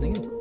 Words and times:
opplysningen. 0.00 0.40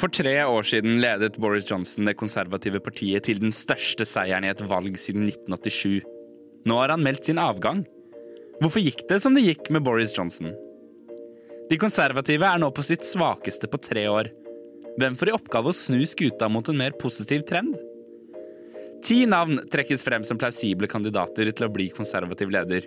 For 0.00 0.08
tre 0.08 0.46
år 0.48 0.62
siden 0.64 1.00
ledet 1.02 1.36
Boris 1.36 1.66
Johnson 1.68 2.06
det 2.08 2.16
konservative 2.16 2.80
partiet 2.80 3.26
til 3.28 3.40
den 3.40 3.52
største 3.52 4.06
seieren 4.08 4.46
i 4.46 4.48
et 4.48 4.62
valg 4.64 4.96
siden 4.96 5.26
1987. 5.28 6.00
Nå 6.64 6.76
har 6.80 6.94
han 6.94 7.04
meldt 7.04 7.28
sin 7.28 7.38
avgang. 7.40 7.84
Hvorfor 8.60 8.82
gikk 8.84 9.06
det 9.08 9.16
som 9.24 9.32
det 9.32 9.40
gikk 9.46 9.70
med 9.72 9.80
Boris 9.86 10.12
Johnson? 10.12 10.50
De 11.70 11.78
konservative 11.80 12.44
er 12.44 12.58
nå 12.60 12.68
på 12.76 12.82
sitt 12.84 13.06
svakeste 13.08 13.70
på 13.72 13.78
tre 13.80 14.02
år. 14.10 14.28
Hvem 15.00 15.14
får 15.16 15.30
i 15.30 15.32
oppgave 15.32 15.70
å 15.70 15.76
snu 15.76 16.02
skuta 16.04 16.48
mot 16.52 16.68
en 16.68 16.76
mer 16.76 16.92
positiv 17.00 17.46
trend? 17.48 17.78
Ti 19.06 19.22
navn 19.32 19.62
trekkes 19.72 20.04
frem 20.04 20.26
som 20.28 20.36
plausible 20.36 20.90
kandidater 20.92 21.48
til 21.48 21.66
å 21.66 21.72
bli 21.72 21.86
konservativ 21.96 22.52
leder. 22.52 22.84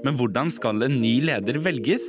Men 0.00 0.16
hvordan 0.16 0.48
skal 0.54 0.80
en 0.86 0.96
ny 1.02 1.18
leder 1.28 1.58
velges? 1.60 2.06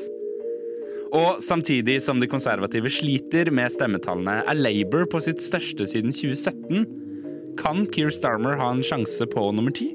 Og 1.11 1.41
samtidig 1.44 1.97
som 2.05 2.23
de 2.23 2.30
konservative 2.31 2.88
sliter 2.88 3.52
med 3.52 3.73
stemmetallene, 3.75 4.45
er 4.47 4.61
Labour 4.61 5.09
på 5.11 5.20
sitt 5.27 5.44
største 5.44 5.89
siden 5.91 6.16
2017. 6.16 6.88
Kan 7.59 7.83
Keir 7.91 8.16
Starmer 8.16 8.55
ha 8.63 8.72
en 8.72 8.81
sjanse 8.85 9.27
på 9.27 9.49
nummer 9.52 9.75
ti? 9.75 9.91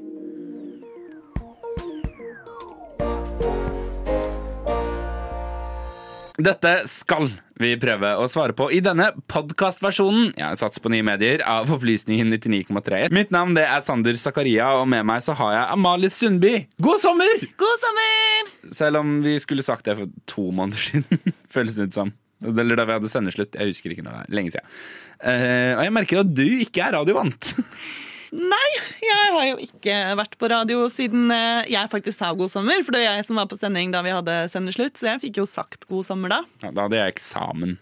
Dette 6.39 6.69
skal 6.87 7.25
vi 7.59 7.73
prøve 7.75 8.13
å 8.15 8.27
svare 8.31 8.53
på 8.55 8.69
i 8.71 8.77
denne 8.79 9.09
podkastversjonen 9.27 10.29
jeg 10.39 10.59
satser 10.61 10.79
på 10.79 10.91
nye 10.93 11.03
medier 11.03 11.43
av 11.43 11.67
Opplysningen 11.75 12.31
99,3. 12.31 13.09
Mitt 13.11 13.33
navn 13.35 13.57
det 13.57 13.65
er 13.67 13.83
Sander 13.83 14.15
Zakaria, 14.15 14.69
og 14.79 14.87
med 14.87 15.03
meg 15.09 15.25
så 15.25 15.35
har 15.35 15.51
jeg 15.57 15.75
Amalie 15.75 16.13
Sundby. 16.15 16.53
God 16.79 17.03
sommer! 17.03 17.43
God 17.59 17.83
sommer! 17.83 18.53
Selv 18.71 19.01
om 19.01 19.17
vi 19.25 19.35
skulle 19.43 19.67
sagt 19.67 19.89
det 19.89 19.97
for 19.99 20.15
to 20.31 20.47
måneder 20.55 20.79
siden, 20.79 21.35
føles 21.55 21.75
det 21.75 21.89
ut 21.89 21.99
som. 21.99 22.15
Eller 22.47 22.79
da 22.79 22.87
vi 22.87 22.95
hadde 22.95 23.11
sendeslutt. 23.11 23.59
Jeg 23.59 23.73
husker 23.73 23.91
ikke 23.91 24.05
når 24.05 24.15
det 24.15 24.21
er. 24.21 24.35
Lenge 24.39 24.55
siden. 24.55 24.77
Eh, 25.19 25.73
og 25.75 25.83
jeg 25.83 25.95
merker 25.99 26.23
at 26.23 26.31
du 26.39 26.45
ikke 26.63 26.85
er 26.87 26.95
radiovant. 26.95 27.51
Nei, 28.29 28.69
jeg 29.01 29.29
har 29.33 29.45
jo 29.47 29.55
ikke 29.63 29.95
vært 30.19 30.35
på 30.37 30.49
radio 30.51 30.83
siden 30.93 31.31
eh, 31.33 31.69
jeg 31.73 31.89
faktisk 31.89 32.19
sa 32.19 32.29
god 32.37 32.51
sommer. 32.51 32.83
For 32.85 32.93
det 32.93 33.01
var 33.01 33.17
jeg 33.17 33.25
som 33.25 33.39
var 33.41 33.47
på 33.49 33.57
sending 33.57 33.93
da 33.93 34.03
vi 34.05 34.13
hadde 34.13 34.35
sendeslutt, 34.53 34.99
så 34.99 35.13
jeg 35.13 35.23
fikk 35.23 35.39
jo 35.41 35.47
sagt 35.49 35.87
god 35.89 36.05
sommer 36.05 36.33
da. 36.35 36.43
Ja, 36.61 36.69
da 36.69 36.85
hadde 36.85 36.99
jeg 36.99 37.15
eksamen. 37.15 37.79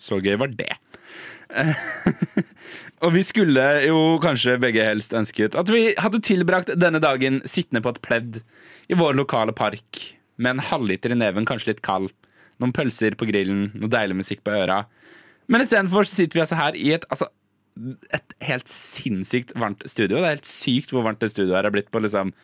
Så 0.00 0.18
gøy 0.24 0.38
var 0.40 0.54
det. 0.56 0.72
og 3.04 3.12
vi 3.12 3.22
skulle 3.28 3.66
jo 3.84 3.98
kanskje 4.22 4.56
begge 4.62 4.86
helst 4.86 5.12
ønsket 5.12 5.58
at 5.58 5.68
vi 5.68 5.90
hadde 6.00 6.22
tilbrakt 6.24 6.72
denne 6.80 7.02
dagen 7.02 7.42
sittende 7.44 7.82
på 7.84 7.92
et 7.92 8.00
pledd 8.06 8.38
i 8.88 8.96
vår 8.96 9.18
lokale 9.18 9.52
park 9.52 10.00
med 10.40 10.56
en 10.56 10.64
halvliter 10.70 11.12
i 11.12 11.18
neven, 11.20 11.44
kanskje 11.44 11.74
litt 11.74 11.84
kald, 11.84 12.08
noen 12.62 12.72
pølser 12.72 13.18
på 13.18 13.28
grillen, 13.28 13.68
noe 13.76 13.92
deilig 13.92 14.16
musikk 14.22 14.40
på 14.46 14.56
øra. 14.56 14.84
Men 15.52 15.64
istedenfor 15.64 16.08
sitter 16.08 16.38
vi 16.38 16.44
altså 16.46 16.58
her 16.58 16.78
i 16.78 16.94
et 16.96 17.04
altså, 17.12 17.28
et 18.12 18.34
helt 18.44 18.68
sinnssykt 18.70 19.54
varmt 19.58 19.84
studio. 19.88 20.18
Det 20.18 20.26
er 20.26 20.36
helt 20.36 20.48
sykt 20.48 20.92
hvor 20.92 21.06
varmt 21.06 21.22
det 21.22 21.32
studioet 21.32 21.58
her 21.58 21.70
er 21.70 21.74
blitt 21.74 21.92
på 21.92 22.02
liksom 22.04 22.34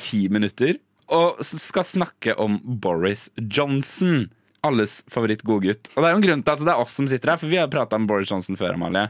ti 0.00 0.22
minutter. 0.32 0.78
Og 1.12 1.40
skal 1.44 1.86
snakke 1.88 2.34
om 2.40 2.58
Boris 2.64 3.28
Johnson. 3.36 4.26
Alles 4.66 5.00
favoritt-godgutt. 5.12 5.92
Og 5.94 6.02
det 6.02 6.08
er 6.08 6.14
jo 6.14 6.20
en 6.20 6.26
grunn 6.26 6.44
til 6.44 6.56
at 6.56 6.64
det 6.64 6.74
er 6.74 6.82
oss 6.82 6.96
som 6.98 7.08
sitter 7.08 7.32
her, 7.32 7.40
for 7.40 7.52
vi 7.52 7.60
har 7.60 7.70
prata 7.72 7.96
om 7.96 8.08
Boris 8.08 8.30
Johnson 8.32 8.58
før, 8.58 8.74
Amalie. 8.76 9.06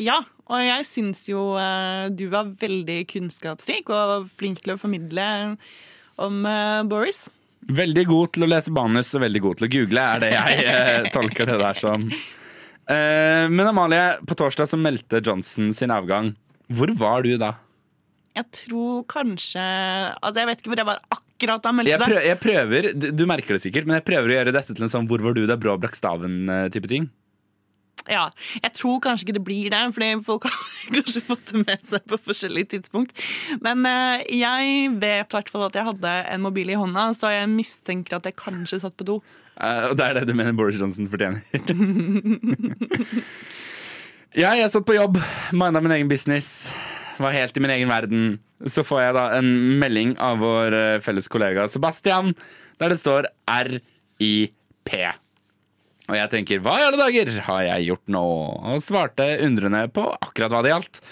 Ja, 0.00 0.22
og 0.48 0.62
jeg 0.64 0.86
syns 0.88 1.26
jo 1.28 1.52
uh, 1.58 2.08
du 2.08 2.26
var 2.32 2.52
veldig 2.60 3.02
kunnskapsrik 3.10 3.90
og 3.92 4.30
flink 4.32 4.62
til 4.64 4.74
å 4.74 4.80
formidle 4.80 5.26
om 6.22 6.44
uh, 6.46 6.80
Boris. 6.88 7.26
Veldig 7.72 8.06
god 8.08 8.32
til 8.34 8.46
å 8.46 8.50
lese 8.50 8.72
manus 8.74 9.12
og 9.14 9.22
veldig 9.22 9.42
god 9.44 9.58
til 9.58 9.68
å 9.68 9.72
google, 9.74 10.06
er 10.14 10.22
det 10.24 10.30
jeg 10.32 10.64
uh, 10.70 11.10
tolker 11.14 11.52
det 11.52 11.58
der 11.60 11.82
som. 11.82 12.08
Eh, 12.08 12.30
men 12.86 13.68
Amalie, 13.68 14.18
på 14.26 14.34
torsdag 14.36 14.66
så 14.68 14.78
meldte 14.80 15.20
Johnson 15.22 15.70
sin 15.76 15.92
avgang. 15.94 16.32
Hvor 16.72 16.90
var 16.98 17.22
du 17.26 17.36
da? 17.40 17.54
Jeg 18.32 18.48
tror 18.56 19.02
kanskje 19.10 19.60
Altså, 19.60 20.38
jeg 20.40 20.48
vet 20.48 20.62
ikke 20.62 20.72
hvor 20.72 20.80
jeg 20.80 20.88
var 20.88 21.02
akkurat 21.12 21.64
da 21.64 21.72
jeg 21.82 21.98
prøver, 21.98 22.22
jeg 22.22 22.38
prøver 22.38 22.86
du, 22.94 23.08
du, 23.10 23.24
merker 23.26 23.56
det 23.56 23.64
sikkert, 23.64 23.88
men 23.88 23.98
jeg 23.98 24.06
prøver 24.06 24.30
å 24.30 24.36
gjøre 24.38 24.54
dette 24.54 24.76
til 24.76 24.86
en 24.86 24.92
sånn 24.92 25.08
'hvor 25.10 25.24
var 25.24 25.34
du 25.34 25.42
da 25.50 25.56
Brå 25.58 25.74
brakk 25.80 25.96
staven'-type 25.98 26.88
ting. 26.88 27.10
Ja, 28.10 28.30
Jeg 28.62 28.72
tror 28.74 29.00
kanskje 29.02 29.26
ikke 29.26 29.36
det 29.38 29.44
blir 29.46 29.70
det, 29.70 29.82
fordi 29.94 30.24
folk 30.26 30.46
har 30.48 30.54
kanskje 30.96 31.22
fått 31.22 31.52
det 31.52 31.62
med 31.66 31.84
seg 31.86 32.02
på 32.06 32.18
forskjellige 32.18 32.72
tidspunkt. 32.74 33.14
Men 33.62 33.86
uh, 33.86 34.18
jeg 34.26 34.90
vet 35.02 35.26
i 35.26 35.36
hvert 35.36 35.52
fall 35.52 35.66
at 35.68 35.78
jeg 35.78 35.86
hadde 35.86 36.14
en 36.34 36.42
mobil 36.42 36.72
i 36.72 36.78
hånda, 36.78 37.12
så 37.14 37.30
jeg 37.34 37.50
mistenker 37.52 38.18
at 38.18 38.26
jeg 38.26 38.38
kanskje 38.38 38.80
satt 38.82 38.96
på 38.98 39.06
do. 39.06 39.20
Uh, 39.60 39.90
og 39.90 39.96
det 39.98 40.06
er 40.06 40.18
det 40.18 40.28
du 40.30 40.34
mener 40.36 40.56
Boris 40.56 40.78
Johnson 40.80 41.08
fortjener? 41.12 41.42
ja, 44.42 44.54
jeg 44.56 44.70
satt 44.72 44.86
på 44.88 44.96
jobb, 44.96 45.20
minda 45.52 45.82
min 45.84 45.94
egen 45.98 46.10
business, 46.10 46.70
var 47.20 47.36
helt 47.36 47.56
i 47.56 47.62
min 47.62 47.74
egen 47.74 47.92
verden. 47.92 48.38
Så 48.70 48.84
får 48.86 49.02
jeg 49.02 49.16
da 49.18 49.26
en 49.38 49.50
melding 49.82 50.14
av 50.22 50.38
vår 50.42 50.76
eh, 50.78 51.00
felles 51.02 51.28
kollega 51.30 51.66
Sebastian, 51.70 52.30
der 52.80 52.94
det 52.94 53.00
står 53.02 53.28
RIP. 53.50 54.94
Og 56.10 56.16
jeg 56.18 56.30
tenker 56.32 56.62
hva 56.62 56.78
i 56.78 56.86
alle 56.86 56.98
dager 56.98 57.30
har 57.48 57.62
jeg 57.66 57.90
gjort 57.90 58.14
nå? 58.14 58.24
Og 58.72 58.82
svarte 58.82 59.26
undrende 59.44 59.84
på 59.94 60.06
akkurat 60.14 60.54
hva 60.54 60.62
det 60.64 60.72
gjaldt. 60.72 61.02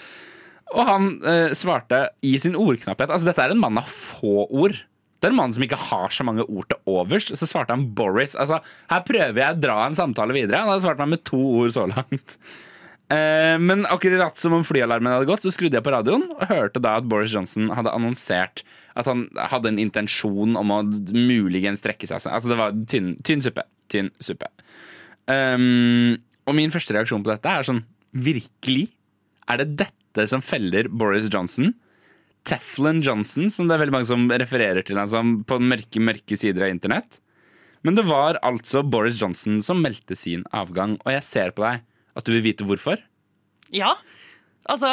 Og 0.71 0.87
han 0.87 1.09
eh, 1.27 1.51
svarte 1.57 2.05
i 2.23 2.37
sin 2.39 2.55
ordknapphet 2.55 3.11
Altså, 3.11 3.27
dette 3.27 3.43
er 3.43 3.53
en 3.53 3.61
mann 3.61 3.79
av 3.81 3.89
få 3.91 4.45
ord. 4.47 4.77
Det 5.21 5.29
er 5.29 5.35
en 5.35 5.37
mann 5.37 5.53
som 5.53 5.61
ikke 5.61 5.77
har 5.77 6.09
så 6.09 6.25
mange 6.25 6.47
ord 6.49 6.65
til 6.71 6.79
overs. 6.89 7.29
Så 7.37 7.45
svarte 7.45 7.75
han 7.75 7.85
Boris. 7.93 8.33
Altså, 8.33 8.57
her 8.89 9.05
prøver 9.05 9.37
jeg 9.37 9.53
å 9.53 9.61
dra 9.61 9.77
en 9.85 9.97
samtale 9.97 10.33
videre. 10.33 10.63
Han 10.63 10.73
hadde 10.73 10.85
svart 10.87 11.01
meg 11.03 11.11
med 11.13 11.23
to 11.29 11.39
ord 11.61 11.75
så 11.75 11.85
langt. 11.91 12.37
Eh, 13.11 13.57
men 13.59 13.83
akkurat 13.91 14.39
som 14.39 14.55
om 14.55 14.65
flyalarmen 14.65 15.11
hadde 15.13 15.27
gått, 15.29 15.43
så 15.45 15.51
skrudde 15.53 15.77
jeg 15.77 15.85
på 15.85 15.93
radioen 15.93 16.25
og 16.31 16.45
hørte 16.49 16.81
da 16.81 16.95
at 16.97 17.09
Boris 17.11 17.33
Johnson 17.35 17.69
hadde 17.75 17.93
annonsert 17.93 18.63
at 18.97 19.07
han 19.07 19.25
hadde 19.51 19.71
en 19.71 19.81
intensjon 19.81 20.57
om 20.59 20.73
å 20.73 20.81
muligens 21.13 21.83
trekke 21.83 22.07
seg. 22.09 22.23
Altså, 22.31 22.51
det 22.51 22.59
var 22.59 22.75
tynn, 22.91 23.13
tynn 23.27 23.43
suppe. 23.43 23.65
Tynn 23.91 24.09
suppe. 24.23 24.49
Um, 25.29 26.17
og 26.49 26.57
min 26.57 26.73
første 26.73 26.95
reaksjon 26.95 27.23
på 27.23 27.29
dette 27.31 27.51
er 27.51 27.67
sånn 27.67 27.83
Virkelig? 28.11 28.89
Er 29.47 29.61
det 29.61 29.77
dette 29.85 30.25
som 30.27 30.41
feller 30.43 30.89
Boris 30.91 31.29
Johnson? 31.31 31.71
Teflon 32.47 33.01
Johnson, 33.05 33.49
som 33.53 33.67
det 33.67 33.75
er 33.75 33.83
veldig 33.83 33.95
mange 33.95 34.09
som 34.09 34.25
refererer 34.29 34.85
til 34.85 34.99
altså, 35.01 35.21
på 35.47 35.59
mørke, 35.61 36.01
mørke 36.01 36.37
sider 36.39 36.65
av 36.65 36.73
internett. 36.73 37.19
Men 37.85 37.97
det 37.97 38.05
var 38.09 38.39
altså 38.45 38.83
Boris 38.85 39.19
Johnson 39.21 39.59
som 39.65 39.81
meldte 39.81 40.17
sin 40.17 40.43
avgang, 40.53 40.97
og 41.01 41.13
jeg 41.15 41.25
ser 41.25 41.53
på 41.55 41.65
deg 41.65 41.85
at 42.17 42.27
du 42.27 42.33
vil 42.33 42.45
vite 42.45 42.65
hvorfor. 42.67 43.01
Ja. 43.73 43.95
Altså, 44.69 44.89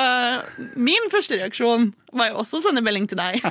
min 0.80 1.10
første 1.12 1.36
reaksjon 1.36 1.90
var 2.16 2.30
jo 2.30 2.38
også 2.40 2.58
å 2.58 2.62
sende 2.64 2.80
melding 2.84 3.04
til 3.10 3.18
deg. 3.20 3.42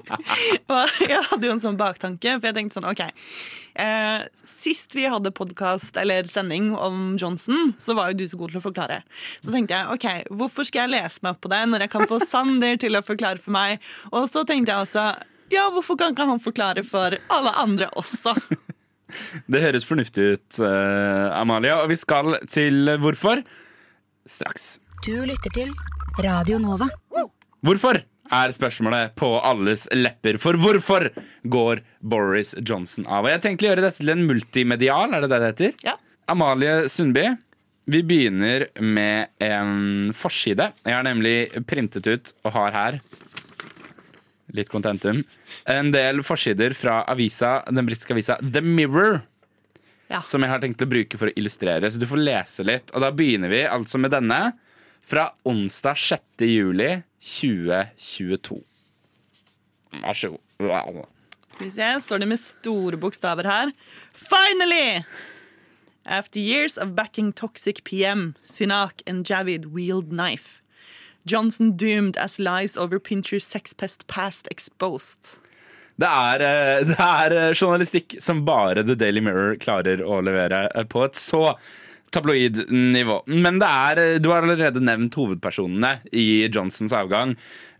og 0.70 1.00
jeg 1.02 1.22
hadde 1.26 1.48
jo 1.48 1.54
en 1.56 1.62
sånn 1.62 1.78
baktanke, 1.80 2.36
for 2.38 2.48
jeg 2.48 2.56
tenkte 2.56 2.78
sånn 2.78 2.86
OK. 2.86 3.02
Eh, 3.82 4.26
sist 4.46 4.94
vi 4.96 5.08
hadde 5.10 5.34
podkast 5.34 5.98
eller 6.00 6.30
sending 6.30 6.70
om 6.78 7.16
Johnson, 7.20 7.74
så 7.82 7.96
var 7.98 8.12
jo 8.12 8.20
du 8.22 8.26
så 8.30 8.38
god 8.38 8.54
til 8.54 8.62
å 8.62 8.66
forklare. 8.68 9.00
Så 9.42 9.50
tenkte 9.50 9.74
jeg 9.74 9.96
OK, 9.96 10.06
hvorfor 10.38 10.68
skal 10.68 10.86
jeg 10.86 10.94
lese 10.94 11.26
meg 11.26 11.34
opp 11.34 11.42
på 11.44 11.52
det 11.52 11.64
når 11.72 11.86
jeg 11.86 11.94
kan 11.96 12.06
få 12.12 12.20
Sander 12.22 12.78
til 12.80 12.98
å 12.98 13.04
forklare 13.06 13.42
for 13.42 13.56
meg? 13.58 13.82
Og 14.14 14.30
så 14.30 14.46
tenkte 14.46 14.72
jeg 14.72 14.86
altså 14.86 15.10
ja, 15.52 15.68
hvorfor 15.70 15.98
kan 15.98 16.14
ikke 16.14 16.26
han 16.26 16.42
forklare 16.42 16.82
for 16.86 17.14
alle 17.30 17.52
andre 17.58 17.90
også? 17.98 18.34
Det 19.52 19.60
høres 19.62 19.84
fornuftig 19.86 20.24
ut, 20.34 20.56
Amalia. 20.58 21.36
Amalie. 21.38 21.76
Og 21.78 21.92
vi 21.92 21.98
skal 22.00 22.40
til 22.50 22.90
hvorfor 22.98 23.44
straks. 24.26 24.80
Du 25.04 25.14
lytter 25.26 25.52
til 25.54 25.72
Radio 26.24 26.58
Nova. 26.62 26.88
Hvorfor? 27.64 28.02
er 28.26 28.50
spørsmålet 28.50 29.12
på 29.14 29.28
alles 29.38 29.84
lepper. 29.94 30.34
For 30.42 30.58
hvorfor 30.58 31.04
går 31.46 31.82
Boris 32.02 32.56
Johnson 32.58 33.06
av? 33.06 33.22
Og 33.22 33.30
Jeg 33.30 33.42
tenkte 33.44 33.66
å 33.66 33.68
gjøre 33.70 33.84
dette 33.84 34.00
til 34.00 34.10
en 34.10 34.24
multimedial, 34.26 35.14
er 35.14 35.22
det 35.22 35.30
det 35.30 35.38
det 35.38 35.50
heter? 35.52 35.76
Ja. 35.86 35.94
Amalie 36.26 36.88
Sundby, 36.90 37.28
vi 37.86 38.00
begynner 38.02 38.66
med 38.82 39.30
en 39.38 40.10
forside. 40.10 40.72
Jeg 40.82 40.96
har 40.96 41.06
nemlig 41.06 41.36
printet 41.70 42.10
ut 42.10 42.34
og 42.42 42.56
har 42.56 42.74
her 42.74 42.98
litt 44.56 44.72
contentum. 44.72 45.22
En 45.70 45.94
del 45.94 46.24
forsider 46.26 46.74
fra 46.74 47.04
avisa, 47.06 47.60
den 47.70 47.86
britiske 47.86 48.16
avisa 48.16 48.40
The 48.42 48.64
Mirror. 48.64 49.20
Ja. 50.10 50.20
Som 50.26 50.42
jeg 50.42 50.50
har 50.50 50.62
tenkt 50.62 50.82
å 50.82 50.90
bruke 50.90 51.18
for 51.18 51.30
å 51.30 51.38
illustrere. 51.38 51.86
Så 51.90 52.02
du 52.02 52.06
får 52.10 52.26
lese 52.26 52.66
litt. 52.66 52.90
Og 52.94 53.02
da 53.02 53.14
begynner 53.14 53.50
vi 53.50 53.62
altså 53.66 53.98
med 54.02 54.14
denne. 54.14 54.38
Fra 55.06 55.30
onsdag 55.42 55.96
6. 55.96 56.22
juli 56.38 57.02
2022. 57.20 58.58
Vær 60.02 60.12
så 60.12 60.32
god. 60.34 61.04
Skal 61.54 61.66
vi 61.66 61.70
se, 61.70 61.90
står 62.00 62.18
det 62.18 62.28
med 62.28 62.40
store 62.42 62.98
bokstaver 62.98 63.46
her. 63.46 63.70
Finally! 64.12 65.04
After 66.04 66.40
years 66.40 66.76
of 66.76 66.96
backing 66.96 67.32
toxic 67.32 67.84
PM, 67.84 68.34
Sunak 68.42 69.02
and 69.06 69.30
Javid 69.30 69.66
wield 69.66 70.10
knife. 70.10 70.60
Johnson 71.24 71.76
doomed 71.76 72.16
as 72.16 72.38
lies 72.38 72.76
over 72.76 72.98
Pincher's 72.98 73.44
sex 73.44 73.72
pest 73.74 74.06
past 74.08 74.48
exposed. 74.50 75.38
Det 75.96 76.06
er, 76.06 76.42
eh, 76.42 76.84
det 76.86 76.98
er 76.98 77.32
eh, 77.32 77.54
journalistikk 77.54 78.18
som 78.20 78.44
bare 78.44 78.82
The 78.82 78.94
Daily 78.94 79.22
Mirror 79.22 79.56
klarer 79.62 80.02
å 80.02 80.20
levere 80.20 80.66
eh, 80.74 80.84
på 80.84 81.06
et 81.06 81.14
så 81.14 81.56
tabloid 82.14 82.64
nivå. 82.70 83.20
Men 83.26 83.60
er, 83.62 84.00
eh, 84.02 84.18
du 84.22 84.30
har 84.32 84.42
allerede 84.44 84.82
nevnt 84.82 85.14
hovedpersonene 85.18 85.98
i 86.12 86.46
Johnsons 86.48 86.94
avgang. 86.96 87.36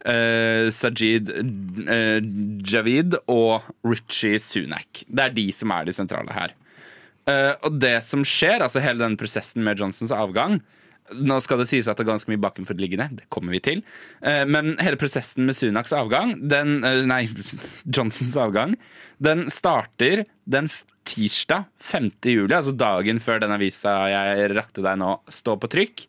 Uh, 0.07 0.69
Sajid 0.71 1.33
uh, 1.35 2.21
Javid 2.63 3.17
og 3.27 3.65
Richie 3.83 4.39
Sunak. 4.39 5.03
Det 5.11 5.25
er 5.25 5.35
de 5.35 5.47
som 5.51 5.73
er 5.75 5.89
de 5.89 5.95
sentrale 5.97 6.31
her. 6.31 6.55
Uh, 7.27 7.59
og 7.67 7.81
det 7.83 7.97
som 8.07 8.23
skjer, 8.23 8.63
altså 8.63 8.83
hele 8.85 9.03
den 9.03 9.19
prosessen 9.19 9.67
med 9.67 9.83
Johnsons 9.83 10.15
avgang 10.15 10.61
Nå 11.15 11.39
skal 11.45 11.61
det 11.63 11.69
sies 11.71 11.87
at 11.87 11.99
det 11.99 12.07
er 12.07 12.11
ganske 12.11 12.31
mye 12.33 12.43
bakenforliggende, 12.43 13.09
det 13.21 13.29
kommer 13.33 13.55
vi 13.55 13.63
til. 13.63 13.83
Eh, 14.21 14.43
men 14.49 14.75
hele 14.83 14.99
prosessen 15.01 15.47
med 15.47 15.59
Sunaks 15.59 15.95
avgang, 15.97 16.35
den, 16.51 16.81
eh, 16.85 17.05
nei, 17.07 17.23
Johnsons 17.95 18.37
avgang, 18.41 18.75
den 19.23 19.47
starter 19.53 20.25
den 20.45 20.71
tirsdag 21.07 21.69
5. 21.79 22.11
juli, 22.27 22.55
altså 22.57 22.75
dagen 22.75 23.23
før 23.23 23.45
den 23.45 23.55
avisa 23.55 23.95
jeg 24.11 24.51
rakte 24.57 24.85
deg 24.85 24.99
nå, 25.01 25.15
står 25.31 25.61
på 25.63 25.71
trykk. 25.77 26.07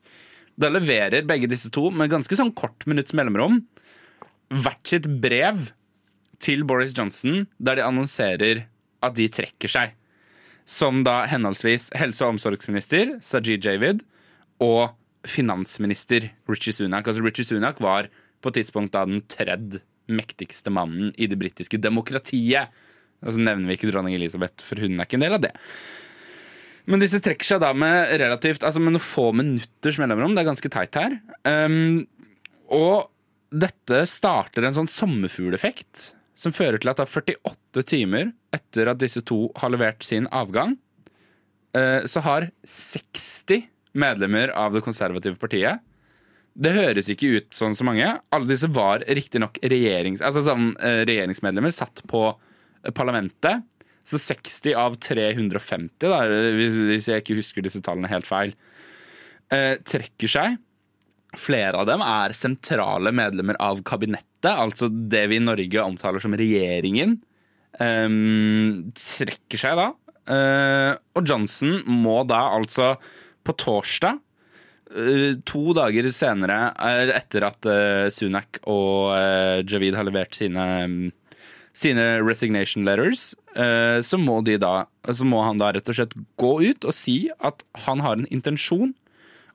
Da 0.57 0.71
leverer 0.73 1.27
begge 1.29 1.49
disse 1.49 1.69
to 1.73 1.91
med 1.93 2.09
ganske 2.09 2.37
sånn 2.37 2.55
kort 2.57 2.87
minutts 2.89 3.13
mellomrom 3.17 3.61
hvert 4.49 4.89
sitt 4.89 5.07
brev 5.21 5.69
til 6.41 6.63
Boris 6.67 6.95
Johnson, 6.97 7.45
der 7.57 7.77
de 7.77 7.85
annonserer 7.85 8.65
at 9.03 9.15
de 9.17 9.27
trekker 9.29 9.71
seg. 9.71 9.93
Som 10.67 11.03
da 11.07 11.21
henholdsvis 11.29 11.91
helse- 11.95 12.25
og 12.25 12.35
omsorgsminister 12.35 13.17
Sajid 13.23 13.65
Javid 13.65 14.03
og 14.63 14.95
finansminister 15.27 16.29
Richie 16.49 16.75
Sunak. 16.75 17.07
Altså 17.07 17.23
Richie 17.23 17.45
Sunak 17.47 17.81
var 17.83 18.09
på 18.41 18.51
et 18.51 18.61
tidspunkt 18.61 18.95
da 18.95 19.03
den 19.07 19.23
tredje 19.29 19.81
mektigste 20.07 20.71
mannen 20.71 21.11
i 21.19 21.27
det 21.27 21.39
britiske 21.39 21.79
demokratiet. 21.81 22.71
Og 23.25 23.33
så 23.33 23.41
nevner 23.41 23.67
vi 23.67 23.77
ikke 23.77 23.91
dronning 23.91 24.15
Elisabeth, 24.15 24.63
for 24.63 24.79
hun 24.81 24.97
er 24.97 25.07
ikke 25.07 25.17
en 25.19 25.25
del 25.25 25.37
av 25.37 25.43
det. 25.47 25.53
Men 26.87 27.01
disse 27.03 27.19
trekker 27.23 27.47
seg 27.47 27.59
da 27.59 27.73
med 27.75 28.13
relativt 28.21 28.63
Altså 28.63 28.79
med 28.79 28.95
noen 28.95 29.03
få 29.03 29.31
minutters 29.35 29.97
mellomrom. 29.99 30.35
Det 30.35 30.43
er 30.43 30.51
ganske 30.51 30.71
teit 30.71 30.99
her. 30.99 31.17
Um, 31.43 32.05
og 32.71 33.09
dette 33.51 34.03
starter 34.11 34.67
en 34.67 34.75
sånn 34.75 34.91
sommerfugleffekt 34.91 36.11
som 36.37 36.53
fører 36.53 36.79
til 36.79 36.91
at 36.91 36.99
da 36.99 37.07
48 37.07 37.83
timer 37.89 38.31
etter 38.53 38.91
at 38.91 38.99
disse 39.01 39.23
to 39.25 39.47
har 39.57 39.71
levert 39.73 40.05
sin 40.05 40.27
avgang, 40.35 40.75
uh, 41.75 42.05
så 42.05 42.23
har 42.23 42.51
60 42.67 43.65
medlemmer 43.99 44.53
av 44.55 44.75
det 44.75 44.85
konservative 44.85 45.39
partiet 45.41 45.83
det 46.57 46.73
høres 46.73 47.09
ikke 47.11 47.31
ut 47.37 47.49
sånn 47.55 47.75
så 47.77 47.85
mange. 47.85 48.07
Alle 48.33 48.49
disse 48.49 48.69
var 48.73 49.05
riktignok 49.05 49.59
regjerings, 49.61 50.23
altså 50.25 50.43
sånn, 50.47 50.71
eh, 50.81 51.03
regjeringsmedlemmer, 51.07 51.73
satt 51.73 52.01
på 52.09 52.23
eh, 52.31 52.93
parlamentet. 52.97 53.65
Så 54.07 54.19
60 54.23 54.73
av 54.79 54.95
350, 55.03 56.07
da, 56.07 56.21
hvis, 56.55 56.77
hvis 56.87 57.09
jeg 57.11 57.23
ikke 57.23 57.37
husker 57.37 57.65
disse 57.65 57.81
tallene 57.83 58.09
helt 58.09 58.27
feil, 58.27 58.55
eh, 59.53 59.75
trekker 59.85 60.31
seg. 60.31 60.57
Flere 61.37 61.83
av 61.83 61.89
dem 61.89 62.01
er 62.01 62.33
sentrale 62.37 63.11
medlemmer 63.13 63.59
av 63.61 63.83
kabinettet, 63.85 64.49
altså 64.49 64.87
det 64.89 65.25
vi 65.29 65.37
i 65.37 65.43
Norge 65.43 65.83
omtaler 65.83 66.23
som 66.23 66.33
regjeringen. 66.39 67.19
Um, 67.77 68.87
trekker 68.97 69.59
seg 69.59 69.77
da. 69.77 69.91
Uh, 70.27 70.95
og 71.15 71.27
Johnson 71.27 71.83
må 71.85 72.21
da 72.27 72.39
altså 72.55 72.95
på 73.47 73.55
torsdag 73.63 74.19
Eh, 74.87 75.35
to 75.43 75.73
dager 75.75 76.07
senere, 76.15 76.71
eh, 76.79 77.11
etter 77.17 77.43
at 77.43 77.67
eh, 77.67 78.07
Sunak 78.13 78.61
og 78.71 79.11
Javid 79.67 79.97
har 79.97 80.07
levert 80.07 80.37
sine, 80.37 80.63
mm, 80.87 81.09
sine 81.75 82.05
resignation 82.23 82.87
letters, 82.87 83.33
så, 83.57 84.17
må 84.21 84.35
da, 84.45 84.85
så 85.09 85.25
må 85.25 85.39
han 85.41 85.57
da 85.57 85.71
rett 85.73 85.87
og 85.89 85.95
slett 85.97 86.11
gå 86.37 86.51
ut 86.61 86.85
og 86.85 86.93
si 86.93 87.31
at 87.41 87.63
han 87.87 88.03
har 88.05 88.19
en 88.19 88.27
intensjon 88.29 88.91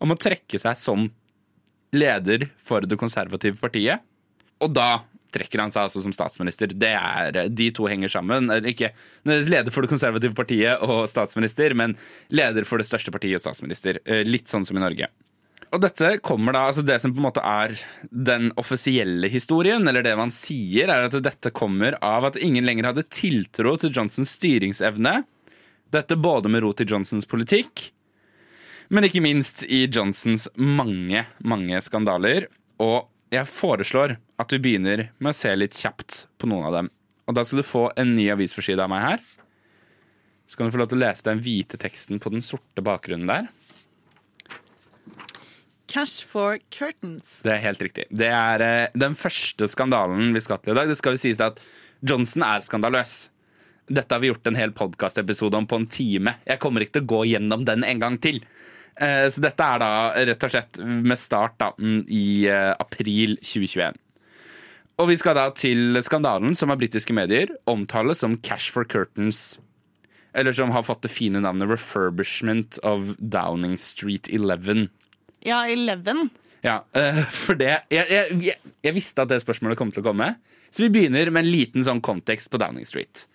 om 0.03 0.11
å 0.11 0.17
trekke 0.19 0.59
seg 0.59 0.75
som 0.75 1.05
leder 1.95 2.49
for 2.59 2.83
det 2.83 2.99
konservative 2.99 3.63
partiet. 3.63 4.03
Og 4.59 4.75
da 4.75 5.05
trekker 5.33 5.63
han 5.65 5.73
seg 5.73 5.87
altså 5.87 6.03
som 6.05 6.15
statsminister. 6.15 6.73
Det 6.77 6.93
er, 6.95 7.43
De 7.49 7.71
to 7.75 7.89
henger 7.91 8.13
sammen. 8.13 8.51
Ikke 8.69 8.93
leder 9.27 9.73
for 9.73 9.85
det 9.85 9.93
konservative 9.93 10.37
partiet 10.39 10.83
og 10.85 11.05
statsminister, 11.11 11.75
men 11.79 11.97
leder 12.31 12.67
for 12.69 12.83
det 12.83 12.89
største 12.89 13.15
partiet 13.15 13.41
og 13.41 13.45
statsminister. 13.47 14.01
Eh, 14.05 14.23
Litt 14.29 14.53
sånn 14.53 14.67
som 14.69 14.79
i 14.79 14.85
Norge. 14.85 15.11
Og 15.73 15.81
dette 15.81 16.19
kommer 16.21 16.53
da, 16.53 16.67
altså 16.69 16.83
Det 16.85 16.99
som 17.01 17.15
på 17.15 17.21
en 17.23 17.29
måte 17.31 17.43
er 17.45 17.79
den 18.13 18.51
offisielle 18.61 19.31
historien, 19.33 19.87
eller 19.89 20.05
det 20.05 20.13
man 20.21 20.33
sier, 20.35 20.91
er 20.93 21.09
at 21.09 21.17
dette 21.25 21.53
kommer 21.57 21.97
av 22.05 22.29
at 22.29 22.37
ingen 22.37 22.67
lenger 22.69 22.91
hadde 22.91 23.09
tiltro 23.09 23.79
til 23.81 23.93
Johnsons 23.95 24.35
styringsevne. 24.37 25.23
Dette 25.93 26.17
både 26.21 26.53
med 26.53 26.65
rot 26.65 26.85
i 26.85 26.89
Johnsons 26.89 27.29
politikk, 27.29 27.89
men 28.93 29.09
ikke 29.09 29.25
minst 29.25 29.65
i 29.65 29.87
Johnsons 29.89 30.51
mange, 30.61 31.25
mange 31.41 31.81
skandaler. 31.81 32.51
Og 32.83 33.09
jeg 33.33 33.49
foreslår 33.49 34.17
at 34.41 34.53
vi 34.53 34.61
begynner 34.61 35.07
med 35.19 35.33
å 35.33 35.37
se 35.37 35.53
litt 35.57 35.77
kjapt 35.79 36.27
på 36.41 36.49
noen 36.51 36.69
av 36.69 36.77
dem. 36.77 36.91
Og 37.31 37.37
da 37.37 37.45
skal 37.47 37.63
du 37.63 37.67
få 37.67 37.87
en 37.97 38.15
ny 38.17 38.27
avisforside 38.35 38.83
av 38.85 38.91
meg 38.93 39.05
her. 39.07 39.25
Så 40.47 40.59
kan 40.59 40.69
du 40.69 40.75
få 40.75 40.83
lov 40.83 40.91
til 40.93 41.01
å 41.01 41.05
lese 41.07 41.25
den 41.31 41.41
hvite 41.41 41.79
teksten 41.81 42.21
på 42.21 42.33
den 42.35 42.45
sorte 42.45 42.85
bakgrunnen 42.85 43.31
der. 43.31 43.49
Cash 45.93 46.25
for 46.25 46.59
curtains. 46.73 47.41
Det 47.45 47.55
er 47.55 47.65
helt 47.67 47.83
riktig. 47.85 48.07
Det 48.09 48.29
er 48.33 48.65
eh, 48.65 48.93
den 48.97 49.17
første 49.19 49.69
skandalen 49.69 50.33
vi 50.37 50.41
skal 50.45 50.61
til 50.61 50.75
i 50.75 50.79
dag. 50.79 50.89
Det 50.89 50.97
skal 51.01 51.17
jo 51.17 51.21
sies 51.21 51.41
at 51.45 51.61
Johnson 52.01 52.45
er 52.47 52.65
skandaløs. 52.65 53.17
Dette 53.93 54.15
har 54.15 54.23
vi 54.23 54.31
gjort 54.31 54.49
en 54.49 54.57
hel 54.57 54.73
podkastepisode 54.77 55.59
om 55.59 55.69
på 55.69 55.81
en 55.81 55.89
time. 55.91 56.37
Jeg 56.49 56.61
kommer 56.63 56.85
ikke 56.85 56.99
til 56.99 57.05
å 57.05 57.13
gå 57.13 57.23
gjennom 57.33 57.67
den 57.69 57.85
en 57.85 58.01
gang 58.03 58.17
til. 58.25 58.41
Eh, 59.01 59.27
så 59.33 59.43
dette 59.43 59.65
er 59.65 59.81
da 59.81 59.91
rett 60.29 60.47
og 60.47 60.53
slett 60.53 60.81
med 60.83 61.21
start 61.21 61.57
da, 61.61 61.73
mm, 61.79 62.03
i 62.13 62.27
eh, 62.51 62.73
april 62.83 63.39
2021. 63.41 63.99
Og 65.01 65.09
vi 65.09 65.17
skal 65.19 65.39
da 65.39 65.49
til 65.57 65.97
skandalen 66.05 66.55
som 66.59 66.71
av 66.71 66.81
britiske 66.83 67.15
medier 67.17 67.55
omtales 67.71 68.21
som 68.23 68.37
Cash 68.45 68.75
for 68.75 68.85
Curtains. 68.85 69.57
Eller 70.37 70.55
som 70.57 70.73
har 70.73 70.85
fått 70.87 71.03
det 71.05 71.13
fine 71.13 71.41
navnet 71.45 71.71
Refurbishment 71.71 72.79
of 72.87 73.17
Downing 73.19 73.75
Street 73.81 74.29
11. 74.33 74.87
Ja, 75.45 75.65
Eleven. 75.69 76.29
Ja, 76.63 76.85
eh, 76.95 77.25
for 77.35 77.59
det 77.59 77.73
jeg, 77.91 78.07
jeg, 78.07 78.55
jeg 78.85 78.95
visste 78.95 79.25
at 79.25 79.33
det 79.33 79.41
spørsmålet 79.43 79.81
kom 79.81 79.91
til 79.93 80.05
å 80.05 80.11
komme. 80.13 80.35
Så 80.71 80.87
vi 80.87 80.93
begynner 80.95 81.33
med 81.33 81.45
en 81.45 81.53
liten 81.53 81.85
sånn 81.85 82.01
kontekst 82.05 82.53
på 82.53 82.61
Downing 82.63 82.87
Street. 82.89 83.27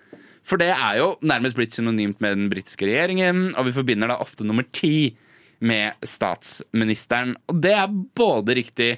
For 0.48 0.62
det 0.62 0.72
er 0.72 1.02
jo 1.02 1.10
nærmest 1.28 1.58
blitt 1.58 1.76
synonymt 1.76 2.22
med 2.24 2.38
den 2.38 2.48
britiske 2.52 2.88
regjeringen, 2.88 3.52
og 3.60 3.68
vi 3.68 3.76
forbinder 3.76 4.14
da 4.14 4.22
ofte 4.24 4.48
nummer 4.48 4.64
ti 4.72 5.12
med 5.60 5.98
statsministeren. 6.06 7.36
Og 7.50 7.62
det 7.64 7.74
er 7.78 7.98
både 8.18 8.58
riktig 8.60 8.92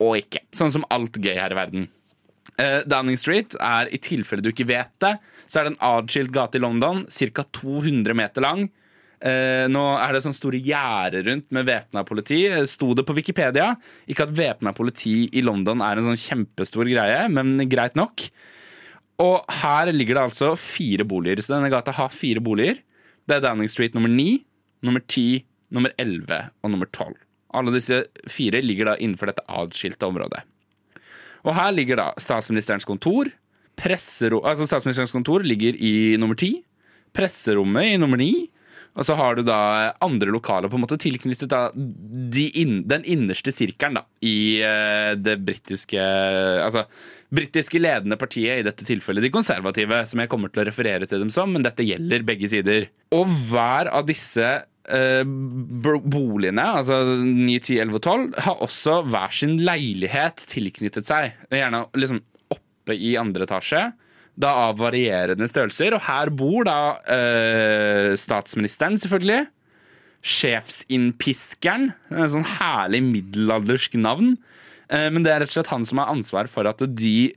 og 0.00 0.16
ikke. 0.20 0.44
Sånn 0.56 0.72
som 0.74 0.86
alt 0.90 1.18
gøy 1.20 1.36
her 1.36 1.52
i 1.54 1.58
verden. 1.58 1.88
Eh, 2.60 2.80
Downing 2.88 3.18
Street 3.20 3.56
er, 3.60 3.90
i 3.92 4.00
tilfelle 4.02 4.44
du 4.44 4.50
ikke 4.52 4.68
vet 4.68 4.92
det, 5.02 5.14
så 5.46 5.60
er 5.60 5.66
det 5.66 5.74
en 5.74 5.82
adskilt 5.92 6.32
gate 6.34 6.58
i 6.58 6.62
London, 6.62 7.04
ca. 7.06 7.44
200 7.60 8.16
meter 8.16 8.44
lang. 8.44 8.68
Eh, 9.20 9.66
nå 9.68 9.82
er 10.00 10.14
det 10.16 10.22
sånn 10.24 10.36
store 10.36 10.62
gjerder 10.64 11.26
rundt 11.28 11.50
med 11.52 11.68
væpna 11.68 12.04
politi. 12.08 12.42
Eh, 12.48 12.64
Sto 12.68 12.94
det 12.96 13.04
på 13.08 13.16
Wikipedia. 13.16 13.74
Ikke 14.08 14.24
at 14.26 14.34
væpna 14.36 14.72
politi 14.76 15.28
i 15.36 15.44
London 15.44 15.84
er 15.84 16.00
en 16.00 16.08
sånn 16.10 16.20
kjempestor 16.20 16.88
greie, 16.88 17.26
men 17.32 17.58
greit 17.68 17.98
nok. 18.00 18.30
Og 19.20 19.44
her 19.60 19.92
ligger 19.92 20.16
det 20.16 20.26
altså 20.30 20.54
fire 20.56 21.04
boliger. 21.04 21.42
Så 21.44 21.52
denne 21.52 21.72
gata 21.72 21.92
har 21.92 22.12
fire 22.14 22.40
boliger. 22.40 22.80
Det 23.28 23.36
er 23.36 23.44
Downing 23.44 23.68
Street 23.68 23.96
nummer 23.96 24.08
9, 24.08 24.40
nummer 24.88 25.04
10, 25.04 25.42
nummer 25.74 25.92
11 25.98 26.50
og 26.62 26.72
nummer 26.72 26.88
12. 26.90 27.14
Alle 27.56 27.74
disse 27.74 28.04
fire 28.30 28.62
ligger 28.62 28.92
da 28.92 28.96
innenfor 28.98 29.30
dette 29.30 29.46
adskilte 29.48 30.06
området. 30.06 30.44
Og 31.46 31.54
her 31.56 31.72
ligger 31.74 32.00
da 32.00 32.10
statsministerens 32.20 32.86
kontor. 32.88 33.30
Altså 33.80 34.66
Statsministerens 34.68 35.14
kontor 35.14 35.44
ligger 35.46 35.76
i 35.78 36.16
nummer 36.20 36.36
10. 36.36 36.60
Presserommet 37.16 37.94
i 37.94 38.00
nummer 38.00 38.20
9. 38.20 38.50
Og 38.98 39.06
så 39.06 39.14
har 39.14 39.36
du 39.38 39.44
da 39.46 39.92
andre 40.02 40.32
lokaler 40.34 40.70
på 40.70 40.76
en 40.76 40.82
måte 40.82 40.98
tilknyttet 41.00 41.50
da 41.52 41.68
de 41.74 42.46
inn, 42.58 42.80
den 42.90 43.04
innerste 43.06 43.52
sirkelen 43.54 44.00
da, 44.00 44.02
i 44.26 44.58
eh, 44.66 45.12
det 45.14 45.36
britiske 45.46 46.02
Altså 46.64 46.84
britiske 47.30 47.78
ledende 47.78 48.18
partiet, 48.18 48.58
i 48.58 48.66
dette 48.66 48.84
tilfellet 48.86 49.22
de 49.22 49.30
konservative, 49.32 50.02
som 50.10 50.20
jeg 50.20 50.30
kommer 50.32 50.50
til 50.50 50.64
å 50.64 50.66
referere 50.66 51.06
til 51.06 51.22
dem 51.22 51.30
som, 51.30 51.52
men 51.54 51.62
dette 51.62 51.86
gjelder 51.86 52.26
begge 52.26 52.50
sider. 52.50 52.88
Og 53.14 53.30
hver 53.48 53.92
av 53.94 54.08
disse 54.10 54.48
boligene, 54.90 56.64
altså 56.80 57.00
9, 57.22 57.58
10, 57.58 57.78
11 57.86 57.98
og 57.98 58.02
12, 58.02 58.26
har 58.46 58.64
også 58.66 58.96
hver 59.06 59.34
sin 59.34 59.56
leilighet 59.64 60.44
tilknyttet 60.50 61.08
seg. 61.08 61.36
Gjerne 61.52 61.84
liksom 61.98 62.22
oppe 62.50 62.96
i 62.96 63.16
andre 63.20 63.46
etasje. 63.48 63.90
da 64.40 64.52
av 64.56 64.78
varierende 64.80 65.44
størrelser. 65.50 65.92
Og 65.92 66.04
her 66.06 66.30
bor 66.32 66.64
da 66.64 66.78
eh, 67.12 68.14
statsministeren, 68.16 68.96
selvfølgelig. 69.02 69.42
Sjefsinnpiskeren. 70.24 71.90
En 72.14 72.32
sånn 72.32 72.46
herlig 72.56 73.02
middelaldersk 73.04 73.98
navn. 74.00 74.38
Eh, 74.88 75.10
men 75.12 75.26
det 75.26 75.34
er 75.34 75.42
rett 75.42 75.52
og 75.52 75.58
slett 75.58 75.74
han 75.74 75.84
som 75.84 76.00
har 76.00 76.14
ansvar 76.14 76.48
for 76.48 76.70
at 76.70 76.80
de 76.88 77.34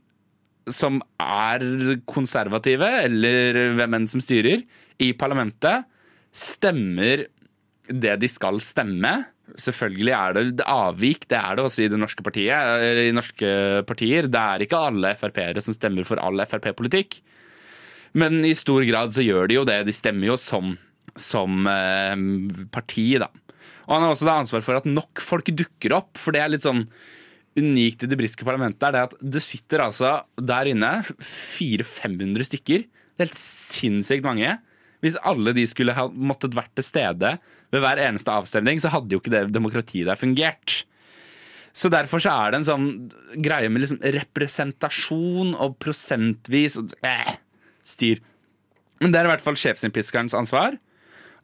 som 0.72 1.02
er 1.20 1.64
konservative, 2.08 2.88
eller 3.04 3.58
hvem 3.76 3.98
enn 3.98 4.08
som 4.08 4.22
styrer, 4.24 4.64
i 5.02 5.10
parlamentet, 5.18 5.84
stemmer 6.34 7.26
det 7.88 8.16
de 8.22 8.30
skal 8.30 8.60
stemme. 8.64 9.12
Selvfølgelig 9.60 10.14
er 10.16 10.38
det 10.56 10.66
avvik, 10.70 11.26
det 11.28 11.36
er 11.36 11.56
det 11.56 11.66
også 11.66 11.84
i 11.84 11.90
det 11.92 12.00
norske 12.00 12.24
partiet. 12.24 12.84
I 13.04 13.12
norske 13.14 13.50
partier. 13.88 14.28
Det 14.30 14.40
er 14.40 14.64
ikke 14.64 14.80
alle 14.88 15.14
Frp-ere 15.20 15.62
som 15.64 15.76
stemmer 15.76 16.06
for 16.08 16.20
all 16.22 16.40
Frp-politikk. 16.48 17.20
Men 18.18 18.44
i 18.46 18.54
stor 18.56 18.84
grad 18.86 19.14
så 19.14 19.24
gjør 19.26 19.50
de 19.50 19.58
jo 19.58 19.66
det. 19.68 19.82
De 19.88 19.94
stemmer 19.94 20.30
jo 20.30 20.38
som, 20.40 20.76
som 21.18 21.66
eh, 21.70 22.14
parti, 22.72 23.08
da. 23.20 23.28
Og 23.84 23.96
han 23.96 24.06
har 24.06 24.14
også 24.14 24.28
da 24.28 24.38
ansvar 24.40 24.64
for 24.64 24.78
at 24.78 24.88
nok 24.88 25.20
folk 25.20 25.50
dukker 25.52 25.96
opp, 25.98 26.14
for 26.16 26.32
det 26.32 26.40
er 26.40 26.54
litt 26.54 26.64
sånn 26.64 26.86
unikt 27.58 28.02
i 28.02 28.08
det 28.10 28.16
britiske 28.18 28.46
parlamentet, 28.46 28.82
er 28.88 28.94
det 28.96 29.02
at 29.10 29.18
det 29.36 29.42
sitter 29.44 29.84
altså 29.84 30.16
der 30.40 30.70
inne 30.72 30.90
400-500 31.04 32.48
stykker. 32.48 32.86
Det 32.86 33.22
er 33.22 33.28
helt 33.28 33.38
sinnssykt 33.38 34.26
mange. 34.26 34.56
Hvis 35.04 35.18
alle 35.20 35.52
de 35.56 35.66
skulle 35.68 35.94
ha 35.96 36.08
måttet 36.08 36.56
vært 36.56 36.72
til 36.78 36.86
stede 36.86 37.36
ved 37.74 37.84
hver 37.84 38.00
eneste 38.00 38.32
avstemning, 38.32 38.80
så 38.80 38.92
hadde 38.94 39.12
jo 39.12 39.20
ikke 39.20 39.34
det 39.34 39.46
demokratiet 39.52 40.08
der 40.08 40.20
fungert. 40.20 40.84
Så 41.74 41.90
derfor 41.90 42.22
så 42.22 42.32
er 42.32 42.52
det 42.54 42.60
en 42.60 42.68
sånn 42.68 42.88
greie 43.42 43.68
med 43.68 43.82
liksom 43.82 44.00
representasjon 44.14 45.56
og 45.58 45.74
prosentvis 45.82 46.78
og 46.80 46.94
eh, 47.04 47.34
styr. 47.84 48.22
Men 49.02 49.12
det 49.12 49.20
er 49.20 49.28
i 49.28 49.32
hvert 49.34 49.44
fall 49.44 49.58
sjefsinnpiskerens 49.58 50.36
ansvar. 50.38 50.78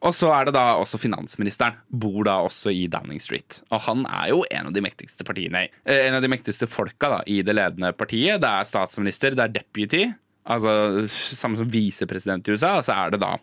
Og 0.00 0.14
så 0.16 0.30
er 0.32 0.48
det 0.48 0.54
da 0.56 0.78
også 0.80 1.00
finansministeren. 1.02 1.76
Bor 1.90 2.22
da 2.24 2.38
også 2.46 2.72
i 2.72 2.86
Downing 2.88 3.20
Street. 3.20 3.58
Og 3.68 3.82
han 3.84 4.06
er 4.08 4.30
jo 4.32 4.40
en 4.48 4.70
av 4.70 4.72
de 4.72 4.84
mektigste 4.84 5.26
partiene 5.28 5.66
eh, 5.66 6.06
En 6.06 6.16
av 6.16 6.24
de 6.24 6.30
mektigste 6.32 6.70
folka 6.70 7.10
da, 7.12 7.20
i 7.28 7.42
det 7.44 7.58
ledende 7.58 7.92
partiet. 7.92 8.40
Det 8.40 8.48
er 8.48 8.70
statsminister, 8.70 9.36
det 9.36 9.44
er 9.44 9.56
deputy. 9.60 10.04
Altså 10.50 11.06
samme 11.10 11.60
som 11.60 11.70
visepresident 11.70 12.48
i 12.48 12.56
USA. 12.56 12.74
Så 12.82 12.96
er 12.96 13.14
det 13.14 13.22
da 13.22 13.36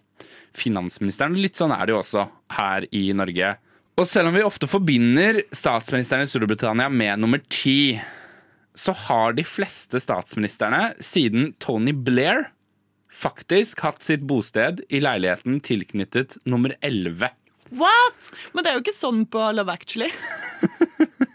finansministeren. 0.58 1.38
Litt 1.40 1.60
sånn 1.60 1.74
er 1.76 1.86
det 1.86 1.96
jo 1.96 2.02
også 2.02 2.28
her 2.58 2.88
i 2.96 3.08
Norge. 3.16 3.56
Og 3.98 4.06
selv 4.06 4.30
om 4.30 4.38
vi 4.38 4.46
ofte 4.46 4.70
forbinder 4.70 5.42
statsministeren 5.56 6.28
i 6.28 6.30
Storbritannia 6.30 6.90
med 6.94 7.24
nummer 7.24 7.42
ti, 7.50 7.98
så 8.78 8.94
har 9.08 9.34
de 9.38 9.46
fleste 9.48 10.02
statsministrene 10.02 10.92
siden 11.02 11.56
Tony 11.64 11.96
Blair 11.96 12.52
faktisk 13.18 13.82
hatt 13.82 14.06
sitt 14.06 14.28
bosted 14.30 14.84
i 14.94 15.02
leiligheten 15.02 15.58
tilknyttet 15.66 16.38
nummer 16.46 16.76
11. 16.86 17.32
What?! 17.74 18.30
Men 18.54 18.64
det 18.64 18.70
er 18.70 18.78
jo 18.78 18.86
ikke 18.86 18.96
sånn 18.96 19.26
på 19.34 19.42
Love 19.58 19.74
Actually. 19.74 20.12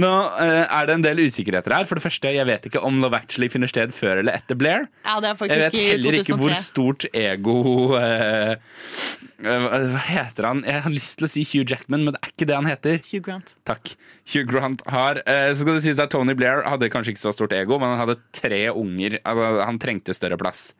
Nå 0.00 0.10
eh, 0.40 0.64
er 0.64 0.88
det 0.88 0.94
en 0.96 1.04
del 1.04 1.20
usikkerheter 1.26 1.74
her. 1.76 1.88
For 1.88 1.98
det 1.98 2.04
første, 2.06 2.32
Jeg 2.32 2.48
vet 2.48 2.68
ikke 2.68 2.82
om 2.84 3.00
Love 3.02 3.18
Actually 3.18 3.50
finner 3.52 3.70
sted 3.70 3.92
før 3.94 4.22
eller 4.22 4.38
etter 4.38 4.56
Blair. 4.58 4.86
Ja, 5.04 5.18
det 5.20 5.32
er 5.32 5.52
Jeg 5.52 5.64
vet 5.66 5.78
heller 5.78 6.18
ikke 6.20 6.38
hvor 6.40 6.56
stort 6.56 7.06
ego 7.12 7.58
eh, 7.98 8.54
eh, 9.42 9.68
Hva 9.92 10.04
heter 10.08 10.48
han? 10.48 10.64
Jeg 10.68 10.86
har 10.86 10.94
lyst 10.94 11.18
til 11.20 11.28
å 11.28 11.32
si 11.32 11.44
Hugh 11.52 11.68
Jackman, 11.68 12.06
men 12.06 12.16
det 12.16 12.22
er 12.22 12.34
ikke 12.34 12.48
det 12.48 12.58
han 12.58 12.70
heter. 12.70 12.98
Hugh 13.10 13.24
Grant. 13.26 13.54
Takk. 13.68 13.94
Hugh 14.32 14.46
Grant 14.48 14.84
har 14.86 15.22
eh, 15.26 15.50
Så 15.52 15.64
skal 15.64 15.78
det 15.78 15.86
sies 15.86 16.02
at 16.02 16.12
Tony 16.14 16.36
Blair 16.38 16.64
hadde 16.68 16.90
kanskje 16.92 17.16
ikke 17.16 17.26
så 17.26 17.34
stort 17.36 17.56
ego, 17.56 17.80
men 17.82 17.94
han 17.94 18.04
hadde 18.04 18.20
tre 18.34 18.64
unger. 18.70 19.18
Altså, 19.26 19.54
han 19.66 19.82
trengte 19.82 20.16
større 20.16 20.40
plass. 20.40 20.70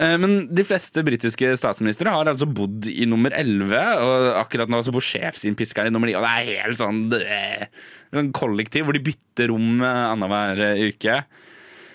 Eh, 0.00 0.16
Men 0.18 0.48
de 0.50 0.64
fleste 0.66 1.04
britiske 1.06 1.52
statsministre 1.60 2.10
har 2.10 2.30
altså 2.30 2.48
bodd 2.50 2.88
i 2.90 3.06
nummer 3.06 3.34
11, 3.36 3.78
og 4.02 4.28
akkurat 4.40 4.70
nå 4.72 4.82
så 4.82 4.94
bor 4.94 5.04
sjefsinnpiskeren 5.04 5.90
i 5.90 5.94
nummer 5.94 6.10
9. 6.10 6.16
Og 6.18 6.26
det 6.26 6.32
er 6.34 6.62
helt 6.64 6.80
sånn 6.80 7.00
det, 7.12 7.70
en 8.14 8.32
kollektiv 8.34 8.88
hvor 8.88 8.96
de 8.96 9.04
bytter 9.06 9.52
rom 9.52 9.82
eh, 9.82 10.04
annenhver 10.10 10.64
eh, 10.70 10.86
uke. 10.90 11.20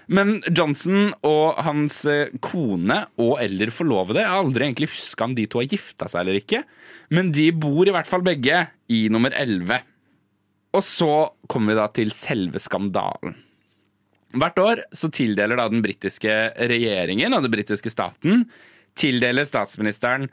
Men 0.09 0.39
Johnson 0.49 1.11
og 1.27 1.59
hans 1.61 1.99
kone 2.41 2.95
og 3.21 3.35
eller 3.43 3.69
forlovede 3.69 4.23
Jeg 4.23 4.25
har 4.25 4.39
aldri 4.41 4.65
egentlig 4.65 4.87
huska 4.89 5.27
om 5.27 5.35
de 5.37 5.45
to 5.45 5.59
har 5.61 5.67
gifta 5.69 6.07
seg 6.09 6.23
eller 6.23 6.39
ikke, 6.39 6.63
men 7.13 7.29
de 7.35 7.45
bor 7.53 7.85
i 7.85 7.93
hvert 7.93 8.09
fall 8.09 8.25
begge 8.25 8.63
i 8.89 9.03
nummer 9.13 9.35
11. 9.37 9.83
Og 10.73 10.81
så 10.85 11.11
kommer 11.45 11.75
vi 11.75 11.77
da 11.77 11.85
til 11.93 12.09
selve 12.13 12.57
skandalen. 12.61 13.37
Hvert 14.37 14.59
år 14.61 14.83
så 14.93 15.09
tildeler 15.13 15.57
da 15.57 15.65
den 15.71 15.81
britiske 15.81 16.33
regjeringen 16.69 17.33
og 17.33 17.45
den 17.45 17.53
britiske 17.53 17.89
staten 17.89 18.43
tildeler 18.99 19.47
statsministeren 19.47 20.27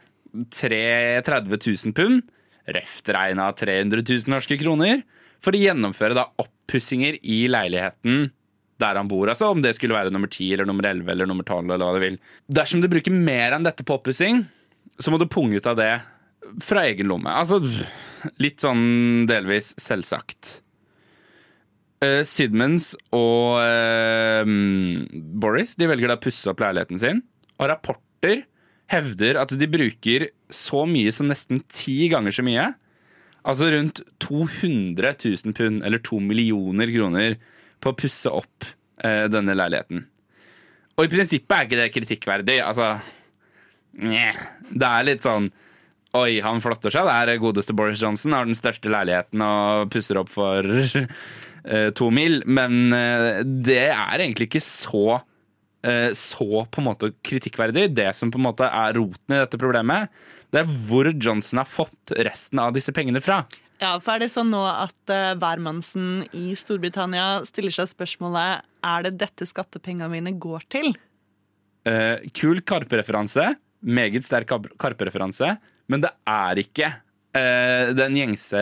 30 0.52 1.22
000 1.24 1.94
pund, 1.96 2.24
røft 2.66 3.08
regna 3.14 3.46
300 3.56 4.02
000 4.02 4.32
norske 4.34 4.58
kroner, 4.60 5.04
for 5.40 5.56
å 5.56 5.60
gjennomføre 5.60 6.16
da 6.16 6.26
oppussinger 6.42 7.16
i 7.22 7.44
leiligheten 7.48 8.28
der 8.82 8.98
han 8.98 9.08
bor. 9.08 9.30
Altså 9.32 9.48
Om 9.52 9.62
det 9.64 9.76
skulle 9.78 9.96
være 9.96 10.12
nummer 10.12 10.28
10 10.28 10.52
eller 10.52 10.68
nummer 10.68 10.84
11 10.88 11.12
eller 11.12 11.30
nummer 11.30 11.46
12 11.46 11.62
eller 11.64 11.84
hva 11.84 11.94
du 11.96 12.02
vil. 12.02 12.18
Dersom 12.52 12.82
du 12.82 12.90
bruker 12.92 13.14
mer 13.14 13.56
enn 13.56 13.64
dette 13.64 13.86
på 13.86 13.96
oppussing, 13.96 14.44
så 15.00 15.12
må 15.12 15.20
du 15.20 15.28
punge 15.30 15.56
ut 15.56 15.68
av 15.70 15.78
det 15.80 15.92
fra 16.64 16.84
egen 16.88 17.08
lomme. 17.08 17.32
Altså 17.32 17.62
litt 18.42 18.60
sånn 18.64 19.24
delvis 19.28 19.72
selvsagt. 19.80 20.58
Uh, 22.04 22.20
Sidmans 22.28 22.90
og 23.16 23.56
uh, 23.62 24.44
Boris 25.40 25.76
de 25.80 25.88
velger 25.88 26.12
da 26.12 26.18
å 26.18 26.22
pusse 26.22 26.50
opp 26.52 26.60
leiligheten 26.64 27.00
sin. 27.00 27.22
Og 27.56 27.70
rapporter 27.72 28.44
hevder 28.92 29.40
at 29.40 29.54
de 29.56 29.68
bruker 29.70 30.28
så 30.52 30.84
mye 30.88 31.12
som 31.14 31.30
nesten 31.30 31.62
ti 31.72 32.06
ganger 32.12 32.36
så 32.36 32.44
mye. 32.46 32.68
Altså 33.46 33.70
rundt 33.72 34.02
200 34.22 35.14
000 35.22 35.56
pund, 35.56 35.84
eller 35.86 36.02
to 36.02 36.18
millioner 36.20 36.90
kroner, 36.90 37.38
på 37.80 37.92
å 37.92 37.98
pusse 37.98 38.30
opp 38.32 38.66
uh, 39.04 39.26
denne 39.32 39.54
leiligheten. 39.56 40.04
Og 40.96 41.06
i 41.06 41.12
prinsippet 41.12 41.54
er 41.56 41.68
ikke 41.68 41.80
det 41.80 41.92
kritikkverdig. 41.94 42.58
Altså 42.64 42.96
Njeh. 43.96 44.36
Det 44.68 44.88
er 44.88 45.08
litt 45.08 45.24
sånn 45.24 45.48
Oi, 46.16 46.38
han 46.40 46.62
flotter 46.64 46.92
seg. 46.92 47.04
Det 47.04 47.34
er 47.34 47.42
godeste 47.42 47.74
Boris 47.76 48.00
Johnson. 48.00 48.32
Har 48.32 48.46
den 48.48 48.56
største 48.56 48.88
leiligheten 48.88 49.42
og 49.44 49.90
pusser 49.92 50.16
opp 50.16 50.30
for 50.32 50.64
eh, 50.64 51.04
to 51.96 52.10
mil. 52.14 52.42
Men 52.46 52.92
eh, 52.94 53.42
det 53.44 53.88
er 53.90 54.22
egentlig 54.22 54.50
ikke 54.50 54.64
så 54.64 55.20
eh, 55.86 56.10
så 56.16 56.64
på 56.70 56.82
en 56.82 56.88
måte 56.88 57.12
kritikkverdig. 57.26 57.88
Det 57.96 58.10
som 58.16 58.32
på 58.32 58.40
en 58.40 58.46
måte 58.48 58.68
er 58.70 58.96
roten 58.98 59.36
i 59.36 59.40
dette 59.42 59.60
problemet, 59.60 60.12
det 60.54 60.62
er 60.62 60.74
hvor 60.88 61.10
Johnson 61.12 61.62
har 61.62 61.68
fått 61.68 62.14
resten 62.26 62.62
av 62.62 62.74
disse 62.76 62.94
pengene 62.94 63.22
fra. 63.24 63.42
Ja, 63.82 63.96
for 64.00 64.14
er 64.14 64.24
det 64.24 64.30
sånn 64.32 64.48
nå 64.54 64.62
at 64.64 65.10
uh, 65.12 65.34
hvermannsen 65.36 66.22
i 66.32 66.54
Storbritannia 66.56 67.42
stiller 67.44 67.74
seg 67.74 67.90
spørsmålet 67.90 68.64
er 68.86 69.04
det 69.04 69.18
dette 69.20 69.44
skattepengene 69.50 70.08
mine 70.14 70.32
går 70.40 70.64
til? 70.72 70.94
Eh, 71.86 72.24
kul 72.34 72.62
Karpe-referanse. 72.66 73.50
Meget 73.84 74.24
sterk 74.24 74.48
Karp- 74.48 74.72
Karpe-referanse. 74.80 75.58
Men 75.92 76.02
det 76.06 76.10
er 76.26 76.62
ikke 76.62 76.88
eh, 76.88 77.02
den 77.96 78.16
gjengse 78.18 78.60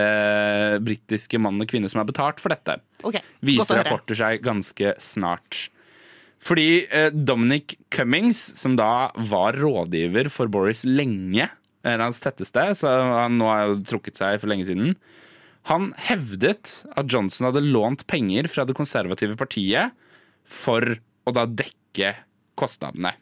britiske 0.84 1.38
mann 1.42 1.62
og 1.62 1.68
kvinne 1.70 1.90
som 1.90 2.02
har 2.02 2.08
betalt 2.08 2.42
for 2.42 2.54
dette. 2.54 2.78
Okay. 3.04 3.22
Viser 3.44 3.80
rapporter 3.80 4.18
seg 4.18 4.44
ganske 4.44 4.94
snart. 5.02 5.68
Fordi 6.44 6.84
eh, 6.92 7.10
Dominic 7.12 7.76
Cummings, 7.94 8.40
som 8.60 8.76
da 8.76 9.10
var 9.30 9.56
rådgiver 9.56 10.28
for 10.32 10.50
Boris 10.52 10.84
lenge, 10.84 11.48
er 11.84 12.00
hans 12.00 12.20
tetteste, 12.24 12.66
så 12.76 12.90
han 13.24 13.38
nå 13.40 13.48
har 13.48 13.68
jo 13.68 13.78
trukket 13.88 14.20
seg 14.20 14.40
for 14.40 14.52
lenge 14.52 14.66
siden, 14.68 14.94
han 15.68 15.92
hevdet 16.08 16.82
at 16.92 17.08
Johnson 17.08 17.48
hadde 17.48 17.64
lånt 17.64 18.04
penger 18.10 18.48
fra 18.52 18.66
det 18.68 18.76
konservative 18.76 19.36
partiet 19.40 19.94
for 20.44 20.98
å 21.24 21.32
da 21.32 21.46
dekke 21.48 22.12
kostnadene. 22.60 23.14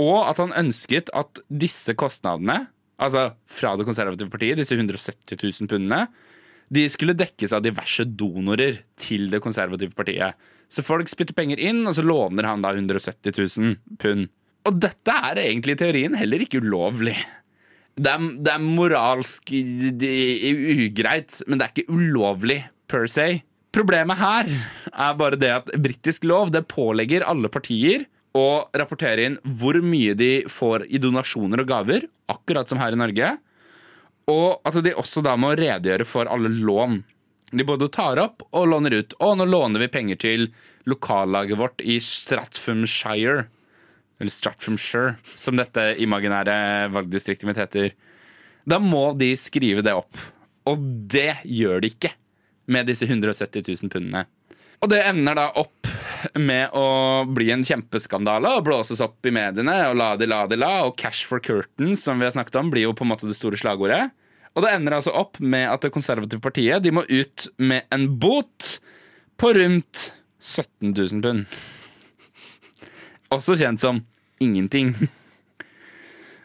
Og 0.00 0.16
at 0.24 0.40
han 0.40 0.54
ønsket 0.56 1.12
at 1.16 1.40
disse 1.48 1.92
kostnadene, 1.96 2.66
altså 3.02 3.28
fra 3.50 3.74
det 3.76 3.86
konservative 3.88 4.32
partiet, 4.32 4.58
disse 4.60 4.76
170 4.76 5.36
000 5.36 5.70
pundene, 5.70 6.06
de 6.72 6.82
skulle 6.90 7.14
dekkes 7.14 7.54
av 7.54 7.62
diverse 7.62 8.06
donorer 8.18 8.80
til 8.98 9.28
det 9.30 9.42
konservative 9.44 9.94
partiet. 9.94 10.34
Så 10.66 10.82
folk 10.82 11.10
spytter 11.10 11.36
penger 11.36 11.60
inn, 11.62 11.84
og 11.86 11.94
så 11.94 12.02
låner 12.02 12.48
han 12.48 12.64
da 12.64 12.72
170 12.74 13.36
000 13.60 13.76
pund. 14.02 14.26
Og 14.66 14.80
dette 14.82 15.18
er 15.30 15.44
egentlig 15.44 15.76
i 15.76 15.82
teorien 15.84 16.16
heller 16.18 16.42
ikke 16.42 16.58
ulovlig. 16.64 17.14
Det 17.96 18.10
er, 18.12 18.24
det 18.42 18.52
er 18.52 18.64
moralsk 18.64 19.52
ugreit, 19.54 21.38
men 21.46 21.60
det 21.60 21.68
er 21.68 21.72
ikke 21.72 21.94
ulovlig 21.94 22.58
per 22.90 23.06
se. 23.10 23.28
Problemet 23.76 24.18
her 24.18 24.50
er 24.90 25.16
bare 25.20 25.38
det 25.38 25.52
at 25.52 25.70
britisk 25.84 26.26
lov 26.26 26.50
det 26.52 26.66
pålegger 26.68 27.24
alle 27.28 27.50
partier 27.52 28.06
å 28.36 28.48
rapportere 28.76 29.26
inn 29.26 29.36
hvor 29.58 29.78
mye 29.82 30.14
de 30.18 30.30
får 30.50 30.86
i 30.92 31.00
donasjoner 31.02 31.62
og 31.62 31.70
gaver, 31.70 32.06
akkurat 32.30 32.68
som 32.68 32.80
her 32.80 32.94
i 32.94 33.00
Norge. 33.00 33.32
Og 34.30 34.66
at 34.66 34.78
de 34.82 34.94
også 34.98 35.22
da 35.24 35.36
må 35.38 35.52
redegjøre 35.54 36.06
for 36.08 36.26
alle 36.26 36.50
lån 36.50 36.96
De 37.54 37.62
både 37.62 37.86
tar 37.94 38.18
opp 38.18 38.42
og 38.50 38.64
låner 38.72 38.96
ut. 38.98 39.14
Og 39.22 39.36
nå 39.38 39.44
låner 39.46 39.84
vi 39.84 39.92
penger 39.92 40.18
til 40.18 40.48
lokallaget 40.90 41.60
vårt 41.60 41.84
i 41.86 42.00
Stratfordshire. 42.02 43.46
Eller 44.18 44.34
Stratfordshire, 44.34 45.14
som 45.22 45.54
dette 45.56 45.92
imaginære 46.02 46.90
valgdistriktet 46.90 47.46
mitt 47.46 47.60
heter. 47.62 47.92
Da 48.66 48.80
må 48.82 49.12
de 49.14 49.30
skrive 49.38 49.84
det 49.86 49.94
opp. 49.94 50.18
Og 50.66 50.82
det 51.06 51.38
gjør 51.46 51.84
de 51.84 51.92
ikke 51.94 52.10
med 52.74 52.90
disse 52.90 53.06
170 53.06 53.62
000 53.62 53.94
pundene. 53.94 54.26
Og 54.82 54.90
det 54.90 55.04
ender 55.06 55.38
da 55.38 55.46
opp 55.62 55.86
med 56.38 56.74
å 56.76 57.24
bli 57.30 57.50
en 57.54 57.64
kjempeskandale 57.66 58.56
og 58.58 58.66
blåses 58.68 59.02
opp 59.04 59.26
i 59.26 59.32
mediene. 59.34 59.74
Og 59.90 59.96
la 59.98 60.12
de 60.18 60.28
la 60.28 60.44
de 60.50 60.58
la, 60.58 60.72
og 60.86 60.96
cash 61.00 61.26
for 61.28 61.42
curtains, 61.42 62.04
som 62.04 62.20
vi 62.20 62.28
har 62.28 62.34
snakket 62.34 62.58
om, 62.60 62.70
blir 62.72 62.88
jo 62.88 62.94
på 62.96 63.06
en 63.06 63.12
måte 63.12 63.28
det 63.28 63.38
store 63.38 63.58
slagordet. 63.60 64.08
Og 64.56 64.64
det 64.64 64.72
ender 64.72 64.96
altså 64.96 65.12
opp 65.12 65.36
med 65.40 65.68
at 65.68 65.84
Det 65.84 65.92
konservative 65.92 66.40
partiet 66.40 66.82
de 66.84 66.94
må 66.94 67.04
ut 67.04 67.48
med 67.60 67.84
en 67.92 68.08
bot 68.20 68.78
på 69.36 69.52
rundt 69.52 70.10
17 70.40 70.94
000 70.96 71.22
pund. 71.24 71.44
Også 73.34 73.56
kjent 73.58 73.82
som 73.82 74.00
ingenting. 74.40 74.94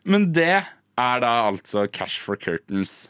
Men 0.03 0.31
det 0.35 0.63
er 0.99 1.23
da 1.23 1.33
altså 1.47 1.85
cash 1.87 2.19
for 2.19 2.39
curtains. 2.39 3.05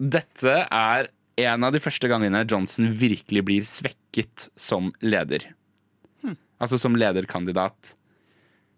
Dette 0.00 0.62
er 0.64 1.10
en 1.40 1.66
av 1.66 1.74
de 1.74 1.80
første 1.82 2.08
gangene 2.08 2.44
Johnson 2.48 2.88
virkelig 2.88 3.44
blir 3.44 3.66
svekket 3.68 3.99
som 4.58 4.90
leder. 5.00 5.50
Altså 6.60 6.76
som 6.80 6.96
lederkandidat. 6.98 7.94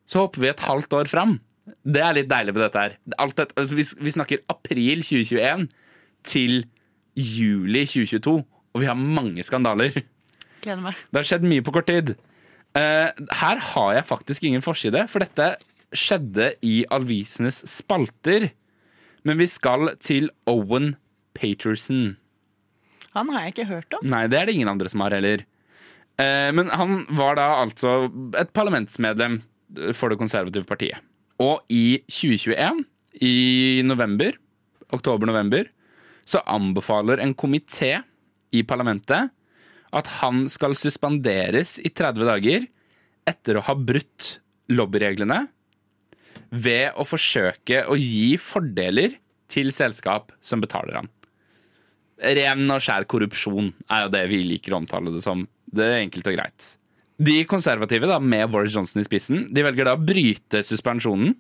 Så 0.07 0.23
hopper 0.23 0.43
vi 0.43 0.51
et 0.53 0.67
halvt 0.67 0.95
år 0.99 1.11
fram. 1.11 1.39
Det 1.83 2.03
er 2.03 2.15
litt 2.17 2.31
deilig 2.31 2.55
med 2.55 2.65
dette 2.67 2.83
her. 2.83 2.95
Dette, 3.07 3.49
altså 3.59 3.79
vi, 3.79 3.87
vi 4.07 4.15
snakker 4.15 4.43
april 4.51 5.03
2021 5.03 5.67
til 6.27 6.63
juli 7.19 7.85
2022, 7.87 8.35
og 8.43 8.81
vi 8.81 8.89
har 8.89 8.99
mange 8.99 9.43
skandaler. 9.47 9.95
Gleder 10.63 10.83
meg. 10.85 10.99
Det 11.11 11.21
har 11.21 11.29
skjedd 11.29 11.47
mye 11.49 11.65
på 11.65 11.75
kort 11.75 11.91
tid. 11.91 12.15
Uh, 12.73 13.11
her 13.43 13.61
har 13.73 13.93
jeg 13.99 14.09
faktisk 14.09 14.47
ingen 14.49 14.65
forside, 14.65 15.05
for 15.11 15.25
dette 15.25 15.55
skjedde 15.93 16.53
i 16.65 16.83
avisenes 16.93 17.63
spalter. 17.69 18.51
Men 19.27 19.39
vi 19.39 19.47
skal 19.51 19.93
til 20.03 20.31
Owen 20.51 20.95
Paterson. 21.37 22.17
Han 23.17 23.33
har 23.33 23.45
jeg 23.45 23.55
ikke 23.55 23.69
hørt 23.71 23.97
om. 23.99 24.07
Nei, 24.09 24.25
det 24.31 24.39
er 24.39 24.49
det 24.49 24.57
ingen 24.57 24.71
andre 24.73 24.91
som 24.93 25.05
har 25.05 25.15
heller. 25.17 25.45
Eh, 26.21 26.51
men 26.57 26.71
han 26.73 27.03
var 27.13 27.37
da 27.39 27.49
altså 27.61 28.07
et 28.41 28.53
parlamentsmedlem 28.57 29.41
for 29.97 30.13
det 30.13 30.21
konservative 30.21 30.69
partiet. 30.69 31.01
Og 31.43 31.61
i 31.73 32.03
2021, 32.09 32.85
i 33.25 33.37
november, 33.85 34.37
oktober-november, 34.93 35.69
så 36.25 36.43
anbefaler 36.47 37.21
en 37.23 37.35
komité 37.35 37.97
i 38.53 38.63
parlamentet 38.63 39.33
at 39.93 40.13
han 40.23 40.47
skal 40.53 40.77
suspenderes 40.79 41.77
i 41.83 41.91
30 41.93 42.29
dager 42.29 42.69
etter 43.29 43.59
å 43.59 43.65
ha 43.67 43.75
brutt 43.77 44.37
lobbyreglene 44.73 45.43
ved 46.53 46.97
å 47.01 47.05
forsøke 47.09 47.85
å 47.89 47.97
gi 47.99 48.37
fordeler 48.41 49.19
til 49.53 49.73
selskap 49.75 50.33
som 50.45 50.63
betaler 50.63 51.01
han. 51.01 51.11
Ren 52.23 52.71
og 52.71 52.83
skjær 52.83 53.07
korrupsjon 53.11 53.73
er 53.91 54.05
jo 54.05 54.13
det 54.15 54.23
vi 54.31 54.43
liker 54.47 54.75
å 54.75 54.83
omtale 54.83 55.13
det 55.15 55.25
som. 55.25 55.43
Det 55.67 55.85
er 55.85 56.03
enkelt 56.05 56.29
og 56.31 56.37
greit. 56.37 56.69
De 57.23 57.43
konservative, 57.49 58.09
da, 58.09 58.19
med 58.19 58.51
Boris 58.51 58.75
Johnson 58.75 59.03
i 59.03 59.07
spissen, 59.07 59.47
de 59.53 59.65
velger 59.65 59.87
da 59.87 59.97
å 59.97 60.01
bryte 60.01 60.63
suspensjonen 60.67 61.35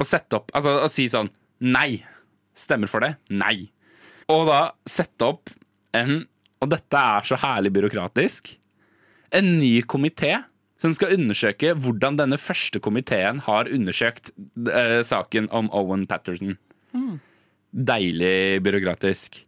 og 0.00 0.08
sette 0.08 0.38
opp 0.38 0.52
Altså 0.56 0.78
å 0.80 0.88
si 0.88 1.06
sånn 1.12 1.28
Nei. 1.60 2.00
Stemmer 2.56 2.88
for 2.88 3.04
det? 3.04 3.14
Nei. 3.28 3.68
Og 4.32 4.46
da 4.48 4.60
sette 4.88 5.28
opp 5.28 5.52
en 5.96 6.22
Og 6.60 6.70
dette 6.72 7.02
er 7.12 7.26
så 7.28 7.36
herlig 7.40 7.72
byråkratisk. 7.76 8.54
En 9.36 9.46
ny 9.60 9.80
komité 9.88 10.38
som 10.80 10.94
skal 10.96 11.12
undersøke 11.16 11.74
hvordan 11.76 12.16
denne 12.16 12.38
første 12.40 12.80
komiteen 12.80 13.42
har 13.44 13.68
undersøkt 13.68 14.32
uh, 14.64 15.00
saken 15.04 15.48
om 15.52 15.68
Owen 15.76 16.06
Patterson. 16.08 16.56
Deilig 17.70 18.62
byråkratisk. 18.64 19.42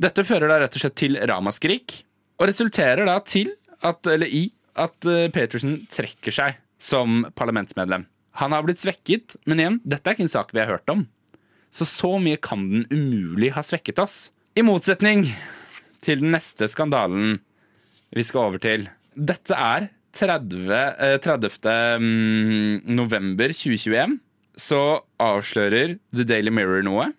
Dette 0.00 0.24
fører 0.24 0.48
da 0.48 0.56
rett 0.62 0.76
og 0.78 0.80
slett 0.80 0.96
til 0.96 1.18
ramaskrik, 1.28 1.98
og 2.40 2.48
resulterer 2.48 3.04
da 3.04 3.18
til 3.20 3.52
at, 3.84 4.06
eller 4.08 4.30
i 4.32 4.46
at 4.80 5.04
eh, 5.08 5.28
Peterson 5.32 5.82
trekker 5.92 6.32
seg 6.32 6.56
som 6.80 7.26
parlamentsmedlem. 7.36 8.06
Han 8.40 8.54
har 8.56 8.64
blitt 8.64 8.80
svekket, 8.80 9.36
men 9.44 9.60
igjen, 9.60 9.80
dette 9.84 10.08
er 10.08 10.16
ikke 10.16 10.24
en 10.24 10.32
sak 10.32 10.54
vi 10.56 10.62
har 10.62 10.70
hørt 10.72 10.88
om. 10.92 11.04
Så 11.68 11.84
så 11.84 12.14
mye 12.22 12.40
kan 12.40 12.64
den 12.70 12.86
umulig 12.88 13.52
ha 13.52 13.64
svekket 13.66 14.00
oss. 14.00 14.30
I 14.56 14.64
motsetning 14.64 15.26
til 16.00 16.24
den 16.24 16.32
neste 16.32 16.70
skandalen 16.72 17.42
vi 18.16 18.24
skal 18.24 18.48
over 18.48 18.62
til. 18.62 18.88
Dette 19.14 19.52
er 19.52 19.90
30, 20.16 20.64
eh, 20.96 21.18
30. 21.20 21.60
mm, 22.00 22.88
november 22.88 23.52
2021. 23.52 24.16
Så 24.56 24.80
avslører 25.20 25.98
The 26.16 26.24
Daily 26.24 26.50
Mirror 26.54 26.88
noe 26.88 27.10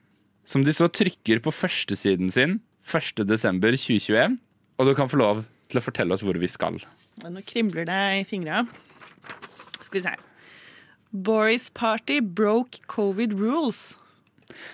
som 0.48 0.66
de 0.66 0.74
så 0.74 0.90
trykker 0.90 1.40
på 1.46 1.54
førstesiden 1.54 2.34
sin 2.34 2.58
1. 2.92 3.24
desember 3.28 3.76
2021. 3.78 4.40
Og 4.80 4.88
du 4.90 4.96
kan 4.98 5.10
få 5.12 5.20
lov 5.22 5.44
til 5.72 5.80
å 5.80 5.86
fortelle 5.86 6.16
oss 6.16 6.24
hvor 6.26 6.40
vi 6.42 6.50
skal. 6.52 6.80
Nå 7.22 7.44
kribler 7.48 7.88
det 7.88 8.02
i 8.20 8.26
fingra. 8.28 8.66
Skal 9.82 10.00
vi 10.00 10.04
se. 10.08 10.16
Boris 11.12 11.70
Party 11.76 12.20
broke 12.24 12.84
covid 12.88 13.36
rules. 13.36 13.98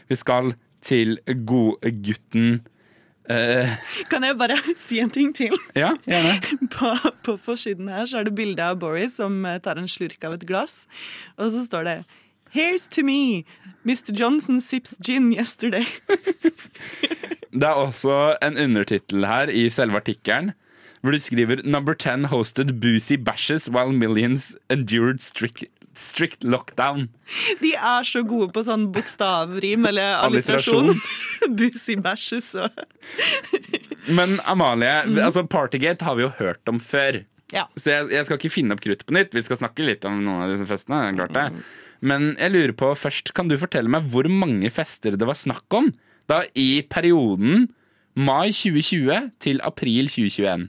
Vi 0.09 0.17
skal 0.17 0.53
til 0.85 1.17
godgutten 1.47 2.61
eh, 3.29 3.73
Kan 4.11 4.23
jeg 4.25 4.37
bare 4.39 4.57
si 4.85 5.01
en 5.01 5.11
ting 5.13 5.33
til? 5.35 5.53
Ja, 5.77 5.95
gjerne. 6.05 6.37
På, 6.73 6.93
på 7.25 7.37
forsiden 7.41 7.89
her 7.91 8.05
så 8.09 8.21
er 8.21 8.29
det 8.29 8.37
bilde 8.37 8.63
av 8.63 8.79
Boris 8.81 9.17
som 9.19 9.41
eh, 9.45 9.59
tar 9.63 9.81
en 9.81 9.89
slurk 9.89 10.23
av 10.27 10.37
et 10.37 10.47
glass. 10.47 10.85
Og 11.37 11.51
så 11.53 11.65
står 11.67 11.89
det 11.89 11.97
Here's 12.51 12.87
to 12.89 13.03
me. 13.03 13.45
Mr. 13.85 14.11
Johnson 14.11 14.61
sips 14.61 14.97
gin 15.01 15.31
yesterday. 15.31 15.85
Det 17.57 17.63
er 17.63 17.79
også 17.79 18.35
en 18.43 18.57
undertittel 18.57 19.25
her 19.25 19.49
i 19.49 19.69
selve 19.69 19.95
artikkelen. 19.95 20.51
Hvor 21.01 21.11
de 21.11 21.19
skriver 21.19 21.61
'Number 21.63 21.93
10 21.93 22.27
hosted 22.27 22.81
boozy 22.81 23.13
bashes 23.13 23.69
while 23.69 23.93
millions 23.93 24.55
endured 24.69 25.19
strict, 25.21 25.63
strict 25.95 26.43
lockdown'. 26.43 27.07
De 27.61 27.73
er 27.73 28.03
så 28.03 28.23
gode 28.27 28.51
på 28.51 28.63
sånn 28.65 28.91
bokstavrim 28.91 29.85
eller 29.85 30.17
alliterasjon. 30.25 30.99
boozy 31.57 31.95
bashes 31.95 32.53
og 32.55 32.69
Men 34.07 34.39
Amalie, 34.45 35.23
altså 35.23 35.43
Partygate 35.43 36.05
har 36.05 36.15
vi 36.15 36.21
jo 36.27 36.31
hørt 36.39 36.69
om 36.69 36.79
før. 36.79 37.23
Ja. 37.53 37.65
Så 37.79 37.93
jeg, 37.93 38.09
jeg 38.11 38.27
skal 38.27 38.39
ikke 38.41 38.51
finne 38.51 38.75
opp 38.75 38.83
krutt 38.83 39.05
på 39.07 39.15
nytt. 39.15 39.35
Vi 39.35 39.43
skal 39.45 39.59
snakke 39.61 39.85
litt 39.87 40.05
om 40.07 40.19
noen 40.19 40.45
av 40.45 40.51
disse 40.51 40.67
festene. 40.67 41.13
klart 41.15 41.35
det. 41.35 41.47
Men 42.05 42.33
jeg 42.35 42.53
lurer 42.53 42.75
på 42.77 42.91
først, 42.99 43.31
kan 43.37 43.49
du 43.49 43.55
fortelle 43.59 43.91
meg 43.91 44.09
hvor 44.11 44.27
mange 44.29 44.69
fester 44.73 45.15
det 45.17 45.27
var 45.27 45.37
snakk 45.39 45.77
om 45.77 45.91
da 46.27 46.41
i 46.59 46.83
perioden 46.91 47.69
mai 48.19 48.51
2020 48.51 49.31
til 49.43 49.61
april 49.65 50.09
2021? 50.11 50.67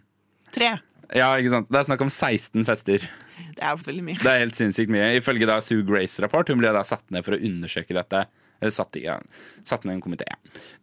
Tre. 0.55 0.77
Ja, 1.17 1.33
ikke 1.41 1.53
sant? 1.55 1.71
Det 1.73 1.81
er 1.81 1.89
snakk 1.89 2.05
om 2.05 2.13
16 2.13 2.67
fester. 2.69 3.05
Det 3.59 3.65
er 3.65 3.79
veldig 3.83 4.05
mye. 4.07 4.21
Det 4.23 4.31
er 4.31 4.43
helt 4.45 4.59
sinnssykt 4.59 4.93
mye. 4.93 5.09
Ifølge 5.19 5.49
da 5.49 5.59
Sue 5.65 5.83
Grace 5.87 6.23
rapport, 6.23 6.49
hun 6.53 6.61
ble 6.61 6.71
da 6.75 6.85
satt 6.87 7.05
ned 7.15 7.27
for 7.27 7.35
å 7.35 7.41
undersøke 7.43 7.97
dette. 7.97 8.27
Eller 8.59 8.75
satt, 8.75 8.97
i, 8.99 9.05
ja, 9.07 9.17
satt 9.67 9.87
ned 9.87 9.99
en 9.99 10.05
komité. 10.05 10.27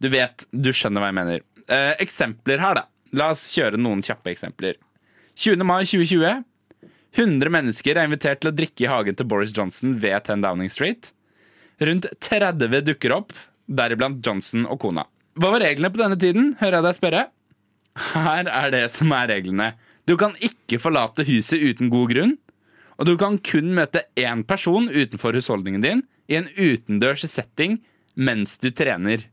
Du 0.04 0.10
vet, 0.12 0.46
du 0.52 0.72
skjønner 0.76 1.04
hva 1.04 1.12
jeg 1.12 1.18
mener. 1.20 1.46
Eh, 1.68 1.94
eksempler 2.04 2.62
her, 2.64 2.82
da. 2.82 2.86
La 3.16 3.30
oss 3.34 3.46
kjøre 3.54 3.80
noen 3.80 4.04
kjappe 4.06 4.32
eksempler. 4.34 4.80
20. 5.36 5.64
mai 5.68 5.84
2020. 5.84 6.44
100 7.16 7.52
mennesker 7.52 7.98
er 7.98 8.08
invitert 8.08 8.40
til 8.44 8.52
å 8.52 8.56
drikke 8.56 8.86
i 8.86 8.88
hagen 8.92 9.16
til 9.20 9.28
Boris 9.28 9.52
Johnson 9.56 9.98
ved 10.00 10.16
10 10.24 10.44
Downing 10.44 10.72
Street. 10.72 11.12
Rundt 11.84 12.08
30 12.24 12.86
dukker 12.88 13.12
opp, 13.16 13.36
deriblant 13.68 14.24
Johnson 14.24 14.64
og 14.64 14.80
kona. 14.84 15.04
Hva 15.36 15.52
var 15.52 15.66
reglene 15.66 15.92
på 15.92 16.00
denne 16.00 16.20
tiden, 16.20 16.54
hører 16.62 16.80
jeg 16.80 16.88
deg 16.88 16.98
spørre? 17.00 17.26
Her 18.14 18.48
er 18.52 18.72
det 18.72 18.86
som 18.96 19.12
er 19.16 19.28
reglene. 19.32 19.74
Du 20.08 20.16
kan 20.20 20.36
ikke 20.44 20.80
forlate 20.80 21.28
huset 21.28 21.60
uten 21.60 21.92
god 21.92 22.12
grunn. 22.14 22.34
Og 22.96 23.10
du 23.10 23.16
kan 23.20 23.36
kun 23.44 23.74
møte 23.76 24.06
én 24.16 24.46
person 24.48 24.88
utenfor 24.88 25.36
husholdningen 25.36 25.84
din 25.84 26.04
i 26.32 26.40
en 26.40 26.48
utendørs 26.56 27.28
setting 27.28 27.82
mens 28.16 28.56
du 28.62 28.70
trener. 28.72 29.28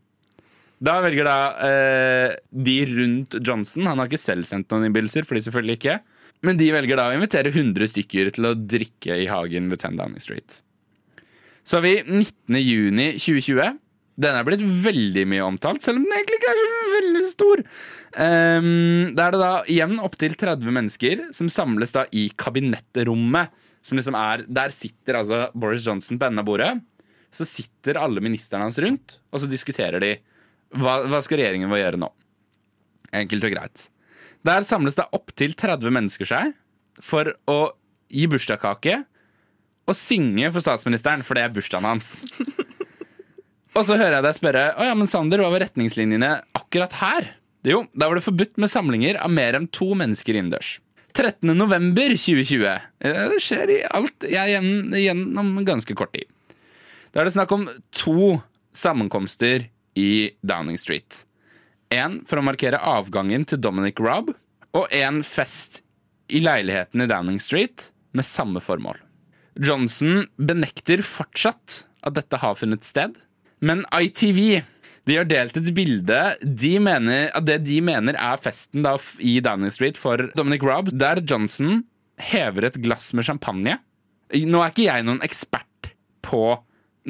Da 0.82 0.96
velger 1.04 1.28
da 1.28 1.36
eh, 1.62 2.32
de 2.50 2.76
rundt 2.90 3.36
Johnson 3.38 3.86
Han 3.86 4.00
har 4.02 4.10
ikke 4.10 4.18
selv 4.18 4.48
sendt 4.48 4.72
noen 4.72 4.88
innbydelser, 4.88 5.26
for 5.26 5.38
de 5.38 5.44
selvfølgelig 5.46 5.78
ikke. 5.78 6.00
Men 6.42 6.58
de 6.58 6.72
velger 6.74 6.98
da 6.98 7.06
å 7.06 7.14
invitere 7.14 7.52
100 7.52 7.92
stykker 7.92 8.32
til 8.34 8.48
å 8.48 8.56
drikke 8.58 9.20
i 9.22 9.28
hagen 9.30 9.70
ved 9.70 9.78
10 9.78 9.98
Downing 10.00 10.22
Street. 10.22 10.58
Så 11.62 11.78
har 11.78 11.84
vi 11.86 11.94
19. 12.02 12.58
juni 12.58 13.12
2020. 13.14 13.78
Den 14.22 14.36
er 14.36 14.44
blitt 14.44 14.64
veldig 14.84 15.22
mye 15.30 15.44
omtalt, 15.46 15.84
selv 15.84 16.00
om 16.00 16.04
den 16.04 16.16
egentlig 16.16 16.40
ikke 16.40 16.50
er 16.50 16.58
så 16.58 16.88
veldig 16.96 17.22
stor. 17.30 17.62
Um, 18.12 18.66
da 19.16 19.24
er 19.24 19.34
det 19.34 19.40
da 19.40 19.52
igjen 19.72 19.94
opptil 20.04 20.34
30 20.36 20.74
mennesker 20.76 21.22
som 21.32 21.48
samles 21.52 21.94
da 21.94 22.04
i 22.10 22.26
kabinettrommet. 22.36 23.54
Som 23.82 23.98
liksom 23.98 24.14
er, 24.14 24.44
Der 24.46 24.70
sitter 24.70 25.18
altså 25.18 25.46
Boris 25.58 25.86
Johnson 25.86 26.18
på 26.18 26.28
enden 26.28 26.42
av 26.42 26.46
bordet. 26.46 26.74
Så 27.34 27.46
sitter 27.48 27.98
alle 27.98 28.22
ministrene 28.22 28.66
hans 28.66 28.78
rundt, 28.82 29.16
og 29.32 29.42
så 29.42 29.48
diskuterer 29.50 30.02
de 30.02 30.12
hva, 30.78 31.02
hva 31.08 31.20
skal 31.24 31.40
regjeringen 31.40 31.70
vår 31.72 31.82
gjøre 31.82 32.00
nå. 32.02 32.10
Enkelt 33.12 33.46
og 33.48 33.54
greit. 33.54 33.86
Der 34.46 34.66
samles 34.66 34.96
det 34.98 35.06
opptil 35.14 35.54
30 35.58 35.92
mennesker 35.94 36.28
seg 36.28 36.54
for 37.02 37.30
å 37.50 37.58
gi 38.12 38.26
bursdagskake 38.28 39.02
og 39.88 39.98
synge 39.98 40.50
for 40.54 40.64
statsministeren, 40.64 41.24
for 41.26 41.38
det 41.38 41.46
er 41.46 41.54
bursdagen 41.54 41.88
hans. 41.88 42.20
Og 43.72 43.86
så 43.88 43.96
hører 43.96 44.18
jeg 44.18 44.24
deg 44.26 44.36
spørre 44.36 44.62
Å 44.76 44.84
ja, 44.84 44.94
men 44.98 45.08
Sander, 45.08 45.40
hva 45.40 45.48
var 45.54 45.62
retningslinjene 45.64 46.32
akkurat 46.58 46.92
her? 47.00 47.30
Jo, 47.64 47.84
da 47.96 48.08
var 48.10 48.18
det 48.18 48.24
forbudt 48.26 48.58
med 48.60 48.68
samlinger 48.68 49.16
av 49.22 49.32
mer 49.32 49.56
enn 49.56 49.68
to 49.72 49.92
mennesker 49.96 50.36
innendørs. 50.36 50.74
13. 51.16 51.52
november 51.56 52.12
2020. 52.16 52.66
Eh, 52.68 53.18
Det 53.32 53.40
skjer 53.40 53.72
i 53.72 53.78
alt 53.88 54.26
jeg 54.28 54.60
gjennom 55.06 55.54
ganske 55.64 55.96
kort 55.96 56.12
tid. 56.16 56.28
Da 57.12 57.22
er 57.22 57.28
det 57.28 57.34
snakk 57.36 57.52
om 57.54 57.64
to 57.96 58.34
sammenkomster 58.76 59.68
i 59.98 60.32
Downing 60.46 60.78
Street. 60.80 61.24
En 61.92 62.20
for 62.28 62.40
å 62.40 62.46
markere 62.46 62.80
avgangen 62.80 63.44
til 63.48 63.60
Dominic 63.60 64.00
Robb, 64.00 64.32
og 64.72 64.92
en 64.96 65.20
fest 65.26 65.82
i 66.32 66.40
leiligheten 66.40 67.04
i 67.04 67.08
Downing 67.10 67.40
Street 67.42 67.90
med 68.16 68.28
samme 68.28 68.62
formål. 68.64 68.96
Johnson 69.60 70.24
benekter 70.40 71.02
fortsatt 71.04 71.82
at 72.02 72.16
dette 72.16 72.40
har 72.40 72.56
funnet 72.56 72.86
sted, 72.88 73.18
men 73.60 73.84
ITV 73.92 74.62
de 75.08 75.16
har 75.18 75.26
delt 75.26 75.56
et 75.58 75.70
bilde 75.74 76.18
de 76.42 76.72
mener, 76.82 77.28
av 77.34 77.44
det 77.46 77.58
de 77.66 77.80
mener 77.84 78.14
er 78.14 78.42
festen 78.42 78.84
da 78.86 78.94
i 79.18 79.40
Downing 79.42 79.72
Street 79.74 79.98
for 79.98 80.30
Dominic 80.38 80.62
Robb, 80.66 80.92
der 80.94 81.20
Johnson 81.26 81.82
hever 82.22 82.68
et 82.68 82.78
glass 82.84 83.10
med 83.16 83.26
champagne. 83.26 83.80
Nå 84.32 84.62
er 84.62 84.70
ikke 84.70 84.86
jeg 84.86 85.06
noen 85.06 85.22
ekspert 85.26 85.90
på 86.22 86.54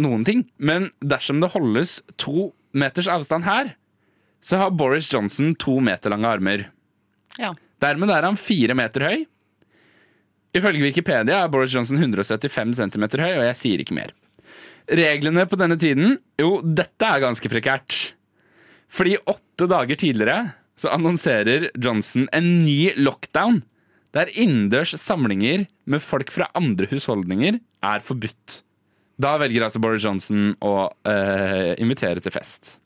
noen 0.00 0.24
ting, 0.24 0.46
men 0.56 0.88
dersom 1.04 1.42
det 1.42 1.52
holdes 1.52 1.98
to 2.16 2.48
meters 2.76 3.08
avstand 3.10 3.46
her, 3.46 3.74
så 4.42 4.58
har 4.58 4.74
Boris 4.74 5.10
Johnson 5.12 5.54
to 5.54 5.78
meter 5.84 6.12
lange 6.12 6.28
armer. 6.28 6.64
Ja. 7.38 7.52
Dermed 7.82 8.10
er 8.10 8.26
han 8.26 8.38
fire 8.38 8.74
meter 8.78 9.06
høy. 9.06 9.20
Ifølge 10.52 10.84
Wikipedia 10.84 11.44
er 11.44 11.52
Boris 11.52 11.72
Johnson 11.74 11.96
175 12.00 12.76
cm 12.80 13.06
høy, 13.22 13.30
og 13.38 13.46
jeg 13.46 13.58
sier 13.60 13.82
ikke 13.82 13.96
mer. 13.96 14.12
Reglene 14.90 15.44
på 15.46 15.56
denne 15.60 15.78
tiden 15.78 16.16
Jo, 16.40 16.56
dette 16.60 17.06
er 17.06 17.22
ganske 17.22 17.48
prekært. 17.48 18.00
Fordi 18.92 19.14
åtte 19.30 19.68
dager 19.70 19.96
tidligere 19.96 20.52
så 20.76 20.90
annonserer 20.92 21.70
Johnson 21.78 22.26
en 22.34 22.48
ny 22.64 22.90
lockdown. 22.98 23.62
Der 24.12 24.28
innendørs 24.34 24.92
samlinger 25.00 25.64
med 25.88 26.02
folk 26.04 26.32
fra 26.34 26.50
andre 26.58 26.88
husholdninger 26.90 27.60
er 27.86 28.04
forbudt. 28.04 28.60
Da 29.22 29.36
velger 29.40 29.66
altså 29.66 29.80
Boris 29.82 30.04
Johnson 30.04 30.54
å 30.64 30.74
eh, 31.08 31.72
invitere 31.82 32.22
til 32.22 32.34
fest. 32.34 32.76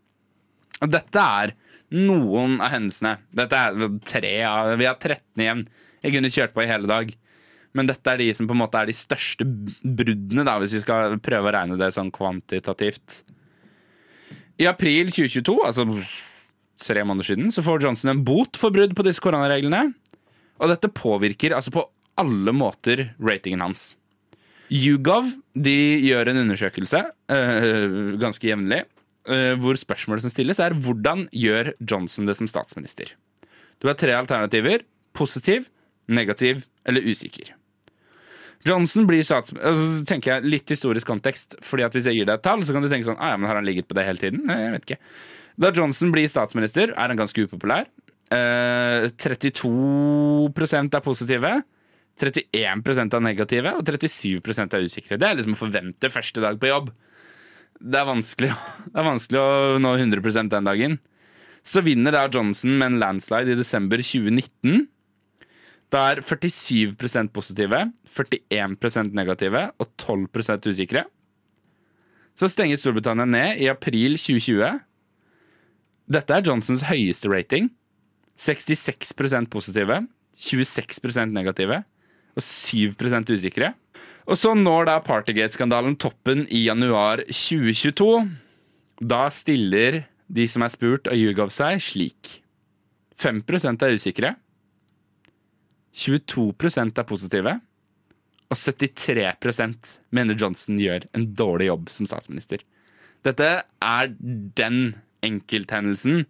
Og 0.83 0.90
dette 0.92 1.22
er 1.22 1.55
noen 1.94 2.59
av 2.61 2.72
hendelsene. 2.75 3.14
Dette 3.37 3.61
er 3.68 3.94
tre 4.05 4.35
av 4.49 4.75
Vi 4.77 4.88
har 4.88 4.99
13 4.99 5.44
igjen. 5.44 5.62
Jeg 6.03 6.16
kunne 6.16 6.33
kjørt 6.35 6.55
på 6.57 6.64
i 6.64 6.68
hele 6.68 6.90
dag. 6.90 7.12
Men 7.77 7.88
dette 7.88 8.12
er 8.12 8.20
de 8.20 8.31
som 8.37 8.49
på 8.49 8.57
en 8.57 8.62
måte 8.62 8.81
er 8.81 8.88
de 8.88 8.96
største 8.96 9.44
bruddene, 9.46 10.46
da, 10.46 10.57
hvis 10.61 10.79
vi 10.79 10.83
skal 10.85 11.18
prøve 11.25 11.51
å 11.51 11.55
regne 11.57 11.77
det 11.81 11.90
sånn 11.94 12.12
kvantitativt. 12.14 13.20
I 14.57 14.68
april 14.70 15.12
2022, 15.12 15.57
altså 15.66 15.85
tre 16.81 17.05
måneder 17.05 17.29
siden, 17.33 17.53
så 17.53 17.64
får 17.64 17.85
Johnson 17.85 18.14
en 18.14 18.25
bot 18.25 18.57
for 18.57 18.72
brudd 18.72 18.94
på 18.96 19.05
disse 19.05 19.20
koronareglene. 19.25 19.90
Og 20.57 20.72
dette 20.72 20.92
påvirker 20.92 21.53
altså 21.57 21.75
på 21.75 21.85
alle 22.16 22.55
måter 22.57 23.11
ratingen 23.20 23.64
hans. 23.66 23.90
YouGov 24.72 25.31
de 25.55 25.76
gjør 26.02 26.33
en 26.33 26.42
undersøkelse 26.42 27.02
øh, 27.33 28.16
ganske 28.20 28.48
jevnlig, 28.48 28.83
øh, 29.31 29.55
hvor 29.62 29.79
spørsmålet 29.79 30.26
som 30.26 30.33
stilles, 30.33 30.59
er 30.59 30.74
hvordan 30.74 31.29
gjør 31.33 31.72
Johnson 31.81 32.26
det 32.26 32.37
som 32.38 32.50
statsminister? 32.50 33.14
Du 33.83 33.88
har 33.88 33.94
tre 33.98 34.16
alternativer. 34.16 34.83
Positiv, 35.16 35.68
negativ 36.09 36.64
eller 36.85 37.07
usikker. 37.07 37.55
Johnson 38.66 39.07
blir 39.07 39.22
statsminister 39.22 39.70
altså, 39.70 39.87
så 40.00 40.07
tenker 40.09 40.33
jeg 40.33 40.50
Litt 40.50 40.72
historisk 40.74 41.09
kontekst. 41.09 41.57
Fordi 41.64 41.87
at 41.87 41.94
Hvis 41.94 42.09
jeg 42.11 42.18
gir 42.18 42.29
deg 42.29 42.40
et 42.40 42.44
tall, 42.44 42.64
så 42.66 42.74
kan 42.74 42.85
du 42.85 42.90
tenke 42.90 43.09
sånn 43.09 43.20
ah, 43.20 43.35
ja, 43.35 43.40
men 43.40 43.48
Har 43.50 43.61
han 43.61 43.68
ligget 43.68 43.88
på 43.88 43.96
det 43.96 44.07
hele 44.09 44.22
tiden? 44.22 44.42
Nei, 44.48 44.59
jeg 44.64 44.74
vet 44.74 44.88
ikke. 44.88 45.00
Da 45.57 45.70
Johnson 45.72 46.11
blir 46.12 46.29
statsminister, 46.29 46.92
er 46.92 47.12
han 47.12 47.16
ganske 47.16 47.46
upopulær. 47.46 47.87
Eh, 48.35 49.07
32% 49.22 50.98
er 50.98 51.05
positive. 51.05 51.52
31% 52.16 53.12
er 53.12 53.24
negative, 53.24 53.74
og 53.76 53.85
37% 53.85 54.76
er 54.76 54.87
usikre. 54.87 55.18
Det 55.20 55.29
er 55.29 55.37
liksom 55.37 55.57
å 55.57 55.61
forvente 55.61 56.12
første 56.12 56.40
dag 56.40 56.57
på 56.61 56.70
jobb. 56.70 56.90
Det 57.76 58.00
er 58.00 58.09
vanskelig, 58.09 58.52
det 58.92 59.00
er 59.02 59.09
vanskelig 59.11 59.42
å 59.42 59.81
nå 59.83 59.94
100% 60.00 60.52
den 60.52 60.68
dagen. 60.68 60.98
Så 61.66 61.83
vinner 61.85 62.14
da 62.14 62.29
Johnson 62.31 62.76
med 62.79 62.92
en 62.92 63.00
landslide 63.02 63.52
i 63.52 63.59
desember 63.59 64.00
2019. 64.00 64.87
Da 65.92 66.07
er 66.12 66.22
47% 66.24 67.33
positive, 67.35 67.83
41% 68.16 69.12
negative 69.14 69.68
og 69.76 69.90
12% 70.00 70.70
usikre. 70.70 71.05
Så 72.37 72.48
stenger 72.52 72.79
Storbritannia 72.79 73.26
ned 73.29 73.61
i 73.64 73.68
april 73.72 74.16
2020. 74.20 74.81
Dette 76.12 76.37
er 76.37 76.46
Johnsons 76.46 76.85
høyeste 76.87 77.31
rating. 77.33 77.70
66% 78.37 79.48
positive, 79.52 80.02
26% 80.37 81.33
negative 81.33 81.81
og 82.37 82.44
7% 82.44 83.33
usikre. 83.33 83.72
Og 84.27 84.38
så 84.38 84.53
når 84.59 84.88
da 84.88 84.96
Partygate-skandalen 85.07 85.96
toppen 86.01 86.44
i 86.51 86.64
januar 86.66 87.22
2022. 87.31 88.11
Da 89.01 89.27
stiller 89.33 90.03
de 90.27 90.46
som 90.51 90.64
er 90.66 90.72
spurt 90.72 91.07
av 91.11 91.18
YouGov 91.18 91.53
seg 91.55 91.79
slik. 91.85 92.40
5% 93.16 93.87
er 93.87 93.96
usikre. 93.96 94.35
22% 95.96 97.01
er 97.01 97.09
positive. 97.09 97.55
Og 98.46 98.59
73% 98.59 99.94
mener 100.14 100.38
Johnson 100.38 100.79
gjør 100.79 101.07
en 101.16 101.29
dårlig 101.38 101.70
jobb 101.70 101.88
som 101.94 102.09
statsminister. 102.11 102.61
Dette 103.27 103.49
er 103.64 104.12
den 104.59 104.81
enkelthendelsen 105.27 106.27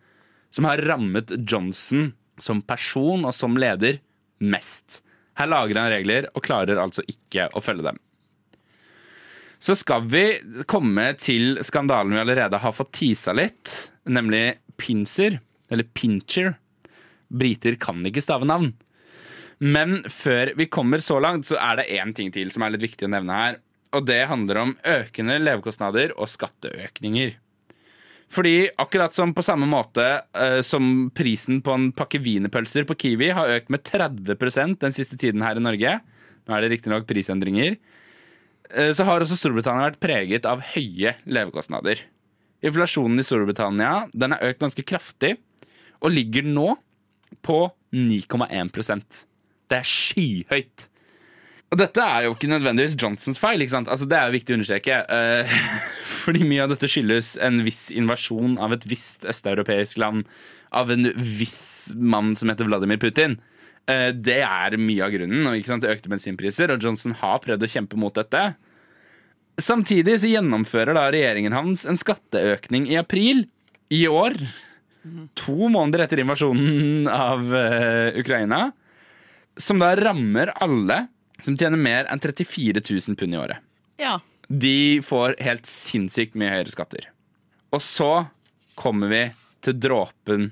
som 0.55 0.69
har 0.69 0.81
rammet 0.87 1.35
Johnson 1.45 2.13
som 2.41 2.63
person 2.65 3.27
og 3.27 3.35
som 3.37 3.57
leder 3.59 3.99
mest. 4.41 5.03
Her 5.37 5.51
lager 5.51 5.81
han 5.81 5.93
regler 5.93 6.29
og 6.33 6.45
klarer 6.47 6.81
altså 6.81 7.05
ikke 7.11 7.51
å 7.53 7.63
følge 7.65 7.91
dem. 7.91 8.01
Så 9.59 9.77
skal 9.79 10.05
vi 10.09 10.25
komme 10.69 11.11
til 11.21 11.59
skandalen 11.65 12.15
vi 12.15 12.23
allerede 12.23 12.61
har 12.61 12.75
fått 12.77 12.93
tisa 12.99 13.33
litt, 13.37 13.91
nemlig 14.05 14.59
Pincer, 14.77 15.39
eller 15.73 15.89
Pincher. 15.97 16.55
Briter 17.27 17.79
kan 17.81 18.05
ikke 18.07 18.23
stave 18.23 18.47
navn. 18.49 18.75
Men 19.59 20.03
før 20.13 20.53
vi 20.59 20.69
kommer 20.69 21.01
så 21.01 21.17
langt, 21.25 21.49
så 21.49 21.57
er 21.57 21.81
det 21.81 21.89
én 21.97 22.13
ting 22.15 22.29
til 22.33 22.53
som 22.53 22.63
er 22.63 22.75
litt 22.75 22.85
viktig 22.85 23.09
å 23.09 23.13
nevne 23.15 23.41
her. 23.41 23.59
Og 23.97 24.05
det 24.05 24.27
handler 24.29 24.61
om 24.61 24.75
økende 24.85 25.39
levekostnader 25.41 26.13
og 26.21 26.29
skatteøkninger. 26.29 27.33
Fordi 28.33 28.67
akkurat 28.83 29.15
som 29.15 29.31
på 29.35 29.45
samme 29.45 29.69
måte 29.71 30.05
eh, 30.35 30.59
som 30.67 31.11
prisen 31.15 31.61
på 31.65 31.75
en 31.77 31.91
pakke 31.95 32.19
wienerpølser 32.23 32.87
på 32.89 32.97
Kiwi 32.99 33.31
har 33.37 33.53
økt 33.55 33.71
med 33.71 33.85
30% 33.87 34.81
den 34.83 34.97
siste 34.97 35.19
tiden 35.21 35.45
her 35.47 35.59
i 35.59 35.63
Norge, 35.63 35.93
nå 36.47 36.57
er 36.57 36.65
det 36.65 36.73
riktignok 36.75 37.07
prisendringer, 37.07 37.77
eh, 38.73 38.91
så 38.91 39.07
har 39.07 39.23
også 39.23 39.39
Storbritannia 39.39 39.93
vært 39.93 40.03
preget 40.03 40.49
av 40.51 40.65
høye 40.75 41.15
levekostnader. 41.23 42.03
Inflasjonen 42.67 43.23
i 43.23 43.27
Storbritannia 43.27 44.09
den 44.11 44.35
er 44.35 44.51
økt 44.51 44.65
ganske 44.65 44.87
kraftig, 44.87 45.37
og 46.03 46.13
ligger 46.13 46.45
nå 46.47 46.75
på 47.47 47.63
9,1% 47.95 49.23
Det 49.71 49.79
er 49.79 49.87
skyhøyt. 49.87 50.89
Og 51.75 51.81
dette 51.81 52.03
er 52.03 52.27
jo 52.27 52.35
ikke 52.37 52.51
nødvendigvis 52.51 52.95
Johnsons 53.01 53.41
feil. 53.43 53.63
ikke 53.63 53.75
sant? 53.75 53.89
Altså, 53.91 54.07
det 54.07 54.19
er 54.19 54.29
jo 54.29 54.37
viktig 54.37 54.55
å 54.55 54.59
understreke. 54.61 55.01
Uh, 55.11 55.57
fordi 56.23 56.47
mye 56.47 56.63
av 56.63 56.71
dette 56.73 56.91
skyldes 56.91 57.35
en 57.43 57.65
viss 57.67 57.89
invasjon 57.95 58.55
av 58.63 58.77
et 58.77 58.87
visst 58.91 59.27
østeuropeisk 59.27 59.99
land 60.03 60.29
av 60.77 60.91
en 60.93 61.11
viss 61.17 61.95
mann 61.95 62.35
som 62.39 62.53
heter 62.53 62.69
Vladimir 62.69 63.01
Putin. 63.03 63.39
Uh, 63.91 64.13
det 64.15 64.43
er 64.47 64.79
mye 64.79 65.09
av 65.09 65.15
grunnen. 65.15 65.49
og 65.51 65.67
sant, 65.67 65.89
Økte 65.91 66.13
bensinpriser, 66.13 66.71
og 66.71 66.87
Johnson 66.87 67.17
har 67.19 67.43
prøvd 67.43 67.67
å 67.67 67.73
kjempe 67.75 67.99
mot 67.99 68.15
dette. 68.15 68.45
Samtidig 69.59 70.21
så 70.21 70.31
gjennomfører 70.31 70.95
da 70.95 71.09
regjeringen 71.11 71.55
hans 71.57 71.87
en 71.89 71.99
skatteøkning 71.99 72.87
i 72.93 72.99
april 73.01 73.47
i 73.91 74.05
år. 74.07 74.37
To 75.43 75.71
måneder 75.73 76.05
etter 76.05 76.23
invasjonen 76.23 77.11
av 77.11 77.43
uh, 77.51 78.15
Ukraina. 78.23 78.69
Som 79.59 79.83
da 79.83 79.95
rammer 79.99 80.55
alle 80.63 81.07
som 81.45 81.57
tjener 81.59 81.81
mer 81.81 82.09
enn 82.11 82.23
34 82.23 82.83
000 82.83 83.19
pund 83.19 83.35
i 83.35 83.41
året. 83.41 83.63
Ja. 84.01 84.19
De 84.49 85.03
får 85.05 85.37
helt 85.43 85.67
sinnssykt 85.69 86.37
mye 86.39 86.53
høyere 86.53 86.73
skatter. 86.73 87.09
Og 87.75 87.83
så 87.83 88.29
kommer 88.79 89.11
vi 89.11 89.23
til 89.65 89.79
dråpen 89.81 90.51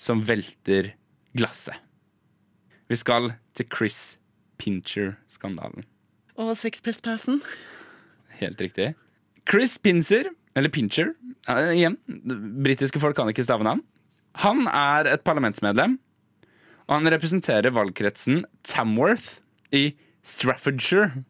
som 0.00 0.22
velter 0.26 0.94
glasset. 1.36 1.76
Vi 2.86 2.96
skal 2.98 3.32
til 3.56 3.66
Chris 3.72 4.16
Pincher-skandalen. 4.62 5.84
Og 6.38 6.54
sexpress-pausen. 6.58 7.40
Helt 8.40 8.60
riktig. 8.60 8.92
Chris 9.48 9.76
Pincer, 9.78 10.30
eller 10.56 10.72
Pincher, 10.72 11.12
uh, 11.48 11.72
igjen, 11.72 11.96
britiske 12.64 13.00
folk 13.02 13.16
kan 13.18 13.30
ikke 13.30 13.44
stave 13.46 13.66
navn. 13.66 13.82
Han 14.44 14.66
er 14.68 15.08
et 15.14 15.24
parlamentsmedlem, 15.26 15.96
og 16.86 16.92
han 16.98 17.10
representerer 17.10 17.74
valgkretsen 17.74 18.44
Tamworth 18.66 19.40
i 19.74 19.88
Straffordshire, 20.26 21.22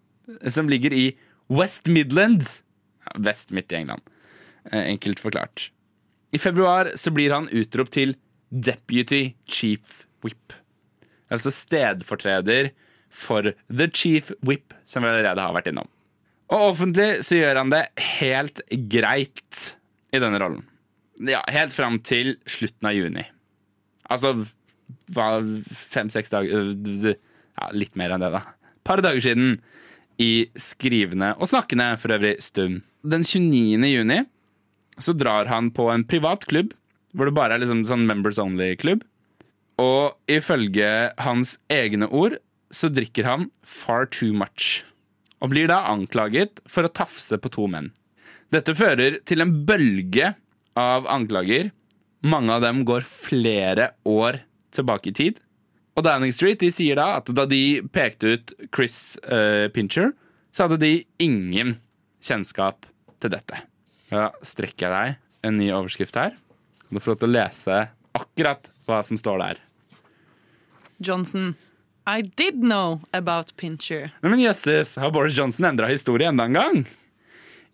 som 0.51 0.69
ligger 0.73 0.93
i 0.97 1.11
West 1.53 1.87
Midlands. 1.87 2.63
Vest 3.23 3.53
midt 3.55 3.73
i 3.73 3.83
England. 3.83 4.03
Eh, 4.73 4.89
Enkelt 4.93 5.21
forklart. 5.23 5.69
I 6.35 6.39
februar 6.43 6.91
så 6.99 7.13
blir 7.15 7.33
han 7.35 7.49
utropt 7.55 7.93
til 7.95 8.17
Deputy 8.51 9.35
Chief 9.47 10.07
Whip. 10.25 10.53
Altså 11.31 11.51
stedfortreder 11.55 12.71
for 13.11 13.53
The 13.71 13.87
Chief 13.95 14.33
Whip, 14.47 14.75
som 14.85 15.05
vi 15.05 15.11
allerede 15.13 15.43
har 15.43 15.55
vært 15.57 15.71
innom. 15.71 15.89
Og 16.53 16.73
offentlig 16.73 17.25
så 17.27 17.39
gjør 17.41 17.59
han 17.63 17.73
det 17.73 17.85
helt 18.21 18.61
greit 18.93 19.63
i 20.15 20.21
denne 20.23 20.39
rollen. 20.43 20.63
Ja, 21.27 21.41
helt 21.51 21.73
fram 21.75 21.99
til 22.05 22.37
slutten 22.47 22.91
av 22.91 22.95
juni. 22.95 23.25
Altså 24.13 24.35
fem-seks 25.91 26.31
dager 26.31 26.71
øh, 26.71 27.15
Ja, 27.57 27.71
litt 27.73 27.95
mer 27.97 28.13
enn 28.13 28.21
det, 28.21 28.29
da. 28.35 28.43
Par 28.87 29.03
dager 29.05 29.23
siden 29.25 29.59
i 30.23 30.47
skrivende 30.57 31.35
og 31.37 31.51
snakkende 31.51 31.91
for 32.01 32.15
øvrig 32.17 32.39
stund. 32.45 32.81
Den 33.05 33.27
29. 33.27 33.91
juni 33.91 34.23
så 35.03 35.13
drar 35.13 35.51
han 35.51 35.71
på 35.77 35.91
en 35.93 36.07
privat 36.09 36.47
klubb, 36.49 36.73
hvor 37.13 37.29
det 37.29 37.37
bare 37.37 37.57
er 37.57 37.63
liksom 37.63 37.85
sånn 37.89 38.07
members 38.09 38.41
only-klubb. 38.41 39.05
Og 39.83 40.17
ifølge 40.33 41.13
hans 41.21 41.57
egne 41.73 42.09
ord 42.09 42.39
så 42.73 42.89
drikker 42.91 43.29
han 43.29 43.49
far 43.63 44.09
too 44.09 44.33
much. 44.33 44.83
Og 45.45 45.53
blir 45.53 45.69
da 45.69 45.83
anklaget 45.93 46.63
for 46.71 46.87
å 46.87 46.93
tafse 46.93 47.37
på 47.39 47.53
to 47.53 47.69
menn. 47.71 47.93
Dette 48.55 48.73
fører 48.79 49.21
til 49.29 49.43
en 49.45 49.53
bølge 49.69 50.33
av 50.79 51.09
anklager. 51.13 51.73
Mange 52.25 52.57
av 52.57 52.65
dem 52.65 52.85
går 52.89 53.05
flere 53.05 53.91
år 54.09 54.41
tilbake 54.75 55.13
i 55.13 55.17
tid. 55.17 55.43
Og 55.97 56.05
Downing 56.05 56.35
Street 56.37 56.61
de 56.61 56.69
sier 56.75 56.99
da 56.99 57.17
at 57.19 57.31
da 57.33 57.47
de 57.49 57.81
pekte 57.93 58.37
ut 58.37 58.53
Chris 58.69 59.17
uh, 59.25 59.67
Pincher, 59.73 60.13
så 60.53 60.67
hadde 60.67 60.81
de 60.83 60.93
ingen 61.23 61.77
kjennskap 62.25 62.85
til 63.23 63.33
dette. 63.33 63.63
Da 64.11 64.29
strekker 64.45 64.87
jeg 64.87 64.93
deg 64.93 65.49
en 65.49 65.57
ny 65.61 65.71
overskrift 65.73 66.19
her. 66.21 66.37
Du 66.91 67.01
får 67.01 67.15
lov 67.15 67.23
til 67.23 67.31
å 67.31 67.37
lese 67.37 67.79
akkurat 68.17 68.69
hva 68.87 69.01
som 69.05 69.19
står 69.21 69.41
der. 69.43 69.63
Johnson. 71.01 71.55
I 72.07 72.23
did 72.23 72.63
know 72.63 73.01
about 73.13 73.51
Pincher. 73.57 74.13
Nei, 74.23 74.31
men 74.31 74.45
jøsses, 74.45 74.95
har 75.01 75.11
Boris 75.11 75.35
Johnson 75.37 75.67
endra 75.67 75.89
historie 75.91 76.29
enda 76.31 76.47
en 76.47 76.55
gang? 76.55 76.85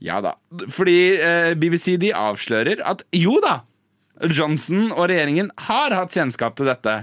Ja 0.02 0.22
da. 0.24 0.38
Fordi 0.72 0.96
eh, 1.20 1.52
BBC 1.58 1.98
de 2.00 2.14
avslører 2.16 2.80
at 2.88 3.04
jo 3.14 3.37
da, 3.44 3.61
Johnson 4.32 4.88
og 4.94 5.04
regjeringen 5.11 5.50
har 5.68 5.94
hatt 5.94 6.16
kjennskap 6.16 6.56
til 6.56 6.70
dette. 6.70 7.02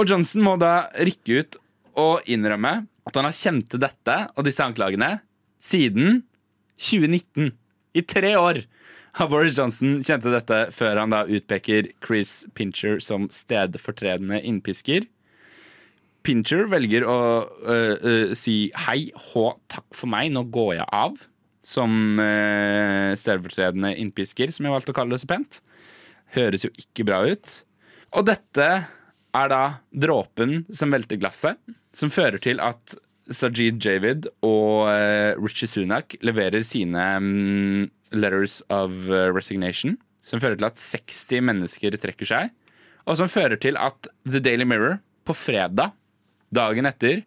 Og 0.00 0.08
Johnson 0.08 0.40
må 0.40 0.54
da 0.56 0.88
rykke 0.96 1.42
ut 1.42 1.56
og 2.00 2.28
innrømme 2.30 2.86
at 3.04 3.16
han 3.18 3.26
har 3.26 3.36
kjent 3.36 3.66
til 3.68 3.82
dette 3.82 4.16
og 4.32 4.46
disse 4.46 4.64
anklagene 4.64 5.18
siden 5.60 6.22
2019. 6.80 7.50
I 7.92 8.02
tre 8.08 8.30
år 8.40 8.62
har 9.18 9.28
Boris 9.28 9.58
Johnson 9.58 9.98
kjent 10.00 10.24
til 10.24 10.32
dette 10.32 10.60
før 10.72 11.02
han 11.02 11.12
da 11.12 11.26
utpeker 11.28 11.90
Chris 12.00 12.46
Pincher 12.56 12.96
som 13.04 13.26
stedfortredende 13.34 14.38
innpisker. 14.40 15.04
Pincher 16.24 16.64
velger 16.70 17.04
å 17.08 17.18
øh, 17.44 17.96
øh, 17.96 18.32
si 18.36 18.70
hei, 18.86 19.10
hå, 19.30 19.50
takk 19.72 19.84
for 19.96 20.12
meg, 20.12 20.30
nå 20.32 20.46
går 20.52 20.78
jeg 20.78 20.88
av. 20.96 21.18
Som 21.66 22.16
øh, 22.22 23.12
stedfortredende 23.20 23.92
innpisker, 24.00 24.52
som 24.54 24.64
jeg 24.64 24.74
valgte 24.78 24.94
å 24.94 24.96
kalle 24.96 25.12
det 25.12 25.20
så 25.20 25.28
pent. 25.28 25.60
Høres 26.36 26.64
jo 26.64 26.72
ikke 26.80 27.04
bra 27.08 27.20
ut. 27.28 27.58
Og 28.16 28.24
dette 28.30 28.70
er 29.36 29.52
da 29.52 29.62
dråpen 29.92 30.64
som 30.74 30.92
velter 30.94 31.20
glasset, 31.20 31.58
som 31.94 32.12
fører 32.12 32.40
til 32.42 32.60
at 32.62 32.96
Sajid 33.30 33.78
Javid 33.84 34.26
og 34.42 34.88
uh, 34.90 35.38
Richie 35.38 35.70
Sunak 35.70 36.16
leverer 36.24 36.64
sine 36.66 37.04
um, 37.20 37.90
letters 38.10 38.58
of 38.74 38.90
eh, 39.06 39.28
resignation, 39.30 39.94
som 40.18 40.42
fører 40.42 40.58
til 40.58 40.66
at 40.66 40.80
60 40.80 41.44
mennesker 41.46 41.94
trekker 42.02 42.26
seg, 42.26 42.50
og 43.06 43.20
som 43.20 43.30
fører 43.30 43.60
til 43.60 43.78
at 43.78 44.10
The 44.26 44.42
Daily 44.42 44.66
Mirror 44.66 44.98
på 45.26 45.36
fredag, 45.36 45.94
dagen 46.50 46.90
etter, 46.90 47.22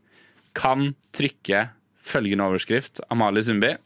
kan 0.53 0.91
trykke 1.15 1.69
følgende 2.03 2.49
overskrift. 2.51 2.99
Amalie 3.09 3.43
Sundby. 3.43 3.77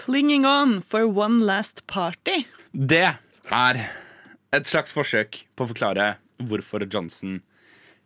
Clinging 0.00 0.46
on 0.48 0.80
for 0.80 1.04
one 1.04 1.44
last 1.44 1.86
party. 1.86 2.46
Det 2.72 3.12
er 3.52 3.84
et 4.52 4.68
slags 4.68 4.92
forsøk 4.94 5.42
på 5.56 5.64
å 5.64 5.70
forklare 5.70 6.14
hvorfor 6.42 6.84
Johnson 6.90 7.38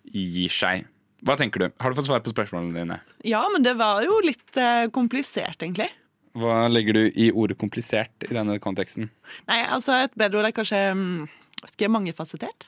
gir 0.06 0.52
seg. 0.52 0.84
Hva 1.26 1.34
tenker 1.40 1.64
du? 1.64 1.68
Har 1.80 1.90
du 1.90 1.96
fått 1.98 2.08
svar 2.10 2.20
på 2.22 2.30
spørsmålene 2.34 2.76
dine? 2.76 2.98
Ja, 3.26 3.40
men 3.52 3.64
det 3.64 3.72
var 3.80 4.02
jo 4.04 4.18
litt 4.22 4.58
eh, 4.60 4.86
komplisert, 4.94 5.58
egentlig. 5.64 5.88
Hva 6.36 6.66
legger 6.68 6.98
du 6.98 7.02
i 7.16 7.30
ordet 7.32 7.56
komplisert 7.58 8.26
i 8.28 8.34
denne 8.36 8.58
konteksten? 8.60 9.08
Nei, 9.48 9.62
altså 9.72 10.02
Et 10.04 10.12
bedre 10.20 10.42
ord 10.42 10.48
er 10.50 10.52
kanskje 10.52 10.80
mm, 10.92 11.22
Skal 11.64 11.86
jeg 11.86 11.92
mangefasettert? 11.94 12.66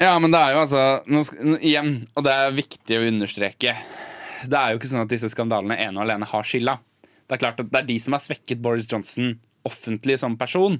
Ja, 0.00 0.12
men 0.22 0.30
det 0.32 0.38
er 0.38 0.54
jo 0.54 0.60
altså 0.62 0.84
nå- 1.10 1.58
Igjen, 1.58 1.90
og 2.14 2.22
det 2.24 2.36
er 2.38 2.54
viktig 2.54 3.00
å 3.00 3.08
understreke 3.10 3.74
Det 4.46 4.54
er 4.60 4.70
jo 4.70 4.78
ikke 4.78 4.92
sånn 4.92 5.02
at 5.02 5.10
disse 5.10 5.28
skandalene 5.34 5.74
ene 5.82 5.98
og 5.98 6.04
alene 6.06 6.28
har 6.30 6.46
skylda. 6.46 6.76
Det 7.26 7.34
er 7.34 7.42
klart 7.42 7.58
at 7.64 7.72
det 7.74 7.82
er 7.82 7.88
de 7.90 7.98
som 8.00 8.14
har 8.14 8.22
svekket 8.22 8.62
Boris 8.62 8.86
Johnson 8.88 9.34
offentlig 9.66 10.16
som 10.22 10.38
person. 10.40 10.78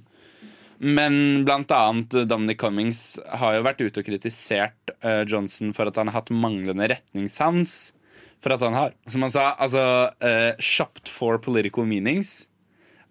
Men 0.81 1.45
blant 1.45 1.73
annet 1.77 2.15
Dominic 2.29 2.61
Cummings 2.63 3.19
har 3.41 3.59
jo 3.59 3.65
vært 3.67 3.83
ute 3.85 4.01
og 4.01 4.07
kritisert 4.07 4.93
uh, 5.05 5.23
Johnson 5.29 5.75
for 5.77 5.91
at 5.91 6.01
han 6.01 6.09
har 6.09 6.23
hatt 6.23 6.33
manglende 6.33 6.89
retningssans. 6.89 7.93
For 8.41 8.57
at 8.57 8.65
han 8.65 8.77
har, 8.77 8.95
som 9.13 9.27
han 9.27 9.33
sa, 9.35 9.51
altså 9.61 9.83
uh, 10.09 10.53
shopped 10.57 11.13
for 11.13 11.37
political 11.45 11.85
meanings. 11.85 12.47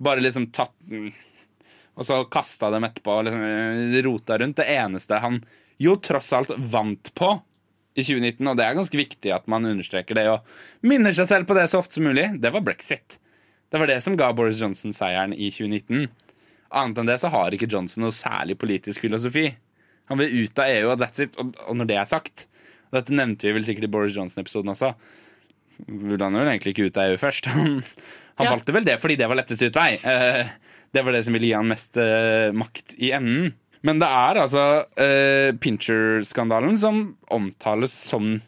Bare 0.01 0.23
liksom 0.23 0.49
tatt 0.55 0.73
den 0.89 1.11
og 1.99 2.07
så 2.07 2.21
kasta 2.31 2.69
dem 2.71 2.85
etterpå 2.87 3.11
og 3.11 3.25
liksom 3.27 3.41
eh, 3.43 3.99
rota 4.05 4.37
rundt. 4.39 4.59
Det 4.61 4.67
eneste 4.71 5.19
han 5.19 5.41
jo 5.83 5.97
tross 5.99 6.31
alt 6.35 6.53
vant 6.71 7.11
på 7.15 7.33
i 7.99 8.05
2019, 8.05 8.47
og 8.47 8.55
det 8.55 8.63
er 8.63 8.77
ganske 8.77 8.99
viktig 8.99 9.33
at 9.35 9.49
man 9.51 9.67
understreker 9.67 10.15
det 10.15 10.23
og 10.31 10.87
minner 10.87 11.15
seg 11.15 11.27
selv 11.27 11.49
på 11.49 11.57
det 11.57 11.65
så 11.67 11.81
ofte 11.81 11.97
som 11.97 12.07
mulig, 12.07 12.29
det 12.39 12.53
var 12.55 12.63
brexit. 12.63 13.17
Det 13.69 13.81
var 13.81 13.91
det 13.91 13.99
som 14.05 14.15
ga 14.17 14.31
Boris 14.33 14.61
Johnson 14.61 14.95
seieren 14.95 15.35
i 15.35 15.49
2019. 15.51 16.07
Annet 16.71 16.99
enn 17.01 17.09
det 17.09 17.17
så 17.21 17.31
har 17.33 17.55
ikke 17.55 17.69
Johnson 17.71 18.03
noe 18.05 18.13
særlig 18.13 18.57
politisk 18.61 19.01
filosofi. 19.05 19.47
Han 20.09 20.19
vil 20.21 20.43
ut 20.45 20.59
av 20.61 20.69
EU, 20.69 20.89
og 20.93 20.99
that's 21.01 21.21
it. 21.23 21.33
Og, 21.41 21.53
og 21.67 21.77
når 21.79 21.89
det 21.89 21.97
er 22.01 22.09
sagt 22.09 22.45
og 22.89 22.95
Dette 22.97 23.13
nevnte 23.13 23.45
vi 23.45 23.51
vel 23.53 23.65
sikkert 23.67 23.85
i 23.85 23.91
Boris 23.93 24.15
Johnson-episoden 24.17 24.71
også. 24.73 24.87
Ville 25.85 26.25
han 26.25 26.33
vel 26.33 26.47
egentlig 26.49 26.71
ikke 26.73 26.87
ut 26.89 26.97
av 26.97 27.11
EU 27.11 27.19
først? 27.21 27.45
Han, 27.53 27.83
han 28.39 28.47
Ja. 28.47 28.53
valgte 28.55 28.73
vel 28.73 28.85
det 28.87 28.95
fordi 29.01 29.17
det 29.19 29.27
var 29.29 29.37
lettest 29.37 29.61
utvei. 29.67 29.91
Eh, 29.99 30.47
det 30.95 31.03
var 31.05 31.13
det 31.13 31.21
som 31.27 31.35
ville 31.35 31.49
gi 31.51 31.55
han 31.57 31.67
mest 31.69 31.97
eh, 32.01 32.49
makt 32.55 32.95
i 32.97 33.11
enden. 33.13 33.51
Men 33.85 33.99
det 34.01 34.07
er 34.09 34.39
altså 34.41 34.63
uh, 34.87 35.49
Pincher-skandalen 35.61 36.77
som 36.81 36.97
omtales 37.31 37.93
som 37.93 38.39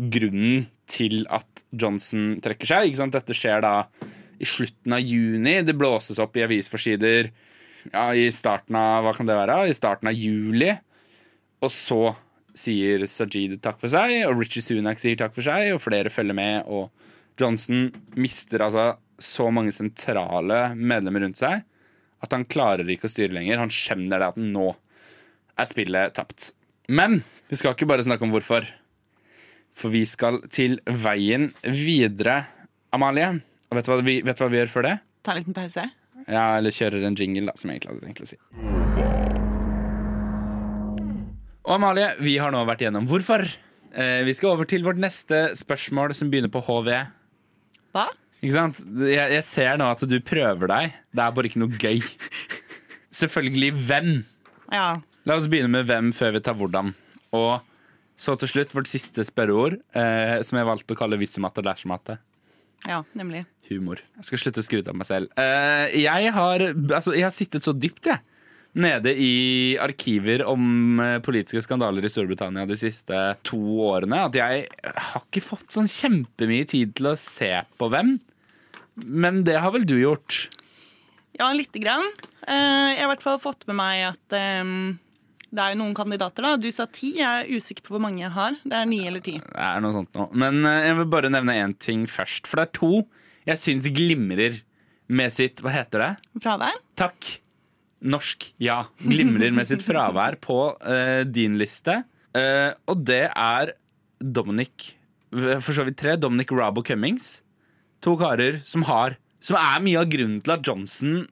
grunnen 0.00 0.64
til 0.90 1.26
at 1.30 1.62
Johnson 1.78 2.40
trekker 2.42 2.66
seg. 2.72 2.88
Ikke 2.88 2.98
sant? 3.02 3.14
Dette 3.14 3.36
skjer 3.36 3.62
da 3.62 3.74
i 4.40 4.48
slutten 4.48 4.96
av 4.96 5.04
juni. 5.04 5.58
Det 5.66 5.76
blåses 5.78 6.18
opp 6.22 6.38
i 6.40 6.46
avisforsider 6.46 7.28
ja, 7.88 8.06
i 8.14 8.28
starten 8.34 8.76
av 8.78 9.06
hva 9.06 9.14
kan 9.16 9.28
det 9.28 9.38
være? 9.38 9.62
I 9.70 9.76
starten 9.76 10.10
av 10.10 10.16
juli. 10.16 10.72
Og 11.60 11.72
så 11.72 12.14
sier 12.56 13.04
Sajid 13.08 13.58
takk 13.62 13.78
for 13.80 13.92
seg, 13.92 14.24
og 14.28 14.40
Richie 14.40 14.64
Sunak 14.64 15.00
sier 15.00 15.18
takk 15.18 15.34
for 15.36 15.46
seg, 15.46 15.72
og 15.74 15.82
flere 15.84 16.12
følger 16.12 16.36
med. 16.36 16.68
Og 16.68 16.90
Johnson 17.40 17.88
mister 18.18 18.66
altså 18.66 18.92
så 19.20 19.50
mange 19.52 19.72
sentrale 19.76 20.70
medlemmer 20.76 21.26
rundt 21.26 21.40
seg 21.40 21.64
at 22.20 22.34
han 22.36 22.46
klarer 22.48 22.88
ikke 22.92 23.08
å 23.08 23.12
styre 23.12 23.34
lenger. 23.36 23.62
Han 23.62 23.72
skjønner 23.72 24.20
det 24.20 24.30
at 24.32 24.40
nå 24.40 24.72
er 25.60 25.68
spillet 25.68 26.16
tapt. 26.16 26.50
Men 26.90 27.20
vi 27.48 27.58
skal 27.58 27.76
ikke 27.76 27.88
bare 27.88 28.04
snakke 28.04 28.26
om 28.26 28.34
hvorfor. 28.34 28.66
For 29.76 29.92
vi 29.92 30.02
skal 30.08 30.40
til 30.52 30.78
veien 30.84 31.50
videre, 31.64 32.42
Amalie. 32.92 33.38
Og 33.70 33.78
vet 33.78 33.86
du 33.86 33.92
hva 33.92 34.00
vi, 34.04 34.18
vet 34.26 34.36
du 34.36 34.44
hva 34.44 34.50
vi 34.52 34.60
gjør 34.60 34.72
før 34.74 34.88
det? 34.88 34.96
Ta 35.24 35.32
en 35.32 35.40
liten 35.40 35.56
pause. 35.56 35.86
Ja, 36.30 36.44
eller 36.60 36.74
kjører 36.74 37.08
en 37.08 37.18
jingle, 37.18 37.48
da, 37.50 37.56
som 37.58 37.72
jeg 37.72 37.80
egentlig 37.80 37.90
hadde 37.90 38.06
tenkt 38.06 38.22
å 38.22 38.30
si. 38.30 38.38
Og 41.66 41.74
Amalie, 41.76 42.08
vi 42.22 42.36
har 42.40 42.54
nå 42.54 42.62
vært 42.68 42.84
igjennom 42.84 43.08
hvorfor. 43.10 43.44
Eh, 43.90 44.22
vi 44.26 44.34
skal 44.38 44.54
over 44.54 44.68
til 44.70 44.86
vårt 44.86 45.00
neste 45.02 45.50
spørsmål, 45.58 46.14
som 46.14 46.30
begynner 46.30 46.52
på 46.52 46.62
HV. 46.66 46.90
Hva? 47.94 48.06
Ikke 48.40 48.54
sant? 48.54 48.80
Jeg, 49.04 49.26
jeg 49.36 49.44
ser 49.46 49.80
nå 49.80 49.90
at 49.92 50.04
du 50.08 50.16
prøver 50.24 50.70
deg. 50.70 50.94
Det 51.12 51.24
er 51.24 51.34
bare 51.36 51.50
ikke 51.50 51.62
noe 51.62 51.80
gøy. 51.82 52.00
Selvfølgelig 53.20 53.72
hvem. 53.88 54.12
Ja. 54.72 54.86
La 55.26 55.36
oss 55.36 55.50
begynne 55.50 55.74
med 55.74 55.90
hvem 55.90 56.14
før 56.16 56.38
vi 56.38 56.44
tar 56.46 56.56
hvordan. 56.58 56.94
Og 57.36 57.58
så 58.20 58.36
til 58.40 58.50
slutt 58.52 58.74
vårt 58.76 58.88
siste 58.90 59.24
spørreord, 59.26 59.78
eh, 59.96 60.38
som 60.46 60.58
jeg 60.60 60.68
valgte 60.68 60.94
å 60.94 60.98
kalle 60.98 61.18
vissematte 61.20 61.62
og 61.62 61.68
lærsematte. 61.70 62.18
Ja, 62.88 63.02
nemlig. 63.18 63.44
Humor. 63.68 64.00
Jeg 64.18 64.26
skal 64.28 64.40
slutte 64.42 64.62
å 64.62 64.66
skryte 64.66 64.92
av 64.92 64.98
meg 64.98 65.08
selv. 65.08 65.30
Eh, 65.38 66.00
jeg, 66.00 66.32
har, 66.34 66.64
altså, 66.72 67.14
jeg 67.16 67.26
har 67.26 67.34
sittet 67.34 67.66
så 67.66 67.74
dypt, 67.76 68.08
jeg. 68.10 68.22
nede 68.80 69.12
i 69.18 69.76
arkiver 69.82 70.44
om 70.46 71.00
eh, 71.02 71.18
politiske 71.26 71.62
skandaler 71.66 72.06
i 72.06 72.10
Storbritannia 72.12 72.66
de 72.70 72.78
siste 72.78 73.20
to 73.46 73.58
årene 73.90 74.24
at 74.28 74.38
jeg 74.38 74.64
har 74.86 75.24
ikke 75.24 75.42
fått 75.42 75.74
sånn 75.74 75.90
kjempemye 75.90 76.68
tid 76.70 76.94
til 76.98 77.10
å 77.10 77.18
se 77.18 77.52
på 77.78 77.90
hvem. 77.90 78.16
Men 79.00 79.44
det 79.46 79.58
har 79.62 79.74
vel 79.74 79.86
du 79.88 79.96
gjort? 79.98 80.48
Ja, 81.38 81.50
lite 81.56 81.82
grann. 81.82 82.06
Eh, 82.46 82.94
jeg 82.94 83.02
har 83.02 83.08
i 83.08 83.12
hvert 83.14 83.26
fall 83.26 83.40
fått 83.42 83.66
med 83.70 83.78
meg 83.80 84.08
at 84.10 84.38
det 85.50 85.62
er 85.62 85.74
jo 85.74 85.80
noen 85.80 85.94
kandidater. 85.98 86.46
da. 86.46 86.56
Du 86.60 86.70
sa 86.74 86.86
ti. 86.86 87.16
Jeg 87.18 87.26
er 87.26 87.50
usikker 87.50 87.86
på 87.86 87.96
hvor 87.96 88.02
mange 88.04 88.22
jeg 88.22 88.30
har. 88.34 88.54
Det 88.62 88.76
er 88.76 88.86
ni 88.86 89.00
eller 89.06 89.22
ti. 89.24 89.36
Det 89.42 89.66
er 89.66 89.82
noe 89.82 89.96
sånt 89.96 90.14
nå. 90.14 90.28
Men 90.38 90.62
eh, 90.68 90.86
jeg 90.86 90.98
vil 91.00 91.08
bare 91.10 91.32
nevne 91.32 91.56
én 91.58 91.74
ting 91.74 92.06
først. 92.10 92.46
For 92.46 92.60
det 92.60 92.68
er 92.68 92.76
to 92.78 92.92
jeg 93.48 93.58
syns 93.58 93.88
glimrer 93.96 94.60
med 95.10 95.32
sitt 95.34 95.62
Hva 95.64 95.72
heter 95.74 96.04
det? 96.04 96.10
Fravær? 96.44 96.76
Takk. 96.98 97.32
Norsk, 98.00 98.46
ja. 98.62 98.84
Glimrer 99.02 99.52
med 99.52 99.66
sitt 99.68 99.82
fravær 99.84 100.38
på 100.40 100.58
uh, 100.78 101.22
din 101.26 101.58
liste. 101.60 102.02
Uh, 102.36 102.70
og 102.88 103.02
det 103.02 103.26
er 103.28 103.72
Dominic 104.22 104.92
For 105.34 105.74
så 105.74 105.84
vidt 105.88 105.98
tre. 106.00 106.14
Dominic 106.20 106.52
Rabo 106.54 106.84
Cummings. 106.86 107.40
To 108.04 108.14
karer 108.20 108.60
som 108.64 108.86
har 108.88 109.18
Som 109.42 109.58
er 109.58 109.82
mye 109.82 109.98
av 109.98 110.08
grunnen 110.12 110.38
til 110.44 110.54
at 110.54 110.64
Johnson 110.64 111.24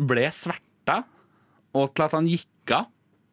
ble 0.00 0.24
sverta, 0.32 1.02
og 1.76 1.90
til 1.92 2.06
at 2.06 2.14
han 2.16 2.28
gikk 2.28 2.72
av. 2.72 2.86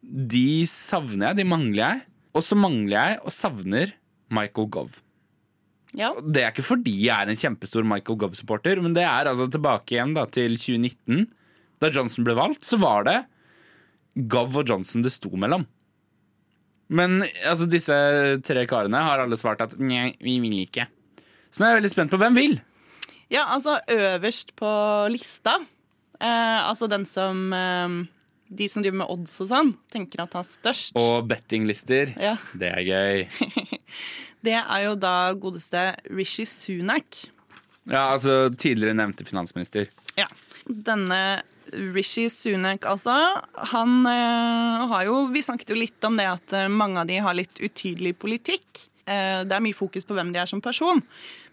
De 0.08 0.64
savner 0.70 1.30
jeg, 1.30 1.40
de 1.42 1.48
mangler 1.48 1.82
jeg. 1.82 2.04
Og 2.36 2.44
så 2.44 2.56
mangler 2.58 2.96
jeg 2.96 3.20
og 3.22 3.34
savner 3.34 3.94
Michael 4.34 4.68
Gove. 4.72 5.00
Ja. 5.96 6.12
Det 6.20 6.42
er 6.42 6.52
ikke 6.52 6.66
fordi 6.66 6.94
jeg 7.06 7.14
er 7.16 7.32
en 7.32 7.40
kjempestor 7.40 7.86
Michael 7.88 8.18
Gove-supporter, 8.20 8.80
men 8.84 8.94
det 8.96 9.06
er 9.08 9.30
altså 9.30 9.48
tilbake 9.50 9.96
igjen 9.96 10.12
da, 10.16 10.26
til 10.28 10.58
2019. 10.60 11.26
Da 11.80 11.90
Johnson 11.94 12.26
ble 12.26 12.36
valgt, 12.36 12.66
så 12.68 12.78
var 12.80 13.06
det 13.08 13.18
Gove 14.28 14.62
og 14.62 14.68
Johnson 14.68 15.04
det 15.04 15.14
sto 15.14 15.30
mellom. 15.38 15.64
Men 16.88 17.20
altså, 17.44 17.68
disse 17.68 17.94
tre 18.46 18.64
karene 18.68 19.00
har 19.04 19.22
alle 19.22 19.36
svart 19.40 19.62
at 19.64 19.76
nei, 19.80 20.12
vi 20.24 20.38
vil 20.44 20.62
ikke. 20.64 20.88
Så 21.48 21.60
nå 21.60 21.68
er 21.68 21.74
jeg 21.74 21.82
veldig 21.82 21.92
spent 21.92 22.12
på 22.12 22.20
hvem 22.20 22.36
vil. 22.36 22.58
Ja, 23.32 23.44
altså 23.52 23.76
øverst 23.92 24.54
på 24.56 24.70
lista, 25.12 25.58
eh, 26.16 26.60
altså 26.64 26.88
den 26.88 27.04
som 27.08 27.52
eh, 27.52 27.98
De 28.48 28.68
som 28.68 28.82
driver 28.82 29.02
med 29.02 29.10
odds 29.12 29.34
og 29.44 29.50
sånn, 29.50 29.74
tenker 29.92 30.22
at 30.24 30.32
han 30.36 30.44
er 30.44 30.48
størst, 30.48 30.96
Og 30.96 31.26
bettinglister. 31.28 32.14
ja, 32.16 32.36
Det 32.56 32.70
er 32.72 32.84
gøy. 32.86 33.26
det 34.46 34.56
er 34.56 34.84
jo 34.86 34.94
da 34.96 35.32
godeste 35.36 35.82
Rishi 36.08 36.46
Sunak. 36.48 37.26
Ja, 37.88 38.06
altså 38.14 38.48
tidligere 38.56 38.96
nevnte 38.96 39.24
finansminister. 39.28 39.88
Ja. 40.16 40.26
Denne 40.68 41.42
Rishi 41.72 42.28
Sunak, 42.32 42.84
altså, 42.88 43.12
han 43.72 43.98
eh, 44.08 44.86
har 44.88 45.04
jo 45.04 45.26
Vi 45.32 45.42
snakket 45.44 45.68
jo 45.74 45.76
litt 45.76 46.04
om 46.08 46.16
det 46.16 46.24
at 46.28 46.52
eh, 46.56 46.68
mange 46.72 47.00
av 47.02 47.08
de 47.08 47.18
har 47.20 47.36
litt 47.36 47.60
utydelig 47.60 48.14
politikk. 48.20 48.86
Eh, 49.08 49.44
det 49.48 49.52
er 49.56 49.64
mye 49.64 49.76
fokus 49.76 50.04
på 50.08 50.16
hvem 50.16 50.32
de 50.32 50.40
er 50.40 50.48
som 50.48 50.60
person. 50.64 51.00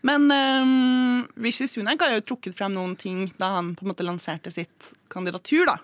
Men 0.07 0.29
eh, 0.31 1.25
Rishi 1.43 1.67
Sunak 1.67 2.03
har 2.03 2.15
jo 2.15 2.23
trukket 2.31 2.55
frem 2.55 2.75
noen 2.75 2.95
ting 2.99 3.29
da 3.39 3.53
han 3.57 3.73
på 3.75 3.83
en 3.83 3.91
måte 3.91 4.07
lanserte 4.07 4.51
sitt 4.55 4.93
kandidatur. 5.11 5.65
da. 5.71 5.77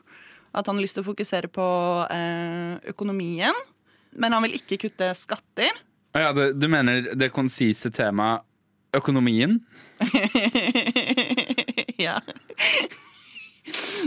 At 0.52 0.68
han 0.68 0.78
har 0.78 0.84
lyst 0.84 0.98
til 0.98 1.06
å 1.06 1.10
fokusere 1.10 1.52
på 1.52 1.68
eh, 2.12 2.76
økonomien. 2.92 3.56
Men 4.20 4.36
han 4.36 4.44
vil 4.44 4.58
ikke 4.60 4.82
kutte 4.86 5.14
skatter. 5.16 5.72
Ja, 6.18 6.34
det, 6.36 6.54
du 6.60 6.68
mener 6.72 7.14
det 7.16 7.32
konsise 7.32 7.92
temaet 7.96 8.44
økonomien? 8.98 9.62
ja. 12.06 12.18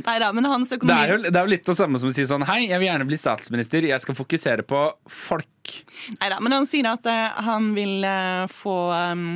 Nei 0.05 0.17
da, 0.21 0.33
men 0.35 0.45
hans 0.45 0.73
Det 0.75 0.83
er, 0.83 1.13
jo, 1.15 1.19
det 1.25 1.33
er 1.33 1.47
jo 1.47 1.53
litt 1.53 1.65
det 1.65 1.77
samme 1.79 2.01
som 2.01 2.11
å 2.11 2.13
si 2.15 2.27
sånn 2.29 2.45
Hei, 2.49 2.65
jeg 2.67 2.81
vil 2.83 2.89
gjerne 2.89 3.07
bli 3.09 3.19
statsminister. 3.21 3.87
Jeg 3.89 4.03
skal 4.03 4.19
fokusere 4.19 4.67
på 4.67 4.81
folk. 5.09 5.75
Neida, 6.19 6.41
men 6.45 6.57
han 6.59 6.69
sier 6.69 6.91
at 6.91 7.07
uh, 7.09 7.41
han 7.47 7.73
vil 7.77 8.05
uh, 8.05 8.45
få 8.51 8.77
um, 8.93 9.29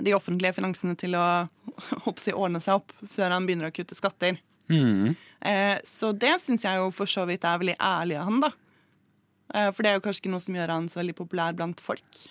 de 0.00 0.16
offentlige 0.16 0.56
finansene 0.56 0.96
til 0.98 1.14
å 1.18 1.26
håper 2.06 2.34
ordne 2.34 2.62
seg 2.64 2.80
opp 2.80 2.96
før 3.14 3.36
han 3.36 3.46
begynner 3.46 3.70
å 3.70 3.76
kutte 3.76 3.98
skatter. 3.98 4.40
Hmm. 4.70 5.14
Eh, 5.46 5.76
så 5.86 6.12
det 6.16 6.36
syns 6.42 6.64
jeg 6.66 6.80
jo 6.80 6.90
for 6.94 7.10
så 7.10 7.26
vidt 7.28 7.46
er 7.46 7.60
veldig 7.62 7.76
ærlig 7.82 8.18
av 8.18 8.28
han, 8.30 8.42
da. 8.46 8.52
Eh, 9.54 9.70
for 9.70 9.84
det 9.84 9.90
er 9.90 9.98
jo 9.98 10.04
kanskje 10.06 10.24
ikke 10.24 10.34
noe 10.34 10.44
som 10.44 10.58
gjør 10.58 10.74
han 10.74 10.90
så 10.90 11.00
veldig 11.00 11.16
populær 11.18 11.56
blant 11.58 11.82
folk. 11.84 12.22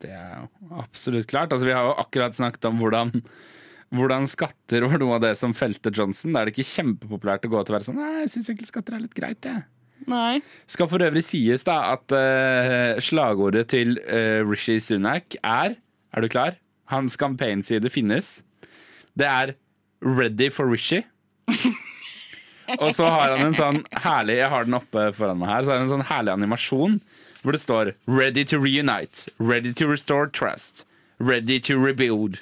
Det 0.00 0.12
er 0.16 0.38
jo 0.40 0.76
absolutt 0.80 1.28
klart. 1.30 1.52
Altså, 1.52 1.68
vi 1.68 1.74
har 1.76 1.86
jo 1.86 1.96
akkurat 2.00 2.36
snakket 2.36 2.70
om 2.70 2.80
hvordan, 2.80 3.12
hvordan 3.94 4.30
skatter 4.30 4.86
var 4.88 5.02
noe 5.02 5.18
av 5.18 5.26
det 5.26 5.34
som 5.38 5.54
felte 5.56 5.92
Johnson. 5.94 6.32
Da 6.34 6.42
er 6.42 6.48
det 6.48 6.56
ikke 6.56 6.72
kjempepopulært 6.72 7.46
å 7.46 7.52
gå 7.52 7.62
til 7.62 7.74
å 7.74 7.78
være 7.78 7.88
sånn 7.90 8.00
Nei, 8.00 8.14
jeg 8.24 8.32
syns 8.34 8.50
egentlig 8.50 8.72
skatter 8.72 8.96
er 8.96 9.04
litt 9.04 9.16
greit, 9.16 9.44
jeg. 9.46 9.66
Nei. 10.08 10.40
Skal 10.70 10.88
for 10.88 11.04
øvrig 11.04 11.22
sies 11.26 11.66
da 11.68 11.76
at 11.90 12.14
uh, 12.16 12.96
slagordet 13.04 13.66
til 13.74 13.98
uh, 14.06 14.40
Rishi 14.48 14.78
Sunak 14.80 15.36
er 15.44 15.76
Er 15.76 16.24
du 16.24 16.28
klar? 16.32 16.56
Hans 16.90 17.14
campaignside 17.20 17.90
finnes. 17.92 18.40
Det 19.14 19.28
er 19.28 19.54
'Ready 20.00 20.48
for 20.50 20.66
Rishi'. 20.66 21.04
Og 22.80 22.92
så 22.94 23.08
har 23.10 23.34
han 23.34 23.48
en 23.48 23.56
sånn 23.56 23.80
herlig 24.04 24.36
Jeg 24.38 24.50
har 24.52 24.66
den 24.68 24.76
oppe 24.78 25.08
foran 25.16 25.40
meg 25.40 25.50
her. 25.50 25.64
Så 25.64 25.72
har 25.72 25.80
han 25.80 25.88
en 25.88 25.94
sånn 25.96 26.06
herlig 26.10 26.34
animasjon 26.36 27.00
hvor 27.40 27.56
det 27.56 27.60
står 27.62 27.94
'Ready 28.04 28.44
to 28.44 28.58
reunite', 28.60 29.28
'Ready 29.40 29.72
to 29.72 29.86
restore 29.88 30.26
trust', 30.28 30.84
'Ready 31.18 31.58
to 31.60 31.74
rebuild', 31.80 32.38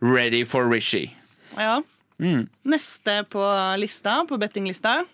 'Ready 0.00 0.44
for 0.46 0.64
Rishi'. 0.70 1.10
Ja. 1.58 1.82
Mm. 2.20 2.48
Neste 2.64 3.24
på 3.28 3.42
lista, 3.80 4.24
på 4.28 4.38
bettinglista, 4.38 5.04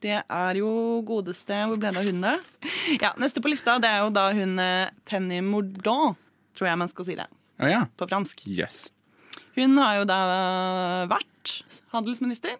det 0.00 0.22
er 0.28 0.54
jo 0.60 1.00
godeste 1.02 1.56
Hvor 1.66 1.78
ble 1.80 1.90
det 1.90 1.98
av 1.98 2.04
hun, 2.04 2.20
da? 2.20 2.36
Ja, 3.02 3.12
neste 3.18 3.42
på 3.42 3.50
lista, 3.50 3.78
det 3.82 3.88
er 3.90 4.04
jo 4.04 4.10
da 4.14 4.28
hun 4.36 4.58
eh, 4.62 4.90
Penny 5.08 5.40
Mordaunt, 5.42 6.16
tror 6.54 6.68
jeg 6.70 6.78
man 6.78 6.88
skal 6.92 7.04
si 7.08 7.16
det 7.18 7.26
Oh, 7.58 7.66
ja. 7.66 7.86
på 7.98 8.06
fransk. 8.06 8.44
Jøss. 8.46 8.92
Hun 9.58 9.76
har 9.82 10.00
jo 10.00 10.08
da 10.08 10.18
vært 11.10 11.52
handelsminister. 11.94 12.56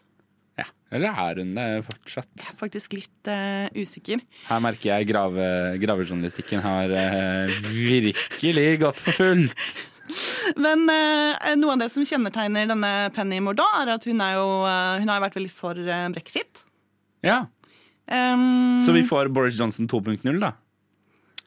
Ja. 0.59 0.67
Eller 0.91 1.15
er 1.15 1.39
hun 1.39 1.53
det 1.55 1.67
fortsatt? 1.87 2.31
Jeg 2.35 2.51
er 2.51 2.59
Faktisk 2.59 2.97
litt 2.97 3.31
uh, 3.31 3.69
usikker. 3.79 4.25
Her 4.49 4.63
merker 4.65 4.91
jeg 4.91 5.07
grave, 5.13 5.45
gravejournalistikken 5.79 6.65
har 6.65 6.91
uh, 6.91 7.61
virkelig 7.71 8.67
gått 8.83 9.03
for 9.05 9.21
fullt. 9.21 9.77
Men 10.59 10.89
uh, 10.89 11.53
noe 11.61 11.77
av 11.77 11.85
det 11.85 11.93
som 11.95 12.07
kjennetegner 12.09 12.67
denne 12.73 12.93
Penny 13.15 13.39
Mordaunt, 13.45 13.85
er 13.85 13.95
at 13.95 14.09
hun, 14.09 14.25
er 14.25 14.41
jo, 14.41 14.49
hun 15.05 15.13
har 15.13 15.23
vært 15.23 15.39
veldig 15.39 15.55
for 15.55 15.79
brexit. 16.17 16.65
Ja, 17.23 17.45
Um, 18.09 18.81
Så 18.81 18.93
vi 18.93 19.03
får 19.05 19.29
Boris 19.29 19.59
Johnson 19.61 19.89
2.0, 19.89 20.41
da. 20.41 20.53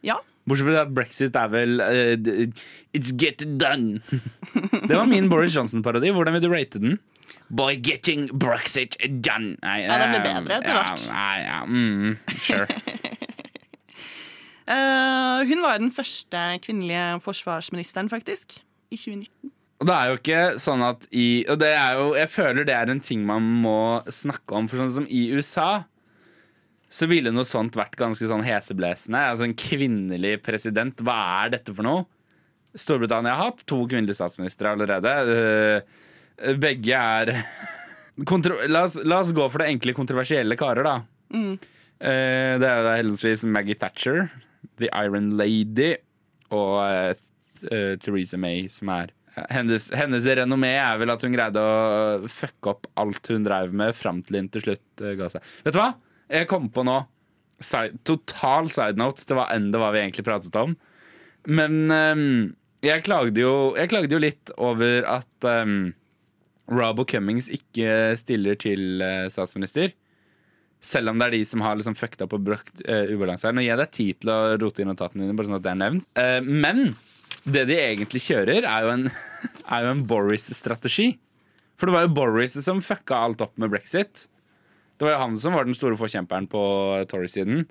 Ja. 0.06 0.20
Bortsett 0.52 0.68
fra 0.68 0.82
at 0.84 0.92
brexit 0.96 1.38
er 1.40 1.52
vel 1.54 1.80
uh, 1.80 2.66
It's 2.98 3.14
get 3.16 3.44
done. 3.62 4.02
Det 4.90 4.92
var 4.98 5.08
min 5.08 5.30
Boris 5.32 5.56
Johnson-parodi. 5.56 6.12
Hvordan 6.12 6.36
vil 6.36 6.44
du 6.44 6.52
rate 6.52 6.82
den? 6.84 6.98
By 7.52 7.76
getting 7.80 8.28
brexit 8.40 8.98
done. 9.24 9.56
Nei, 9.64 9.78
Ja, 9.86 9.98
den 10.02 10.14
blir 10.14 10.20
eh, 10.20 10.42
bedre 10.44 10.60
etter 10.60 10.76
hvert. 10.76 11.06
Ja, 11.08 11.30
ja, 11.40 11.62
mm, 11.68 12.18
sure. 12.44 12.68
uh, 14.68 15.40
hun 15.50 15.64
var 15.64 15.80
den 15.80 15.92
første 15.96 16.44
kvinnelige 16.64 17.20
forsvarsministeren, 17.24 18.12
faktisk. 18.12 18.60
I 18.92 19.00
2019. 19.00 19.52
Og 19.82 19.88
det 19.88 19.96
er 19.96 20.10
jo 20.12 20.18
ikke 20.20 20.42
sånn 20.62 20.84
at 20.86 21.08
i 21.16 21.44
Og 21.50 21.58
det 21.58 21.72
er 21.74 21.96
jo, 21.98 22.12
jeg 22.14 22.30
føler 22.30 22.68
det 22.68 22.76
er 22.78 22.92
en 22.92 23.00
ting 23.02 23.24
man 23.26 23.48
må 23.64 24.04
snakke 24.12 24.60
om. 24.60 24.68
For 24.70 24.84
sånn 24.84 24.92
som 25.00 25.08
i 25.10 25.24
USA 25.34 25.86
så 26.92 27.08
ville 27.08 27.32
noe 27.32 27.48
sånt 27.48 27.78
vært 27.80 27.96
ganske 28.00 28.28
sånn 28.28 28.44
heseblesende. 28.44 29.22
Altså 29.32 29.48
En 29.48 29.58
kvinnelig 29.58 30.38
president, 30.44 31.04
hva 31.06 31.18
er 31.42 31.56
dette 31.56 31.76
for 31.76 31.88
noe? 31.88 32.06
Storbritannia 32.76 33.36
har 33.36 33.52
hatt 33.52 33.66
to 33.68 33.82
kvinnelige 33.88 34.20
statsministre 34.20 34.74
allerede. 34.74 35.16
Eh, 35.32 36.56
Begge 36.60 37.00
er 37.00 37.34
kontro 38.32 38.60
la, 38.68 38.86
oss, 38.88 39.00
la 39.04 39.22
oss 39.24 39.34
gå 39.36 39.48
for 39.52 39.64
det 39.64 39.72
enkle, 39.72 39.96
kontroversielle 39.96 40.60
karer, 40.60 40.88
da. 40.88 40.96
Mm. 41.32 41.54
Det 42.02 42.66
er 42.66 42.80
jo 42.82 42.94
heldigvis 42.98 43.44
Maggie 43.46 43.78
Thatcher, 43.78 44.24
The 44.82 44.90
Iron 45.06 45.36
Lady, 45.38 45.94
og 46.52 46.78
eh, 46.86 47.12
eh, 47.70 47.96
Theresa 48.02 48.40
May, 48.42 48.68
som 48.72 48.92
er 48.94 49.12
hennes, 49.50 49.88
hennes 49.96 50.26
renommé 50.42 50.74
er 50.76 50.98
vel 51.00 51.14
at 51.14 51.24
hun 51.24 51.36
greide 51.36 51.62
å 51.62 52.30
fucke 52.32 52.74
opp 52.74 52.90
alt 53.00 53.32
hun 53.32 53.46
drev 53.48 53.76
med, 53.76 53.96
fram 53.96 54.20
til 54.28 54.42
hun 54.42 54.50
til 54.52 54.66
slutt 54.66 55.04
eh, 55.06 55.16
ga 55.20 55.30
seg. 55.32 55.46
Vet 55.66 55.78
du 55.78 55.80
hva? 55.80 55.92
Jeg 56.32 56.48
kom 56.50 56.70
på 56.72 56.86
nå 56.88 57.02
side, 57.62 58.00
Total 58.08 58.70
side 58.72 59.00
note 59.00 59.26
til 59.26 59.38
hva 59.38 59.48
enn 59.54 59.70
det 59.74 59.82
var 59.82 59.96
vi 59.96 60.04
egentlig 60.04 60.26
pratet 60.28 60.56
om. 60.60 60.76
Men 61.50 61.78
um, 61.90 62.28
jeg, 62.86 63.04
klagde 63.06 63.42
jo, 63.44 63.74
jeg 63.78 63.92
klagde 63.92 64.16
jo 64.16 64.22
litt 64.22 64.54
over 64.62 65.08
at 65.10 65.48
um, 65.48 65.92
Robo 66.72 67.06
Cummings 67.08 67.50
ikke 67.54 68.16
stiller 68.20 68.58
til 68.62 69.04
uh, 69.04 69.28
statsminister. 69.34 69.94
Selv 70.82 71.12
om 71.12 71.22
det 71.22 71.28
er 71.28 71.36
de 71.38 71.44
som 71.46 71.62
har 71.62 71.78
liksom 71.78 71.98
fucka 71.98 72.26
opp 72.26 72.36
og 72.38 72.46
brukt 72.46 72.84
uh, 72.88 73.06
ubalanse 73.12 73.48
her. 73.48 73.56
Nå 73.56 73.66
gir 73.66 73.74
jeg 73.74 73.82
deg 73.84 73.96
tid 73.98 74.22
til 74.24 74.34
å 74.34 74.40
rote 74.62 74.82
i 74.82 74.88
notatene 74.90 75.26
dine, 75.26 75.38
bare 75.38 75.50
sånn 75.50 75.60
at 75.60 75.66
det 75.66 75.74
er 75.74 75.82
nevnt. 75.84 76.08
Uh, 76.18 76.40
men 76.46 76.96
det 77.46 77.66
de 77.70 77.78
egentlig 77.78 78.22
kjører, 78.26 78.66
er 78.66 78.86
jo 78.86 78.94
en, 78.94 79.08
en 79.78 80.06
Boris-strategi. 80.10 81.14
For 81.80 81.90
det 81.90 81.98
var 81.98 82.06
jo 82.06 82.14
Boris 82.14 82.58
som 82.62 82.82
fucka 82.86 83.18
alt 83.18 83.42
opp 83.46 83.56
med 83.62 83.74
brexit. 83.74 84.28
Det 85.02 85.08
var 85.08 85.16
jo 85.16 85.22
han 85.24 85.38
som 85.42 85.56
var 85.58 85.66
den 85.66 85.74
store 85.74 85.98
forkjemperen 85.98 86.46
på 86.46 86.60
Tory-siden. 87.10 87.64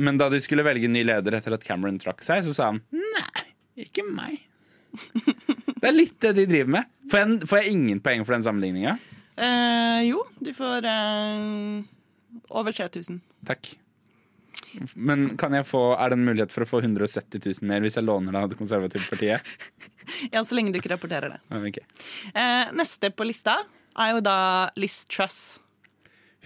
Men 0.00 0.16
da 0.16 0.30
de 0.32 0.38
skulle 0.40 0.64
velge 0.64 0.88
ny 0.88 1.02
leder 1.04 1.36
etter 1.36 1.52
at 1.52 1.64
Cameron 1.64 1.98
trakk 2.00 2.24
seg, 2.24 2.40
så 2.46 2.54
sa 2.56 2.70
han 2.70 2.80
nei, 2.96 3.44
ikke 3.84 4.04
meg. 4.08 4.38
Det 5.76 5.90
er 5.90 5.92
litt 5.92 6.14
det 6.24 6.30
de 6.38 6.46
driver 6.48 6.70
med. 6.78 6.86
Får 7.12 7.20
jeg, 7.20 7.48
får 7.50 7.58
jeg 7.60 7.72
ingen 7.76 7.98
poeng 8.00 8.22
for 8.24 8.32
den 8.32 8.44
sammenligninga? 8.46 8.94
Eh, 9.36 9.98
jo, 10.08 10.22
du 10.40 10.48
får 10.56 10.88
eh, 10.88 11.82
over 12.56 12.72
3000. 12.72 13.20
Takk. 13.46 13.68
Men 14.96 15.28
kan 15.36 15.52
jeg 15.58 15.68
få, 15.68 15.82
er 16.00 16.10
det 16.10 16.16
en 16.16 16.24
mulighet 16.24 16.56
for 16.56 16.64
å 16.64 16.70
få 16.70 16.80
170 16.80 17.44
000 17.60 17.68
mer 17.68 17.84
hvis 17.84 18.00
jeg 18.00 18.08
låner 18.08 18.40
av 18.40 18.48
Det 18.48 18.56
konservative 18.56 19.04
partiet? 19.12 19.44
Ja, 20.32 20.40
så 20.46 20.56
lenge 20.56 20.72
du 20.72 20.80
ikke 20.80 20.94
rapporterer 20.94 21.36
det. 21.36 21.38
Okay. 21.68 21.84
Eh, 22.32 22.72
neste 22.78 23.12
på 23.12 23.28
lista 23.28 23.58
er 23.98 24.12
jo 24.14 24.20
da 24.24 24.38
Liz 24.80 25.00
Truss. 25.10 25.58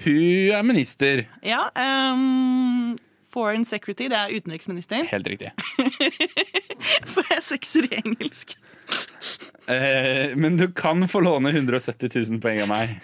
Hun 0.05 0.57
er 0.57 0.63
minister. 0.67 1.25
Ja, 1.47 1.67
Um, 1.77 2.97
Foreign 3.31 3.65
Secretary, 3.65 4.09
det 4.11 4.17
er 4.19 4.33
utenriksminister. 4.35 5.05
Helt 5.07 5.29
riktig. 5.31 5.53
For 7.13 7.23
jeg 7.29 7.37
er 7.37 7.45
sekser 7.47 7.87
i 7.87 8.01
engelsk. 8.01 8.57
Eh, 9.71 10.33
men 10.35 10.57
du 10.59 10.65
kan 10.75 11.05
få 11.09 11.21
låne 11.23 11.53
170 11.55 12.11
000 12.33 12.41
poeng 12.43 12.59
av 12.65 12.71
meg. 12.73 12.97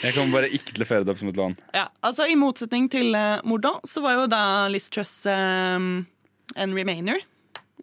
Jeg 0.00 0.14
kommer 0.16 0.38
bare 0.38 0.48
ikke 0.56 0.72
til 0.72 0.86
å 0.86 0.88
føre 0.88 1.04
det 1.04 1.12
opp 1.12 1.20
som 1.20 1.28
et 1.28 1.36
lån. 1.36 1.56
Ja, 1.76 1.88
altså 2.06 2.24
I 2.30 2.38
motsetning 2.40 2.86
til 2.92 3.12
uh, 3.12 3.42
Mordon, 3.44 3.82
så 3.84 4.00
var 4.06 4.16
jo 4.22 4.30
da 4.32 4.40
Liz 4.72 4.88
Truss 4.94 5.12
um, 5.28 5.90
en 6.56 6.76
remainer 6.78 7.20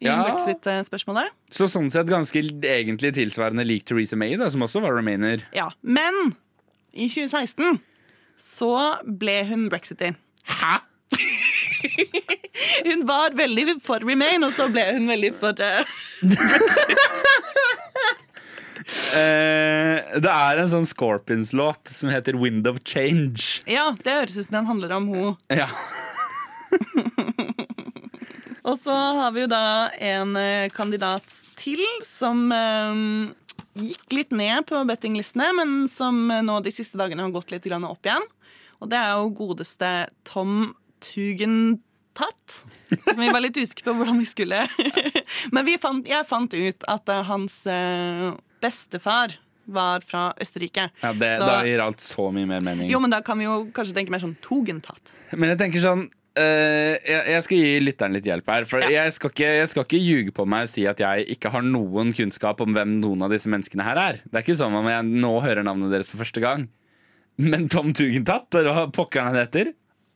i 0.02 0.08
Ja. 0.10 0.16
brexit-spørsmålet. 0.26 1.30
Så 1.54 1.68
sånn 1.70 1.92
sett 1.94 2.10
ganske 2.10 2.42
egentlig 2.42 3.14
tilsvarende 3.20 3.66
lik 3.68 3.86
Theresa 3.86 4.18
May, 4.18 4.34
da, 4.38 4.50
som 4.54 4.66
også 4.66 4.82
var 4.82 4.98
remainer. 4.98 5.46
Ja, 5.54 5.70
men 5.86 6.34
i 6.98 7.06
2016 7.06 7.78
så 8.38 8.74
ble 9.04 9.42
hun 9.50 9.68
brexity. 9.72 10.14
Hæ? 10.48 10.78
Hun 12.88 13.04
var 13.08 13.36
veldig 13.38 13.78
for 13.84 14.02
remain, 14.06 14.44
og 14.46 14.54
så 14.54 14.68
ble 14.72 14.84
hun 14.96 15.08
veldig 15.10 15.30
for 15.38 15.62
eh, 15.62 15.86
Eh, 18.88 20.20
det 20.22 20.32
er 20.32 20.60
en 20.62 20.70
sånn 20.72 20.86
Scorpions-låt 20.88 21.90
som 21.92 22.12
heter 22.12 22.38
Wind 22.40 22.68
of 22.70 22.80
Change. 22.88 23.64
Ja, 23.70 23.90
det 24.04 24.14
høres 24.14 24.38
ut 24.38 24.48
som 24.48 24.60
den 24.60 24.70
handler 24.70 24.94
om 24.98 25.10
hun. 25.12 25.34
Ja. 25.52 25.68
Og 28.68 28.76
så 28.80 28.92
har 28.92 29.32
vi 29.36 29.46
jo 29.46 29.50
da 29.52 29.90
en 30.04 30.36
eh, 30.40 30.68
kandidat 30.76 31.24
til 31.60 31.84
som 32.06 32.48
eh, 32.52 33.04
gikk 33.78 34.14
litt 34.16 34.32
ned 34.36 34.66
på 34.70 34.80
bettinglistene, 34.90 35.52
men 35.58 35.88
som 35.92 36.18
nå 36.28 36.60
de 36.66 36.72
siste 36.76 36.98
dagene 37.00 37.24
har 37.26 37.34
gått 37.36 37.52
litt 37.54 37.64
grann 37.68 37.86
opp 37.88 38.06
igjen. 38.08 38.26
Og 38.82 38.90
det 38.92 38.98
er 39.00 39.16
jo 39.18 39.32
godeste 39.34 39.88
Tom 40.28 40.74
Tugentatt 41.02 42.64
Vi 43.18 43.30
var 43.30 43.42
litt 43.44 43.58
usikre 43.58 43.90
på 43.92 43.96
hvordan 44.00 44.20
vi 44.22 44.28
skulle 44.30 44.64
Men 45.56 45.66
vi 45.68 45.78
fant, 45.82 46.08
jeg 46.10 46.28
fant 46.30 46.54
ut 46.58 46.88
at 46.90 47.10
eh, 47.14 47.24
hans 47.30 47.60
eh, 47.72 48.32
bestefar 48.64 49.36
var 49.68 50.00
fra 50.08 50.30
Østerrike. 50.40 50.86
ja 51.04 51.10
det, 51.14 51.30
Så- 51.38 51.46
Da 51.50 51.58
gir 51.68 51.82
alt 51.84 52.00
så 52.00 52.30
mye 52.32 52.48
mer 52.48 52.62
mening. 52.64 52.88
Jo, 52.90 53.02
men 53.04 53.12
da 53.12 53.20
kan 53.22 53.36
vi 53.38 53.44
jo 53.50 53.66
kanskje 53.76 53.98
tenke 53.98 54.14
mer 54.14 54.22
sånn 54.24 54.38
Tugendtatt. 54.42 55.12
Men 55.36 55.50
jeg 55.52 55.60
tenker 55.60 55.84
sånn 55.84 56.06
jeg, 56.38 57.22
jeg 57.34 57.42
skal 57.46 57.62
gi 57.62 57.72
lytteren 57.84 58.16
litt 58.16 58.28
hjelp 58.30 58.48
her. 58.54 58.64
For 58.70 58.78
jeg, 58.86 59.08
skal 59.16 59.30
ikke, 59.34 59.50
jeg 59.60 59.70
skal 59.72 59.84
ikke 59.88 60.02
ljuge 60.02 60.32
på 60.38 60.44
meg 60.50 60.62
og 60.68 60.72
si 60.72 60.84
at 60.90 61.00
jeg 61.04 61.16
ikke 61.36 61.52
har 61.54 61.64
noen 61.66 62.08
kunnskap 62.18 62.58
om 62.64 62.72
hvem 62.78 62.92
noen 63.02 63.20
av 63.26 63.30
disse 63.34 63.50
menneskene 63.52 63.88
her 63.88 63.98
er. 64.02 64.16
Det 64.26 64.36
er 64.38 64.44
ikke 64.46 64.62
sånn 64.62 64.78
om 64.78 64.88
jeg 64.92 65.02
nå 65.10 65.34
hører 65.44 65.64
navnet 65.68 65.94
deres 65.96 66.12
for 66.14 66.20
første 66.24 66.42
gang. 66.44 66.62
Men 67.38 67.68
Tom 67.70 67.94
Tugentatt 67.94 68.56
eller 68.58 68.88
pokkeren 68.96 69.28
han 69.32 69.38
heter, 69.44 69.66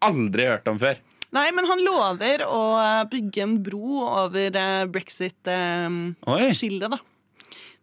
aldri 0.01 0.47
hørt 0.49 0.67
om 0.71 0.79
før. 0.81 0.95
Nei, 1.31 1.47
men 1.55 1.67
han 1.69 1.79
lover 1.85 2.41
å 2.43 2.61
eh, 2.81 3.03
bygge 3.11 3.43
en 3.45 3.53
bro 3.63 4.01
over 4.25 4.57
eh, 4.59 4.87
brexit-skillet, 4.91 6.89
da. 6.91 6.99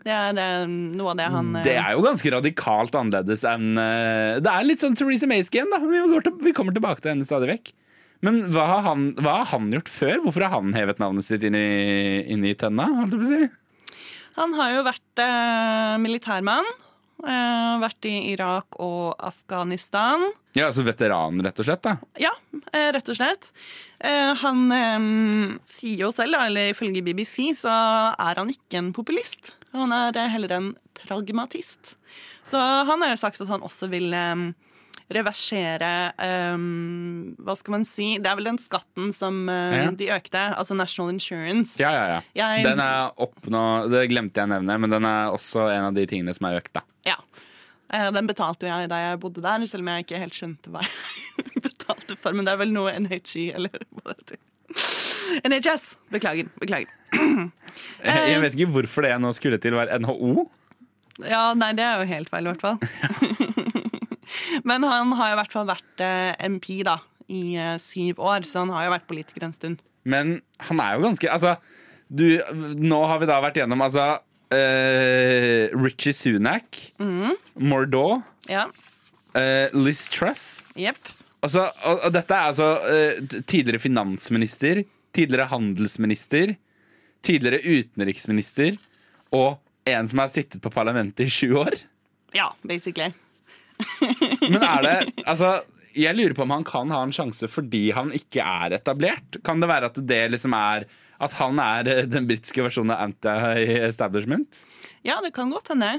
Det 0.05 0.12
er 0.14 0.36
eh, 0.39 0.66
noe 0.68 1.11
av 1.14 1.18
det 1.18 1.28
han 1.32 1.49
eh, 1.59 1.64
Det 1.66 1.76
er 1.80 1.91
jo 1.97 2.05
ganske 2.05 2.30
radikalt 2.36 2.95
annerledes 2.95 3.43
enn 3.49 3.80
eh, 3.82 4.36
Det 4.45 4.51
er 4.53 4.68
litt 4.68 4.82
sånn 4.84 4.95
Theresa 4.99 5.26
Mayske 5.30 5.57
igjen, 5.59 5.72
da. 5.72 5.78
Vi, 5.82 5.97
til, 6.26 6.34
vi 6.45 6.53
kommer 6.57 6.72
tilbake 6.76 7.01
til 7.03 7.11
henne 7.14 7.28
stadig 7.28 7.49
vekk. 7.55 7.66
Men 8.27 8.41
hva 8.51 8.64
har, 8.66 8.83
han, 8.89 9.12
hva 9.23 9.37
har 9.43 9.49
han 9.53 9.69
gjort 9.71 9.89
før? 9.93 10.16
Hvorfor 10.25 10.43
har 10.47 10.57
han 10.57 10.73
hevet 10.75 10.99
navnet 10.99 11.27
sitt 11.27 11.45
inn 11.47 11.55
i, 11.55 12.25
inn 12.35 12.43
i 12.49 12.55
tønna? 12.59 12.89
Si? 13.29 13.45
Han 14.39 14.53
har 14.59 14.73
jo 14.77 14.85
vært 14.87 15.23
eh, 15.23 15.95
militærmann. 16.03 16.66
eh, 17.27 17.77
vært 17.83 18.07
i 18.11 18.16
Irak 18.33 18.77
og 18.83 19.14
Afghanistan. 19.27 20.23
Ja, 20.59 20.69
altså 20.69 20.83
veteran, 20.87 21.39
rett 21.47 21.59
og 21.62 21.66
slett. 21.69 21.83
da 21.87 21.97
Ja, 22.23 22.31
eh, 22.73 22.91
rett 22.95 23.09
og 23.11 23.19
slett. 23.19 23.51
Eh, 24.03 24.35
han 24.43 24.64
eh, 24.75 25.09
sier 25.66 26.05
jo 26.07 26.12
selv, 26.14 26.39
eller 26.43 26.73
ifølge 26.75 27.03
BBC, 27.07 27.53
så 27.62 27.71
er 28.14 28.39
han 28.43 28.51
ikke 28.55 28.79
en 28.83 28.93
populist. 28.95 29.55
Han 29.75 29.95
er 29.95 30.19
heller 30.33 30.55
en 30.59 30.69
pragmatist. 30.99 31.95
Så 32.47 32.59
han 32.59 33.03
har 33.05 33.12
jo 33.14 33.21
sagt 33.21 33.43
at 33.45 33.51
han 33.51 33.62
også 33.66 33.91
vil 33.95 34.11
eh, 34.14 34.49
reversere 35.11 35.88
um, 36.52 37.34
Hva 37.40 37.54
skal 37.56 37.72
man 37.78 37.84
si? 37.88 38.11
Det 38.20 38.28
er 38.28 38.36
vel 38.36 38.48
den 38.50 38.59
skatten 38.61 39.12
som 39.16 39.38
uh, 39.48 39.76
Ja. 39.78 39.90
de 39.96 40.11
økte, 40.12 40.42
altså 40.59 40.76
National 40.76 41.12
Insurance. 41.14 41.78
Ja, 41.80 41.90
ja, 41.96 42.06
ja. 42.09 42.20
Jeg- 42.56 42.64
Den 42.68 42.80
er 42.84 43.12
opp 43.16 43.46
nå, 43.48 43.62
det 43.92 44.09
glemte 44.11 44.36
jeg 44.42 44.48
å 44.50 44.52
nevne, 44.52 44.78
men 44.84 44.90
den 44.90 45.04
er 45.09 45.30
også 45.32 45.68
en 45.72 45.88
av 45.90 45.94
de 45.96 46.04
tingene 46.06 46.34
som 46.36 46.46
er 46.50 46.61
økt. 46.61 46.72
da 46.76 46.82
Ja. 47.09 47.16
Eh, 47.90 48.11
Den 48.12 48.26
betalte 48.28 48.68
jeg 48.68 48.88
da 48.90 48.96
jeg 49.11 49.20
bodde 49.20 49.40
der, 49.40 49.64
selv 49.66 49.80
om 49.86 49.88
jeg 49.94 50.04
ikke 50.04 50.18
helt 50.20 50.36
skjønte 50.36 50.68
hva 50.74 50.82
jeg 50.84 51.62
betalte 51.70 52.16
for. 52.20 52.32
Men 52.36 52.44
det 52.44 52.52
er 52.52 52.61
vel 52.66 52.72
noe 52.76 52.92
NHI, 53.00 53.54
eller 53.56 53.70
hva 53.96 54.12
det 54.12 54.18
heter. 54.18 54.44
NHS. 55.48 55.96
Beklager. 56.12 56.48
Beklager. 56.61 56.88
Jeg, 58.04 58.30
jeg 58.32 58.40
vet 58.42 58.54
ikke 58.56 58.72
hvorfor 58.74 59.02
det 59.04 59.11
jeg 59.12 59.20
nå 59.22 59.30
skulle 59.36 59.59
til, 59.62 59.74
var 59.76 59.90
NHO. 60.02 60.44
Ja, 61.24 61.52
nei, 61.54 61.72
det 61.78 61.82
er 61.84 62.00
jo 62.02 62.06
helt 62.11 62.28
feil, 62.30 62.46
i 62.46 62.52
hvert 62.52 62.62
fall. 62.62 62.78
Men 64.66 64.86
han 64.86 65.12
har 65.18 65.30
jo 65.30 65.36
i 65.36 65.40
hvert 65.42 65.54
fall 65.54 65.68
vært 65.68 66.04
eh, 66.04 66.32
MP 66.48 66.70
da, 66.86 66.98
i 67.28 67.42
eh, 67.59 67.76
syv 67.82 68.22
år, 68.22 68.46
så 68.48 68.64
han 68.64 68.72
har 68.74 68.88
jo 68.88 68.94
vært 68.96 69.09
politiker 69.11 69.46
en 69.46 69.54
stund. 69.56 69.84
Men 70.09 70.38
han 70.64 70.80
er 70.80 70.96
jo 70.96 71.04
ganske 71.04 71.28
Altså, 71.28 71.59
du, 72.09 72.40
nå 72.78 73.00
har 73.11 73.20
vi 73.20 73.28
da 73.28 73.38
vært 73.44 73.59
gjennom 73.61 73.82
altså 73.84 74.06
uh, 74.16 75.64
Richie 75.76 76.16
Sunak, 76.16 76.78
Mordau, 77.61 78.22
Ja, 78.48 78.64
uh, 79.36 79.76
Liz 79.76 80.06
Truss. 80.09 80.62
Yep. 80.78 81.12
Altså, 81.44 81.68
og, 81.84 82.00
og 82.09 82.14
dette 82.16 82.34
er 82.34 82.48
altså 82.48 82.70
uh, 82.80 83.20
tidligere 83.44 83.82
finansminister, 83.82 84.82
tidligere 85.12 85.50
handelsminister, 85.52 86.56
tidligere 87.26 87.61
utenriksminister 87.61 88.78
og 89.34 89.59
en 89.88 90.09
som 90.09 90.22
har 90.22 90.32
sittet 90.32 90.62
på 90.64 90.72
parlamentet 90.72 91.26
i 91.26 91.32
sju 91.32 91.52
år. 91.61 91.76
Ja, 92.36 92.52
basically. 92.62 93.12
Men 94.53 94.62
er 94.62 94.85
det 94.85 95.24
Altså, 95.24 95.59
jeg 95.99 96.16
lurer 96.16 96.35
på 96.37 96.45
om 96.45 96.55
han 96.57 96.66
kan 96.66 96.93
ha 96.95 97.03
en 97.05 97.14
sjanse 97.14 97.49
fordi 97.51 97.89
han 97.97 98.12
ikke 98.16 98.45
er 98.45 98.76
etablert. 98.79 99.41
Kan 99.47 99.62
det 99.62 99.70
være 99.70 99.91
at 99.93 100.01
det 100.09 100.22
liksom 100.35 100.57
er 100.59 100.87
At 101.18 101.35
han 101.41 101.59
er 101.59 101.89
eh, 101.91 102.05
den 102.07 102.29
britiske 102.29 102.62
versjonen 102.62 102.95
av 102.95 103.09
anti-establishment? 103.09 104.61
Ja, 105.07 105.18
det 105.24 105.33
kan 105.35 105.51
godt 105.51 105.72
hende. 105.72 105.97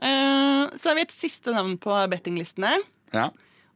Uh, 0.00 0.66
så 0.74 0.90
har 0.90 0.96
vi 0.98 1.04
et 1.04 1.14
siste 1.14 1.52
navn 1.54 1.76
på 1.78 1.94
bettinglistene. 2.10 2.72
Ja. 3.14 3.28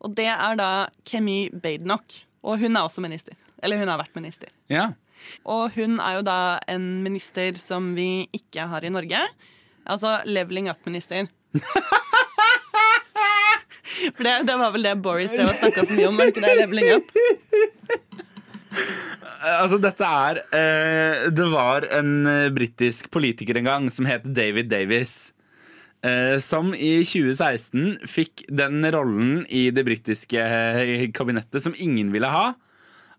Og 0.03 0.16
det 0.18 0.26
er 0.32 0.59
da 0.59 0.89
Kemi 1.07 1.47
Badenoch. 1.53 2.24
Og 2.43 2.59
hun 2.64 2.74
er 2.74 2.82
også 2.82 3.05
minister. 3.05 3.39
Eller 3.62 3.78
hun 3.78 3.89
har 3.93 4.03
vært 4.03 4.18
minister. 4.18 4.51
ja. 4.72 4.93
Og 5.49 5.72
hun 5.72 6.01
er 6.03 6.18
jo 6.18 6.24
da 6.26 6.39
en 6.68 7.03
minister 7.05 7.57
som 7.57 7.95
vi 7.97 8.26
ikke 8.37 8.66
har 8.68 8.85
i 8.85 8.93
Norge. 8.93 9.22
Altså 9.87 10.18
leveling 10.28 10.68
up-minister. 10.72 11.30
For 13.85 14.24
det, 14.24 14.35
det 14.49 14.57
var 14.61 14.72
vel 14.74 14.87
det 14.87 14.95
Boris 15.05 15.35
drev 15.37 15.51
og 15.53 15.59
snakka 15.59 15.85
så 15.87 15.97
mye 15.99 16.09
om, 16.09 16.16
var 16.20 16.32
ikke 16.32 16.45
det? 16.45 16.55
Leveling 16.62 16.91
up? 16.97 17.14
Eh, 18.74 19.61
Altså, 19.61 19.76
dette 19.82 20.09
er 20.09 20.39
eh, 20.57 21.26
Det 21.37 21.45
var 21.53 21.85
en 21.93 22.12
eh, 22.30 22.47
britisk 22.55 23.11
politiker 23.12 23.59
en 23.61 23.68
gang 23.68 23.89
som 23.93 24.09
het 24.09 24.24
David 24.35 24.70
Davis. 24.72 25.35
Eh, 26.05 26.39
som 26.41 26.72
i 26.76 26.95
2016 27.05 28.07
fikk 28.09 28.47
den 28.49 28.85
rollen 28.95 29.45
i 29.53 29.66
det 29.72 29.85
britiske 29.87 30.41
eh, 30.41 31.05
kabinettet 31.16 31.64
som 31.64 31.76
ingen 31.76 32.11
ville 32.14 32.28
ha. 32.32 32.55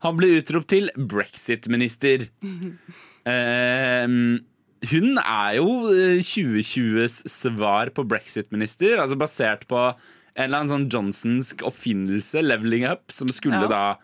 Han 0.06 0.18
ble 0.20 0.34
utropt 0.40 0.70
til 0.74 0.90
brexit-minister. 0.98 2.28
Eh, 3.26 4.06
hun 4.92 5.18
er 5.22 5.56
jo 5.58 5.70
eh, 5.94 6.20
2020s 6.22 7.24
svar 7.32 7.90
på 7.96 8.06
brexit-minister, 8.06 9.00
altså 9.02 9.18
basert 9.18 9.66
på 9.72 9.88
en 10.36 10.44
eller 10.50 10.58
annen 10.64 10.74
sånn 10.74 10.90
Johnsonsk 10.92 11.64
oppfinnelse, 11.64 12.42
leveling 12.44 12.86
up, 12.90 13.12
som 13.12 13.28
skulle 13.32 13.62
Ja. 13.64 13.68
da 13.72 13.98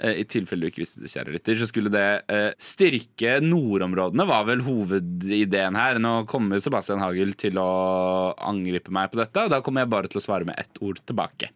eh, 0.00 0.16
i 0.20 0.24
tilfelle 0.24 0.64
du 0.66 0.70
ikke 0.72 0.82
visste 0.82 0.98
det, 1.04 1.10
kjære 1.12 1.32
lytter, 1.36 1.54
så 1.60 1.66
skulle 1.70 1.90
det 1.92 2.24
eh, 2.28 2.50
styrke 2.58 3.36
nordområdene, 3.44 4.26
var 4.26 4.44
vel 4.48 4.58
hovedideen 4.66 5.76
her. 5.78 6.00
Nå 6.02 6.26
kommer 6.26 6.58
Sebastian 6.60 6.98
Hagel 6.98 7.34
til 7.38 7.54
å 7.62 8.34
angripe 8.42 8.90
meg 8.90 9.12
på 9.12 9.20
dette, 9.20 9.44
og 9.44 9.50
da 9.54 9.60
kommer 9.62 9.84
jeg 9.84 9.90
bare 9.94 10.08
til 10.10 10.18
å 10.18 10.24
svare 10.24 10.44
med 10.48 10.58
ett 10.58 10.80
ord 10.82 10.98
tilbake. 11.06 11.50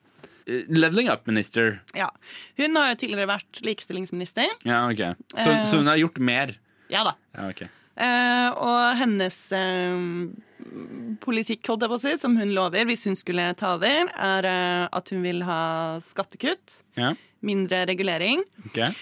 eh, 0.49 0.62
leveling 0.70 1.11
up 1.11 1.26
minister. 1.26 1.81
Ja. 1.95 2.11
Hun 2.57 2.74
har 2.76 2.95
jo 2.95 3.01
tidligere 3.03 3.26
vært 3.29 3.59
likestillingsminister. 3.66 4.47
Ja, 4.64 4.87
ok. 4.89 5.03
Så, 5.35 5.49
Eh. 5.51 5.64
så 5.66 5.76
hun 5.83 5.87
har 5.91 5.97
gjort 5.99 6.18
mer? 6.18 6.55
Ja 6.89 7.03
da. 7.05 7.12
Ja, 7.37 7.49
ok. 7.51 7.68
Eh, 7.99 8.49
og 8.63 8.99
hennes 9.01 9.37
eh, 9.59 10.03
politikk, 11.25 11.67
holdt 11.67 11.83
jeg 11.83 11.91
på 11.91 11.97
å 11.99 12.03
si, 12.05 12.13
som 12.23 12.37
hun 12.39 12.53
lover 12.55 12.87
hvis 12.87 13.07
hun 13.09 13.17
skulle 13.19 13.49
ta 13.59 13.73
over, 13.75 14.11
er 14.15 14.47
eh, 14.47 14.85
at 14.95 15.11
hun 15.15 15.25
vil 15.27 15.43
ha 15.49 15.61
skattekutt, 16.05 16.83
Ja, 16.99 17.15
mindre 17.43 17.85
regulering, 17.91 18.45
Okay. 18.71 18.95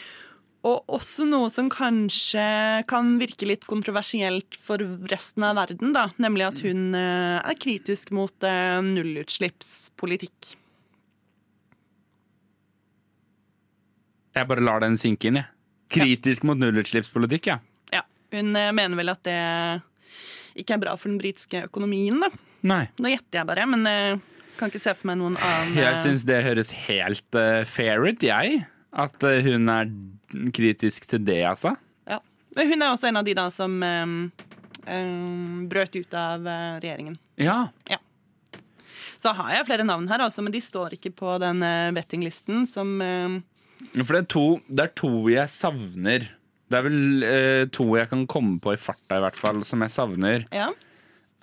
og 0.67 0.89
også 0.97 1.25
noe 1.29 1.51
som 1.53 1.69
kanskje 1.73 2.47
kan 2.89 3.15
virke 3.21 3.47
litt 3.49 3.65
kontroversielt 3.69 4.57
for 4.61 4.81
resten 5.13 5.45
av 5.45 5.57
verden, 5.61 5.93
da, 5.97 6.09
nemlig 6.17 6.49
at 6.49 6.65
hun 6.65 6.95
eh, 6.97 7.37
er 7.45 7.61
kritisk 7.61 8.13
mot 8.17 8.49
eh, 8.49 8.81
nullutslippspolitikk. 8.85 10.55
Jeg 14.37 14.49
bare 14.51 14.65
lar 14.65 14.83
den 14.85 14.97
synke 15.01 15.31
inn, 15.31 15.41
jeg. 15.41 15.49
Kritisk 15.97 16.45
mot 16.49 16.59
nullutslippspolitikk, 16.61 17.53
ja. 17.53 17.61
Hun 18.37 18.57
eh, 18.57 18.73
mener 18.77 18.99
vel 18.99 19.13
at 19.13 19.23
det 19.27 19.41
ikke 20.61 20.77
er 20.77 20.83
bra 20.83 20.95
for 20.97 21.11
den 21.11 21.21
britiske 21.21 21.67
økonomien, 21.69 22.21
da. 22.23 22.31
Nei. 22.67 22.85
Nå 23.01 23.13
gjetter 23.13 23.41
jeg 23.41 23.49
bare, 23.49 23.67
men 23.71 23.89
eh, 23.89 24.25
kan 24.57 24.73
ikke 24.73 24.83
se 24.83 24.95
for 24.97 25.11
meg 25.11 25.21
noen 25.21 25.37
annen 25.37 25.77
Jeg 25.77 25.93
eh, 25.93 26.03
syns 26.05 26.25
det 26.29 26.41
høres 26.47 26.73
helt 26.87 27.39
uh, 27.39 27.63
fair 27.69 28.03
ut, 28.07 28.25
jeg. 28.25 28.63
At 28.97 29.27
uh, 29.27 29.37
hun 29.45 29.69
er 29.73 29.91
kritisk 30.57 31.09
til 31.11 31.25
det, 31.27 31.43
altså. 31.49 31.75
Ja. 32.09 32.23
Men 32.57 32.73
hun 32.73 32.85
er 32.85 32.93
også 32.95 33.11
en 33.11 33.21
av 33.21 33.27
de 33.27 33.37
da 33.37 33.47
som 33.53 33.77
um, 33.83 34.17
um, 34.89 35.67
brøt 35.69 35.99
ut 35.99 36.17
av 36.17 36.47
uh, 36.49 36.79
regjeringen. 36.81 37.19
Ja. 37.41 37.67
ja. 37.91 38.01
Så 39.21 39.35
har 39.37 39.53
jeg 39.53 39.69
flere 39.69 39.85
navn 39.89 40.09
her, 40.09 40.25
altså, 40.25 40.45
men 40.45 40.55
de 40.55 40.63
står 40.65 40.97
ikke 40.97 41.13
på 41.17 41.37
den 41.43 41.61
bettinglisten 41.97 42.65
som 42.69 42.97
For 43.01 44.13
det 44.13 44.21
er, 44.21 44.29
to, 44.31 44.45
det 44.69 44.85
er 44.87 44.93
to 44.97 45.13
jeg 45.33 45.53
savner. 45.53 46.29
Det 46.67 46.79
er 46.81 46.83
vel 46.89 47.23
eh, 47.27 47.65
to 47.71 47.85
jeg 47.97 48.09
kan 48.11 48.25
komme 48.31 48.57
på 48.63 48.73
i 48.75 48.81
farta, 48.81 49.19
i 49.21 49.23
hvert 49.23 49.39
fall, 49.39 49.61
som 49.67 49.85
jeg 49.85 49.93
savner. 49.95 50.47
Ja. 50.55 50.73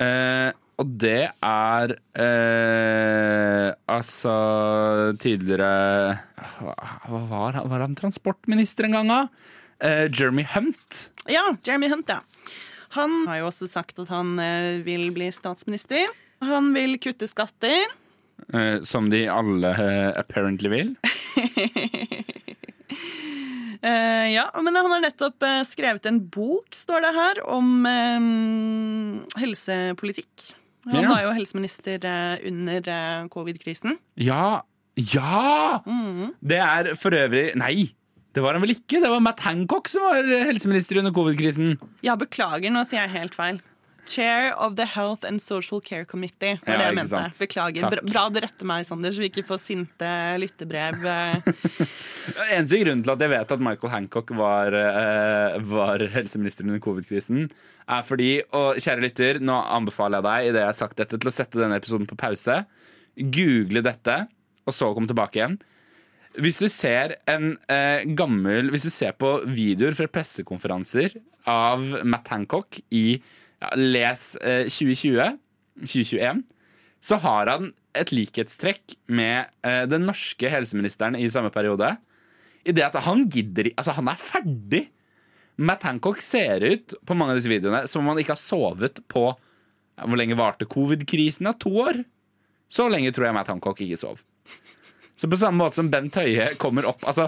Eh, 0.04 0.50
og 0.82 0.90
det 1.00 1.30
er 1.46 1.92
eh, 2.18 3.68
altså 3.94 4.34
tidligere 5.22 6.18
Hva 6.58 7.20
var 7.30 7.54
han? 7.60 7.70
Var 7.72 7.84
han 7.86 7.94
transportminister 8.00 8.88
en 8.90 8.98
gang, 8.98 9.12
da? 9.14 9.20
Eh, 9.84 10.08
Jeremy 10.10 10.44
Hunt. 10.56 11.04
ja, 11.30 11.46
Jeremy 11.64 11.92
Hunt, 11.94 12.10
ja. 12.10 12.20
Han 12.98 13.24
har 13.30 13.40
jo 13.44 13.48
også 13.52 13.68
sagt 13.70 13.98
at 14.04 14.10
han 14.14 14.36
eh, 14.42 14.82
vil 14.86 15.08
bli 15.16 15.30
statsminister. 15.34 16.10
Han 16.44 16.74
vil 16.76 16.98
kutte 17.02 17.30
skatter. 17.32 17.86
eh, 18.54 18.82
som 18.84 19.08
de 19.14 19.24
alle 19.32 19.72
apparently 20.20 20.70
vil. 20.74 20.96
Eh, 23.82 24.28
ja, 24.34 24.46
men 24.62 24.76
han 24.76 24.92
har 24.92 25.02
nettopp 25.04 25.42
uh, 25.46 25.62
skrevet 25.68 26.06
en 26.10 26.20
bok, 26.34 26.68
står 26.76 27.02
det 27.06 27.14
her, 27.16 27.42
om 27.50 27.72
um, 27.88 29.24
helsepolitikk. 29.40 30.52
Han 30.92 31.04
Ja. 31.06 31.10
var 31.14 31.24
jo 31.24 31.34
helseminister 31.38 32.04
uh, 32.04 32.38
under 32.48 33.28
covid-krisen. 33.34 33.98
Ja! 34.20 34.62
Ja! 35.00 35.80
Det 36.44 36.60
er 36.62 36.92
for 37.00 37.16
øvrig 37.18 37.56
Nei! 37.58 37.94
Det 38.34 38.42
var 38.42 38.54
han 38.58 38.64
vel 38.64 38.74
ikke? 38.74 38.98
Det 39.02 39.10
var 39.10 39.22
Matt 39.22 39.44
Hancock 39.46 39.88
som 39.90 40.02
var 40.08 40.26
helseminister 40.26 40.98
under 41.02 41.14
covid-krisen. 41.14 41.76
Ja, 42.02 42.16
beklager, 42.18 42.72
nå 42.74 42.82
sier 42.90 43.04
jeg 43.06 43.14
helt 43.14 43.36
feil. 43.38 43.60
Chair 44.06 44.52
of 44.60 44.76
the 44.76 44.86
Health 44.86 45.24
and 45.26 45.40
Social 45.42 45.80
Care 45.82 46.06
Committee. 46.06 46.58
var 46.66 46.74
Ja, 46.74 46.78
det 46.80 46.86
jeg 46.90 46.96
mente. 46.96 47.10
sant. 47.10 47.40
Beklager. 47.40 47.90
Bra, 47.90 48.02
bra 48.12 48.24
du 48.30 48.40
retter 48.44 48.66
meg, 48.68 48.86
Sander, 48.86 49.12
så 49.16 49.24
vi 49.24 49.30
ikke 49.30 49.46
får 49.48 49.60
sinte 49.64 50.10
lyttebrev. 50.44 51.06
eh. 51.06 51.52
Eneste 52.56 52.80
grunnen 52.84 53.04
til 53.04 53.14
at 53.14 53.24
jeg 53.24 53.32
vet 53.34 53.52
at 53.56 53.64
Michael 53.64 53.92
Hancock 53.94 54.30
var, 54.38 54.74
eh, 54.78 55.58
var 55.68 56.04
helseminister 56.14 56.64
under 56.68 56.80
covid-krisen, 56.84 57.50
er 57.88 58.04
fordi, 58.08 58.32
og 58.56 58.76
kjære 58.80 59.04
lytter, 59.08 59.40
nå 59.44 59.58
anbefaler 59.78 60.20
jeg 60.22 60.28
deg 60.30 60.48
i 60.48 60.54
det 60.56 60.64
jeg 60.64 60.72
har 60.72 60.80
sagt 60.80 60.98
dette, 60.98 61.20
til 61.20 61.30
å 61.32 61.36
sette 61.36 61.60
denne 61.60 61.78
episoden 61.80 62.08
på 62.10 62.18
pause. 62.20 62.62
Google 63.20 63.84
dette, 63.86 64.28
og 64.66 64.74
så 64.74 64.94
komme 64.96 65.08
tilbake 65.12 65.40
igjen. 65.42 65.58
Hvis 66.42 66.58
du 66.64 66.68
ser 66.72 67.12
en 67.30 67.52
eh, 67.70 68.02
gammel 68.18 68.72
Hvis 68.74 68.88
du 68.88 68.90
ser 68.90 69.12
på 69.22 69.36
videoer 69.46 69.94
fra 69.94 70.08
pressekonferanser 70.10 71.14
av 71.46 71.84
Matt 72.10 72.32
Hancock 72.34 72.80
i 72.90 73.20
ja, 73.64 73.72
Les 73.80 74.26
eh, 74.42 74.68
2020, 74.68 75.38
2021, 75.84 76.44
så 77.04 77.20
har 77.24 77.52
han 77.52 77.72
et 77.98 78.12
likhetstrekk 78.16 78.98
med 79.12 79.52
eh, 79.66 79.84
den 79.90 80.08
norske 80.08 80.50
helseministeren 80.52 81.18
i 81.20 81.30
samme 81.32 81.52
periode. 81.54 81.96
I 82.64 82.76
det 82.76 82.86
at 82.86 83.00
han 83.04 83.26
gidder 83.28 83.74
Altså, 83.76 83.96
han 83.98 84.08
er 84.08 84.20
ferdig! 84.20 84.86
Matt 85.60 85.84
Hancock 85.86 86.22
ser 86.24 86.64
ut 86.66 86.96
på 87.06 87.16
mange 87.18 87.36
av 87.36 87.38
disse 87.38 87.52
videoene 87.52 87.84
som 87.90 88.02
om 88.02 88.14
han 88.14 88.22
ikke 88.24 88.34
har 88.34 88.42
sovet 88.42 89.04
på 89.12 89.28
ja, 89.30 90.08
Hvor 90.08 90.18
lenge 90.18 90.38
varte 90.40 90.66
covid-krisen? 90.66 91.46
da? 91.46 91.54
To 91.62 91.76
år? 91.84 92.00
Så 92.72 92.88
lenge 92.90 93.12
tror 93.14 93.28
jeg 93.28 93.36
Matt 93.38 93.52
Hancock 93.52 93.84
ikke 93.86 94.00
sov. 94.00 94.24
Så 95.14 95.30
på 95.30 95.38
samme 95.38 95.62
måte 95.62 95.78
som 95.78 95.92
Bent 95.94 96.16
Høie 96.18 96.56
kommer 96.58 96.88
opp 96.90 97.04
altså, 97.06 97.28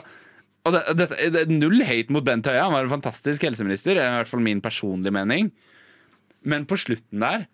og 0.65 0.73
det, 0.73 0.81
det, 0.97 1.29
det 1.35 1.43
Null 1.53 1.83
hate 1.85 2.13
mot 2.13 2.25
Bent 2.25 2.47
Høie, 2.49 2.63
han 2.63 2.73
var 2.73 2.87
en 2.87 2.95
fantastisk 2.95 3.43
helseminister. 3.45 3.99
I 3.99 4.07
hvert 4.17 4.29
fall 4.31 4.41
min 4.41 4.63
personlige 4.65 5.13
mening. 5.13 5.51
Men 6.45 6.65
på 6.69 6.77
slutten 6.77 7.19
der 7.23 7.47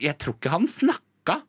Jeg 0.00 0.18
tror 0.20 0.36
ikke 0.36 0.52
han 0.52 0.66
snakka. 0.68 1.40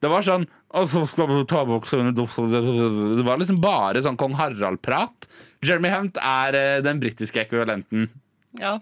Det 0.00 0.08
var 0.08 0.22
sånn 0.24 0.46
«Å, 0.70 0.84
så 0.88 1.02
skal 1.10 1.26
vi 1.28 1.40
ta 1.50 1.64
bort 1.66 1.88
sånne 1.90 2.12
do- 2.14 2.28
Det 2.30 3.24
var 3.26 3.36
liksom 3.40 3.58
bare 3.60 4.00
sånn 4.04 4.16
kong 4.16 4.36
Harald-prat. 4.38 5.26
Jeremy 5.66 5.90
Hunt 5.90 6.16
er 6.22 6.54
eh, 6.54 6.80
den 6.86 7.00
britiske 7.02 7.42
ekvivalenten. 7.42 8.06
Ja. 8.60 8.76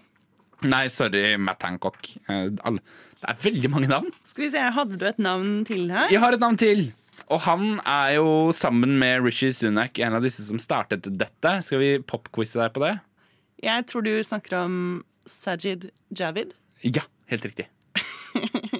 Nei, 0.61 0.85
sorry, 0.93 1.35
Matt 1.41 1.63
Hancock. 1.65 1.97
Eh, 2.29 2.49
Det 2.53 3.27
er 3.27 3.35
veldig 3.41 3.69
mange 3.73 3.89
navn. 3.89 4.11
Skal 4.23 4.45
vi 4.45 4.51
se, 4.53 4.61
Hadde 4.71 4.97
du 5.01 5.05
et 5.09 5.17
navn 5.19 5.65
til 5.67 5.89
her? 5.91 6.07
Jeg 6.13 6.21
har 6.23 6.31
et 6.37 6.39
navn 6.39 6.55
til. 6.61 6.91
Og 7.29 7.41
han 7.41 7.81
er 7.85 8.13
jo 8.15 8.51
sammen 8.55 8.95
med 9.01 9.25
Rishi 9.25 9.49
Sunak 9.51 9.99
en 9.99 10.13
av 10.15 10.21
disse 10.23 10.45
som 10.45 10.57
startet 10.61 11.03
dette. 11.17 11.55
Skal 11.65 11.79
vi 11.81 11.89
popquize 11.99 12.55
deg 12.61 12.71
på 12.77 12.85
det? 12.85 12.93
Jeg 13.65 13.85
tror 13.89 14.05
du 14.05 14.13
snakker 14.23 14.55
om 14.61 14.77
Sajid 15.27 15.89
Javid. 16.15 16.53
Ja, 16.85 17.03
helt 17.31 17.45
riktig. 17.45 17.69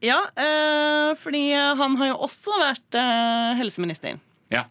Ja, 0.00 0.16
eh, 0.32 1.10
fordi 1.20 1.52
han 1.52 1.96
har 2.00 2.08
jo 2.08 2.14
også 2.24 2.54
vært 2.56 2.96
eh, 2.96 3.58
helseminister. 3.58 4.16
Ja. 4.48 4.62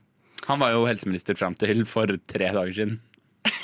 Han 0.47 0.57
var 0.61 0.71
jo 0.73 0.87
helseminister 0.89 1.37
fram 1.37 1.53
til 1.59 1.83
for 1.85 2.09
tre 2.25 2.47
dager 2.55 2.73
siden. 2.73 2.95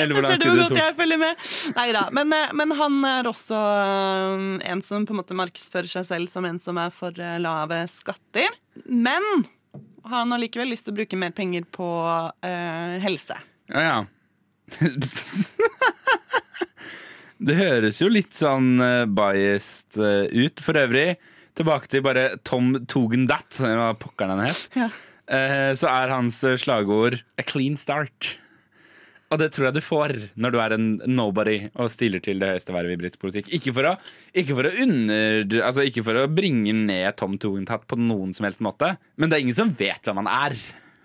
Eller 0.00 0.22
Ser 0.22 0.40
du 0.40 0.46
hvor 0.50 0.60
godt 0.66 0.76
jeg 0.76 0.96
følger 0.98 1.20
med? 1.20 1.48
Neida, 1.76 2.02
men, 2.16 2.32
eh, 2.36 2.52
men 2.60 2.74
han 2.76 2.98
er 3.08 3.30
også 3.30 3.56
eh, 3.56 4.44
en 4.72 4.84
som 4.84 5.06
på 5.08 5.14
en 5.14 5.20
måte 5.22 5.36
markedsfører 5.38 5.88
seg 5.94 6.04
selv 6.10 6.32
som 6.32 6.44
en 6.48 6.60
som 6.62 6.76
er 6.80 6.92
for 6.94 7.16
eh, 7.16 7.38
lave 7.40 7.80
skatter. 7.92 8.52
Men 8.84 9.24
han 10.10 10.32
har 10.32 10.40
likevel 10.42 10.68
lyst 10.74 10.88
til 10.88 10.94
å 10.94 11.00
bruke 11.00 11.20
mer 11.20 11.32
penger 11.36 11.64
på 11.72 11.88
eh, 12.44 13.00
helse. 13.04 13.36
Ja, 13.72 13.80
ja. 13.80 13.98
det 17.46 17.58
høres 17.58 18.00
jo 18.02 18.10
litt 18.12 18.36
sånn 18.36 18.80
eh, 18.84 19.06
biased 19.06 20.00
eh, 20.00 20.26
ut. 20.44 20.62
For 20.64 20.80
øvrig, 20.80 21.14
tilbake 21.58 21.90
til 21.90 22.04
bare 22.06 22.26
Tom 22.46 22.74
Togendat, 22.90 23.62
hva 23.62 23.92
pokkeren 23.98 24.36
han 24.36 24.46
het. 24.48 24.66
Ja. 24.78 24.90
Eh, 25.30 25.72
så 25.78 25.90
er 25.92 26.14
hans 26.14 26.42
slagord 26.62 27.20
'a 27.38 27.46
clean 27.46 27.78
start'. 27.80 28.36
Og 29.30 29.38
det 29.38 29.52
tror 29.54 29.68
jeg 29.68 29.76
du 29.76 29.84
får 29.84 30.12
når 30.42 30.50
du 30.50 30.56
er 30.58 30.72
en 30.74 30.86
nobody 31.06 31.68
og 31.78 31.90
stiller 31.94 32.22
til 32.22 32.40
det 32.42 32.48
høyeste 32.50 32.74
vervet 32.74 32.96
i 32.96 32.98
britisk 32.98 33.22
politikk. 33.22 33.52
Ikke 33.54 33.74
for 33.76 33.86
å, 33.86 33.92
ikke 34.34 34.56
for 34.58 34.66
å, 34.66 34.72
under, 34.82 35.44
altså 35.62 35.84
ikke 35.86 36.02
for 36.06 36.18
å 36.18 36.24
bringe 36.26 36.74
ned 36.74 37.14
Tom 37.20 37.36
Tugendat 37.38 37.86
på 37.86 37.98
noen 38.00 38.34
som 38.34 38.48
helst 38.48 38.64
måte, 38.64 38.96
men 39.14 39.30
det 39.30 39.38
er 39.38 39.44
ingen 39.46 39.60
som 39.60 39.70
vet 39.70 40.02
hvem 40.02 40.18
han 40.24 40.32
er. 40.32 40.58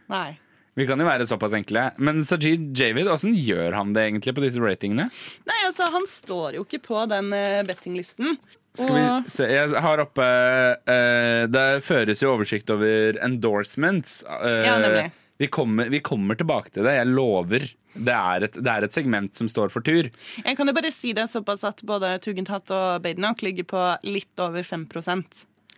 Nei. 0.10 0.32
Vi 0.76 0.84
kan 0.88 1.00
jo 1.00 1.08
være 1.08 1.26
såpass 1.28 1.56
enkle. 1.56 1.88
Men 2.04 2.20
Sajid 2.28 2.68
Javid, 2.76 3.08
åssen 3.08 3.36
gjør 3.38 3.78
han 3.78 3.94
det 3.96 4.10
egentlig 4.10 4.34
på 4.36 4.44
disse 4.44 4.60
ratingene? 4.60 5.08
Nei, 5.48 5.60
altså, 5.68 5.88
han 5.94 6.04
står 6.10 6.58
jo 6.58 6.66
ikke 6.66 6.82
på 6.84 7.06
den 7.12 7.32
uh, 7.32 7.62
bettinglisten. 7.68 8.36
Skal 8.76 8.98
vi 8.98 9.04
se, 9.32 9.46
Jeg 9.48 9.72
har 9.86 10.02
oppe 10.04 10.24
uh, 10.28 11.46
Det 11.48 11.64
føres 11.86 12.20
jo 12.20 12.34
oversikt 12.34 12.74
over 12.76 13.16
endorsements. 13.24 14.20
Uh, 14.28 14.66
Ja, 14.68 14.76
nemlig. 14.84 15.06
vi, 15.40 15.48
kommer, 15.48 15.88
vi 15.94 16.04
kommer 16.04 16.36
tilbake 16.36 16.76
til 16.76 16.84
det, 16.84 16.98
jeg 17.00 17.12
lover. 17.14 17.70
Det 17.96 18.12
er, 18.12 18.44
et, 18.50 18.60
det 18.60 18.72
er 18.74 18.84
et 18.84 18.92
segment 18.92 19.32
som 19.40 19.48
står 19.48 19.72
for 19.72 19.86
tur. 19.86 20.10
Jeg 20.44 20.60
kan 20.60 20.68
jo 20.68 20.76
bare 20.76 20.92
si 20.92 21.14
det 21.16 21.30
såpass 21.32 21.64
at 21.64 21.80
både 21.88 22.18
Tugendhat 22.20 22.68
og 22.76 23.00
Badenoch 23.06 23.40
ligger 23.48 23.64
på 23.72 23.84
litt 24.12 24.44
over 24.44 24.68
5 24.68 24.90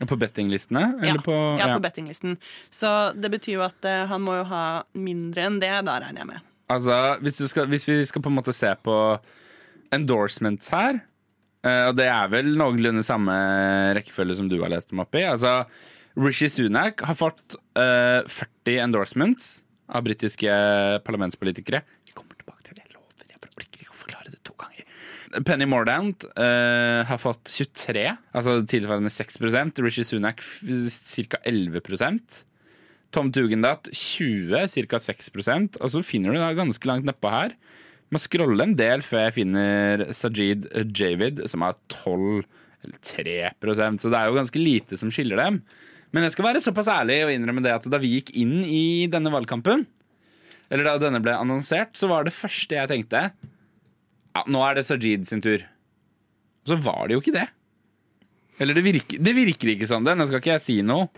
På 0.06 0.16
bettinglistene? 0.20 0.84
Ja, 1.02 1.10
Eller 1.10 1.24
på, 1.26 1.34
ja, 1.34 1.72
ja. 1.72 1.74
på 1.74 1.82
bettinglisten. 1.82 2.38
Så 2.70 2.91
det 3.18 3.32
betyr 3.34 3.58
jo 3.58 3.66
at 3.66 3.88
uh, 3.88 4.06
han 4.12 4.22
må 4.22 4.38
jo 4.38 4.45
ha 4.52 4.64
mindre 4.93 5.48
enn 5.50 5.60
det, 5.64 5.74
da 5.88 5.98
regner 6.04 6.22
jeg 6.22 6.30
med. 6.36 6.48
Altså, 6.70 6.95
hvis, 7.24 7.39
du 7.41 7.50
skal, 7.50 7.70
hvis 7.72 7.88
vi 7.88 7.98
skal 8.06 8.22
på 8.22 8.30
en 8.30 8.38
måte 8.38 8.54
se 8.54 8.70
på 8.86 8.95
endorsements 9.95 10.70
her, 10.74 11.00
uh, 11.66 11.86
og 11.89 11.98
det 11.98 12.10
er 12.14 12.34
vel 12.34 12.54
noenlunde 12.60 13.06
samme 13.08 13.38
rekkefølge 13.98 14.38
som 14.38 14.52
du 14.52 14.60
har 14.62 14.74
lest 14.76 14.93
dem 14.93 15.02
opp 15.02 15.18
i 15.18 15.26
altså, 15.26 15.62
Rishi 16.18 16.50
Sunak 16.50 17.02
har 17.06 17.18
fått 17.18 17.58
uh, 17.78 18.22
40 18.26 18.84
endorsements 18.86 19.50
av 19.88 20.06
britiske 20.06 20.52
parlamentspolitikere. 21.08 21.82
Vi 22.06 22.14
kommer 22.14 22.38
tilbake 22.38 22.66
til 22.66 22.78
det, 22.78 22.86
jeg 22.86 22.95
lover. 22.95 23.30
Jeg 23.32 23.41
orker 23.41 23.86
ikke 23.86 23.93
å 23.93 24.02
forklare 24.06 24.34
det 24.34 24.41
to 24.45 24.54
ganger. 24.60 24.86
Penny 25.45 25.67
Mordaunt 25.69 26.23
uh, 26.38 27.03
har 27.07 27.19
fått 27.21 27.51
23, 27.51 28.03
altså 28.32 28.57
tilsvarende 28.69 29.11
6% 29.11 29.82
Rishi 29.84 30.05
Sunak 30.07 30.41
ca. 30.41 31.41
11% 31.43 32.43
Tom 33.15 33.32
Tugendat 33.32 33.89
20, 33.91 34.67
ca. 34.88 34.99
6 34.99 35.32
Og 35.82 35.89
så 35.91 36.03
finner 36.03 36.34
du 36.34 36.39
da 36.41 36.53
ganske 36.55 36.88
langt 36.89 37.07
nedpå 37.07 37.32
her. 37.32 37.55
Må 38.11 38.21
scrolle 38.23 38.63
en 38.63 38.78
del 38.80 39.03
før 39.03 39.28
jeg 39.28 39.38
finner 39.41 40.05
Sajid 40.15 40.67
Javid, 40.95 41.43
som 41.51 41.65
har 41.65 41.75
12 41.91 42.45
eller 42.86 42.99
3% 43.03 44.03
så 44.03 44.11
det 44.11 44.19
er 44.19 44.30
jo 44.30 44.38
ganske 44.38 44.61
lite 44.61 44.99
som 44.99 45.11
skiller 45.11 45.39
dem. 45.41 45.61
Men 46.15 46.23
jeg 46.23 46.38
skal 46.38 46.49
være 46.49 46.63
såpass 46.63 46.89
ærlig 46.91 47.19
og 47.25 47.34
innrømme 47.34 47.63
det 47.65 47.73
at 47.73 47.88
da 47.91 47.99
vi 47.99 48.13
gikk 48.15 48.32
inn 48.39 48.61
i 48.63 49.07
denne 49.11 49.34
valgkampen, 49.34 49.84
eller 50.71 50.88
da 50.88 50.97
denne 51.01 51.21
ble 51.23 51.36
annonsert, 51.36 51.95
så 51.99 52.09
var 52.11 52.28
det 52.28 52.36
første 52.36 52.75
jeg 52.78 52.91
tenkte 52.91 53.30
ja, 54.38 54.43
nå 54.45 54.61
er 54.65 54.77
det 54.77 54.85
Sajid 54.85 55.25
sin 55.29 55.41
tur. 55.43 55.65
Og 56.63 56.73
så 56.73 56.77
var 56.83 57.07
det 57.07 57.17
jo 57.17 57.23
ikke 57.23 57.35
det. 57.35 57.47
Eller 58.61 58.77
det 58.77 58.83
virker, 58.85 59.21
det 59.21 59.33
virker 59.38 59.73
ikke 59.73 59.89
sånn. 59.89 60.05
det, 60.05 60.15
Nå 60.17 60.27
skal 60.29 60.41
ikke 60.41 60.55
jeg 60.55 60.65
si 60.65 60.79
noe. 60.85 61.09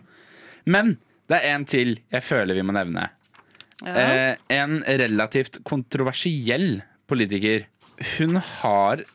Men 0.70 0.98
det 1.30 1.40
er 1.40 1.56
en 1.56 1.66
til 1.70 1.96
jeg 2.12 2.26
føler 2.26 2.58
vi 2.58 2.66
må 2.66 2.76
nevne. 2.76 3.10
Ja. 3.86 3.94
Eh, 3.96 4.34
en 4.58 4.82
relativt 4.84 5.62
kontroversiell 5.68 6.82
politiker. 7.10 7.68
Hun 8.18 8.40
har 8.60 9.06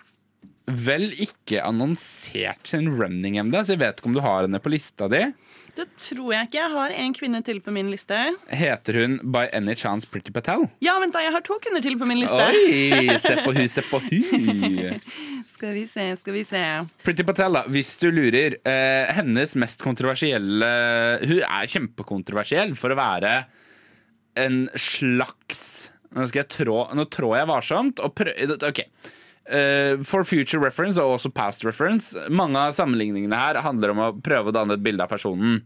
vel 0.64 1.11
ikke 1.20 1.61
annonsert 1.61 2.70
sin 2.70 2.88
running 2.96 3.36
ennå, 3.40 3.61
så 3.61 3.74
jeg 3.74 3.82
vet 3.82 4.00
ikke 4.00 4.09
om 4.09 4.16
du 4.16 4.22
har 4.24 4.46
henne 4.46 4.61
på 4.64 4.72
lista 4.72 5.11
di. 5.12 5.26
Det 5.75 5.87
tror 5.99 6.29
jeg 6.31 6.47
ikke. 6.49 6.59
Jeg 6.61 6.70
har 6.70 6.93
en 7.03 7.14
kvinne 7.16 7.41
til 7.47 7.59
på 7.64 7.72
min 7.75 7.89
liste. 7.91 8.16
Heter 8.47 8.99
hun 9.01 9.16
by 9.35 9.49
any 9.57 9.75
chance 9.79 10.07
Pretty 10.07 10.31
Patel? 10.35 10.68
Ja, 10.85 10.95
vent 11.03 11.16
da, 11.16 11.22
jeg 11.25 11.35
har 11.35 11.43
to 11.47 11.57
kvinner 11.62 11.83
til 11.83 11.97
på 11.99 12.07
min 12.07 12.20
liste. 12.22 12.39
Oi! 12.39 13.16
Se 13.22 13.35
på 13.43 13.55
hun, 13.57 13.66
se 13.70 13.83
på 13.89 14.01
hun. 14.05 15.01
Skal 15.55 15.75
vi 15.75 15.85
se, 15.89 16.05
skal 16.20 16.35
vi 16.35 16.43
se. 16.45 16.61
Pretty 17.07 17.25
Patel, 17.27 17.55
da, 17.57 17.62
hvis 17.72 17.95
du 18.03 18.09
lurer. 18.12 18.59
Eh, 18.68 19.12
hennes 19.16 19.55
mest 19.61 19.81
kontroversielle 19.83 20.70
Hun 21.25 21.43
er 21.47 21.70
kjempekontroversiell 21.70 22.75
for 22.79 22.93
å 22.93 22.99
være 22.99 23.35
en 24.41 24.64
slags 24.75 25.62
Nå 26.14 26.27
skal 26.29 26.43
jeg 26.43 26.51
trå 26.57 26.79
Nå 26.99 27.07
trår 27.12 27.39
jeg 27.39 27.51
varsomt 27.51 28.03
og 28.03 28.16
prøver 28.18 28.66
OK. 28.68 28.83
Eh, 29.45 30.01
for 30.09 30.24
future 30.24 30.62
reference 30.64 31.01
og 31.01 31.18
også 31.18 31.30
past 31.34 31.64
reference. 31.66 32.16
Mange 32.32 32.57
av 32.57 32.72
sammenligningene 32.76 33.36
her 33.36 33.61
handler 33.64 33.92
om 33.92 34.01
å 34.01 34.12
prøve 34.24 34.49
å 34.49 34.57
danne 34.57 34.78
et 34.78 34.84
bilde 34.84 35.05
av 35.05 35.12
personen. 35.12 35.61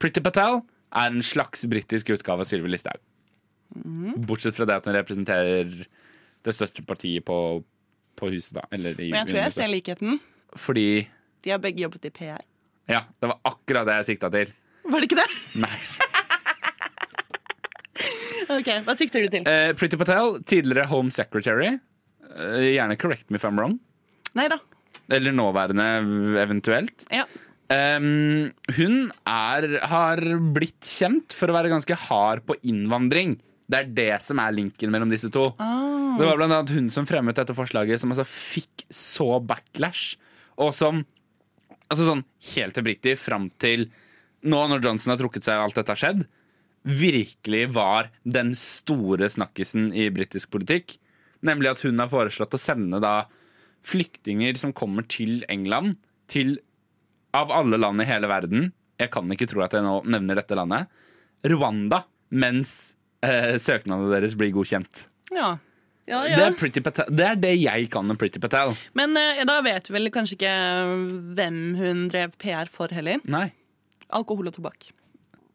Pretty 0.00 0.22
Patel 0.22 0.60
er 0.94 1.10
en 1.10 1.24
slags 1.24 1.66
britisk 1.70 2.12
utgave 2.14 2.44
av 2.44 2.50
Sylvi 2.50 2.70
Listhaug. 2.70 3.02
Bortsett 4.26 4.56
fra 4.56 4.66
det 4.66 4.78
at 4.80 4.86
hun 4.88 4.96
representerer 4.96 5.74
det 6.46 6.54
største 6.56 6.82
partiet 6.86 7.26
på, 7.26 7.36
på 8.18 8.30
huset, 8.32 8.56
da. 8.58 8.64
Eller 8.74 8.94
i 8.98 9.10
Men 9.10 9.24
jeg 9.24 9.32
tror 9.32 9.42
jeg 9.42 9.56
ser 9.58 9.72
likheten. 9.74 10.22
Fordi 10.58 10.86
De 11.44 11.52
har 11.54 11.60
begge 11.62 11.82
jobbet 11.84 12.08
i 12.08 12.14
PR. 12.14 12.42
Ja, 12.90 13.04
det 13.22 13.30
var 13.30 13.38
akkurat 13.46 13.86
det 13.86 14.00
jeg 14.00 14.08
sikta 14.14 14.30
til. 14.34 14.54
Var 14.90 15.02
det 15.02 15.10
ikke 15.10 15.20
det? 15.22 15.28
Nei. 15.66 15.74
Ok, 18.50 18.66
Hva 18.82 18.96
sikter 18.98 19.22
du 19.22 19.30
til? 19.30 19.44
Uh, 19.46 19.70
Pretty 19.78 19.94
Patel, 20.00 20.40
tidligere 20.42 20.88
Home 20.90 21.12
Secretary. 21.14 21.76
Eh, 22.36 22.72
gjerne 22.76 22.98
correct 23.00 23.30
me 23.30 23.40
if 23.40 23.44
I'm 23.44 23.58
wrong. 23.58 23.78
Neida. 24.38 24.60
Eller 25.10 25.34
nåværende, 25.34 25.86
eventuelt. 26.38 27.06
Ja. 27.10 27.26
Um, 27.70 28.50
hun 28.74 28.96
er, 29.30 29.66
har 29.86 30.22
blitt 30.54 30.86
kjent 30.86 31.34
for 31.38 31.50
å 31.50 31.54
være 31.54 31.70
ganske 31.70 31.98
hard 32.08 32.42
på 32.46 32.56
innvandring. 32.66 33.36
Det 33.70 33.78
er 33.78 33.90
det 33.94 34.14
som 34.24 34.40
er 34.42 34.54
linken 34.56 34.90
mellom 34.90 35.10
disse 35.12 35.30
to. 35.30 35.44
Ah. 35.62 36.16
Det 36.18 36.26
var 36.26 36.38
blant 36.38 36.54
annet 36.56 36.74
hun 36.74 36.90
som 36.90 37.06
fremmet 37.06 37.38
dette 37.38 37.54
forslaget, 37.54 38.02
som 38.02 38.10
altså 38.10 38.26
fikk 38.26 38.86
så 38.90 39.38
backlash. 39.42 40.16
Og 40.58 40.74
som 40.74 41.04
altså 41.90 42.06
sånn 42.06 42.24
helt 42.54 42.78
oppriktig 42.78 43.16
fram 43.18 43.48
til 43.62 43.88
nå 44.46 44.60
når 44.70 44.82
Johnson 44.84 45.12
har 45.12 45.20
trukket 45.20 45.46
seg 45.46 45.58
og 45.58 45.68
alt 45.68 45.78
dette 45.78 45.94
har 45.94 46.00
skjedd, 46.00 46.24
virkelig 46.82 47.66
var 47.74 48.08
den 48.24 48.54
store 48.56 49.28
snakkisen 49.30 49.90
i 49.92 50.08
britisk 50.14 50.50
politikk. 50.54 50.96
Nemlig 51.46 51.70
at 51.72 51.84
hun 51.86 51.98
har 52.02 52.10
foreslått 52.12 52.56
å 52.56 52.60
sende 52.60 53.00
da 53.02 53.14
flyktninger 53.86 54.58
som 54.60 54.74
kommer 54.76 55.06
til 55.08 55.40
England, 55.48 55.96
til 56.30 56.58
av 57.36 57.52
alle 57.54 57.78
land 57.80 58.02
i 58.02 58.08
hele 58.08 58.26
verden 58.30 58.72
Jeg 59.00 59.12
kan 59.14 59.30
ikke 59.32 59.46
tro 59.48 59.62
at 59.64 59.72
jeg 59.72 59.84
nå 59.86 60.00
nevner 60.12 60.36
dette 60.36 60.56
landet. 60.58 60.90
Rwanda, 61.48 62.02
mens 62.36 62.92
eh, 63.24 63.54
søknadene 63.56 64.10
deres 64.12 64.34
blir 64.36 64.52
godkjent. 64.52 65.06
Ja. 65.32 65.54
Ja, 66.10 66.24
Det, 66.26 66.42
er 66.42 66.82
Patel. 66.82 67.08
det 67.14 67.24
er 67.24 67.38
det 67.38 67.52
jeg 67.62 67.86
kan 67.94 68.10
om 68.10 68.18
Pretty 68.18 68.40
Patel. 68.42 68.74
Men 68.98 69.16
eh, 69.16 69.40
da 69.48 69.60
vet 69.64 69.86
du 69.86 69.94
vel 69.94 70.10
kanskje 70.12 70.36
ikke 70.36 70.54
hvem 71.38 71.60
hun 71.78 72.08
drev 72.12 72.34
PR 72.42 72.68
for 72.68 72.92
heller. 72.92 73.22
Nei. 73.30 73.46
Alkohol 74.10 74.50
og 74.50 74.56
tobakk. 74.58 74.90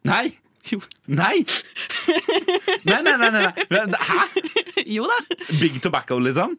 Nei! 0.08 0.30
Jo. 0.72 0.80
Nei! 1.07 1.43
Nei, 2.86 3.01
nei, 3.05 3.16
nei, 3.22 3.30
nei. 3.32 3.51
Hæ? 4.09 4.22
jo 4.95 5.05
da. 5.09 5.18
Big 5.59 5.78
tobacco, 5.84 6.18
liksom? 6.20 6.55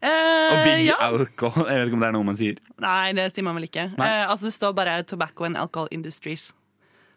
Eh, 0.00 0.10
Og 0.52 0.58
big 0.66 0.82
ja. 0.86 0.96
alcohol. 1.06 1.64
Jeg 1.70 1.78
vet 1.80 1.88
ikke 1.88 1.96
om 1.98 2.04
det 2.04 2.08
er 2.10 2.16
noe 2.18 2.26
man 2.28 2.36
sier. 2.38 2.58
Nei, 2.84 3.12
det 3.16 3.30
sier 3.32 3.46
man 3.46 3.56
vel 3.56 3.68
ikke. 3.68 3.86
Eh, 3.96 4.24
altså 4.28 4.48
Det 4.50 4.54
står 4.58 4.74
bare 4.76 4.98
'Tobacco 5.08 5.46
and 5.48 5.56
Alcohol 5.56 5.88
Industries'. 5.92 6.50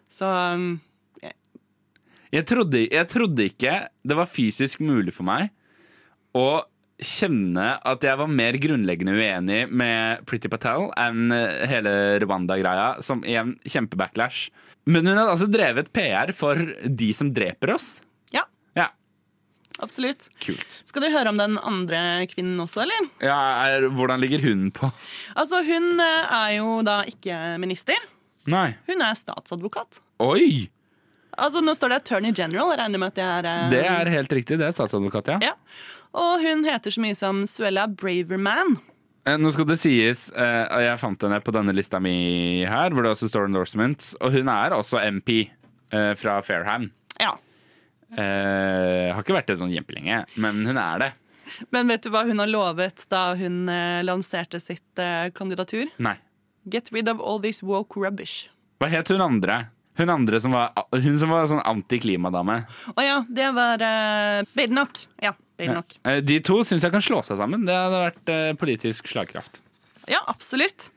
Så 0.10 0.26
um, 0.26 0.80
Jeg 2.32 2.46
trodde, 2.46 2.88
jeg 2.92 3.08
trodde 3.10 3.46
ikke 3.50 3.88
det 4.06 4.16
var 4.18 4.26
fysisk 4.30 4.80
mulig 4.86 5.14
for 5.14 5.26
meg 5.26 5.50
å 6.38 6.62
kjenne 7.00 7.68
at 7.88 8.04
jeg 8.04 8.20
var 8.20 8.28
mer 8.32 8.58
grunnleggende 8.60 9.14
uenig 9.16 9.62
med 9.72 10.24
Pretty 10.28 10.50
Patel 10.52 10.90
enn 11.00 11.32
eh, 11.36 11.66
hele 11.72 11.94
Rwanda-greia, 12.24 13.02
som 13.06 13.22
igjen 13.24 13.54
kjempebacklash. 13.64 14.50
Men 14.90 15.06
hun 15.08 15.18
hadde 15.20 15.34
altså 15.36 15.48
drevet 15.52 15.92
PR 15.96 16.32
for 16.36 16.60
de 16.84 17.10
som 17.16 17.32
dreper 17.36 17.76
oss. 17.76 17.90
ja, 18.36 18.44
Ja, 18.78 18.88
absolutt. 19.80 20.28
kult. 20.44 20.80
Skal 20.88 21.04
du 21.06 21.10
høre 21.14 21.30
om 21.32 21.38
den 21.40 21.58
andre 21.60 22.26
kvinnen 22.32 22.60
også, 22.64 22.82
eller? 22.86 23.08
Ja, 23.24 23.38
er, 23.70 23.88
hvordan 23.96 24.20
ligger 24.24 24.42
hun 24.44 24.70
på? 24.76 24.90
Altså, 25.36 25.62
Hun 25.68 26.00
eh, 26.00 26.34
er 26.40 26.58
jo 26.58 26.82
da 26.88 27.04
ikke 27.08 27.38
minister. 27.62 27.96
Nei. 28.50 28.74
Hun 28.90 29.02
er 29.06 29.16
statsadvokat. 29.20 30.00
Oi! 30.26 30.70
Altså, 31.40 31.62
Nå 31.64 31.76
står 31.78 31.94
det 31.94 32.02
Attorney 32.02 32.34
General. 32.36 32.72
Jeg 32.74 32.80
regner 32.82 33.00
med 33.00 33.14
at 33.14 33.20
det 33.20 33.28
er 33.30 33.48
eh, 33.48 33.70
Det 33.72 33.84
er 33.88 34.10
helt 34.18 34.34
riktig. 34.40 34.58
Det 34.60 34.66
er 34.68 34.76
statsadvokat, 34.76 35.30
ja. 35.36 35.52
Ja. 35.52 35.56
Og 36.18 36.42
hun 36.42 36.64
heter 36.66 36.94
så 36.94 37.02
mye 37.04 37.18
som 37.18 37.44
Suella 37.50 37.86
Braverman. 37.88 38.78
Eh, 39.28 39.38
Nå 39.38 39.52
skal 39.54 39.68
det 39.70 39.78
sies, 39.82 40.30
eh, 40.32 40.66
jeg 40.86 41.00
fant 41.02 41.22
henne 41.26 41.42
på 41.44 41.54
denne 41.54 41.76
lista 41.76 42.00
mi 42.02 42.66
her, 42.66 42.94
hvor 42.96 43.06
det 43.06 43.12
også 43.14 43.30
står 43.30 43.50
endorsements, 43.50 44.14
og 44.22 44.34
hun 44.34 44.50
er 44.50 44.74
også 44.78 45.02
MP 45.12 45.34
eh, 45.92 46.14
fra 46.18 46.40
Fairham. 46.46 46.90
Ja. 47.20 47.36
Eh, 48.10 49.10
har 49.14 49.22
ikke 49.22 49.36
vært 49.38 49.52
det 49.52 49.60
sånn 49.60 49.74
kjempelenge, 49.74 50.24
men 50.42 50.64
hun 50.66 50.80
er 50.82 51.04
det. 51.04 51.12
Men 51.74 51.90
vet 51.92 52.06
du 52.06 52.10
hva 52.14 52.24
hun 52.30 52.40
har 52.42 52.50
lovet 52.50 53.04
da 53.10 53.34
hun 53.38 53.66
lanserte 54.06 54.62
sitt 54.62 55.02
kandidatur? 55.36 55.90
Nei. 55.98 56.16
Get 56.70 56.92
rid 56.94 57.10
of 57.10 57.20
all 57.20 57.42
this 57.42 57.64
woke 57.66 57.98
rubbish. 58.00 58.48
Hva 58.80 58.90
het 58.94 59.10
hun 59.12 59.22
andre? 59.26 59.64
Hun 60.00 60.12
andre 60.14 60.40
som 60.40 60.54
var, 60.56 60.72
hun 60.96 61.18
som 61.20 61.32
var 61.34 61.50
sånn 61.52 61.64
antiklimadame. 61.68 62.62
Å 62.96 63.04
ja, 63.04 63.18
det 63.28 63.50
var 63.56 63.82
uh, 63.84 64.40
Badenoch. 64.56 65.02
Ja, 65.20 65.34
Badenoch. 65.60 65.98
Ja. 66.06 66.20
De 66.24 66.38
to 66.48 66.62
syns 66.68 66.86
jeg 66.88 66.94
kan 66.94 67.04
slå 67.04 67.20
seg 67.28 67.42
sammen. 67.42 67.66
Det 67.68 67.76
hadde 67.76 68.00
vært 68.06 68.32
uh, 68.32 68.54
politisk 68.62 69.12
slagkraft. 69.12 69.60
Ja, 70.10 70.24
absolutt. 70.32 70.90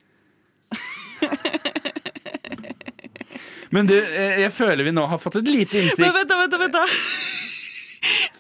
Men 3.72 3.88
du, 3.88 3.96
eh, 3.96 4.42
jeg 4.44 4.52
føler 4.52 4.84
vi 4.84 4.92
nå 4.92 5.06
har 5.08 5.20
fått 5.20 5.38
et 5.40 5.48
lite 5.48 5.78
Men 5.78 5.86
innsikt. 5.88 6.12
vent, 6.12 6.28
da, 6.28 6.36
vent, 6.42 6.52
da, 6.52 6.58
vent 6.60 6.74
da. 6.76 6.82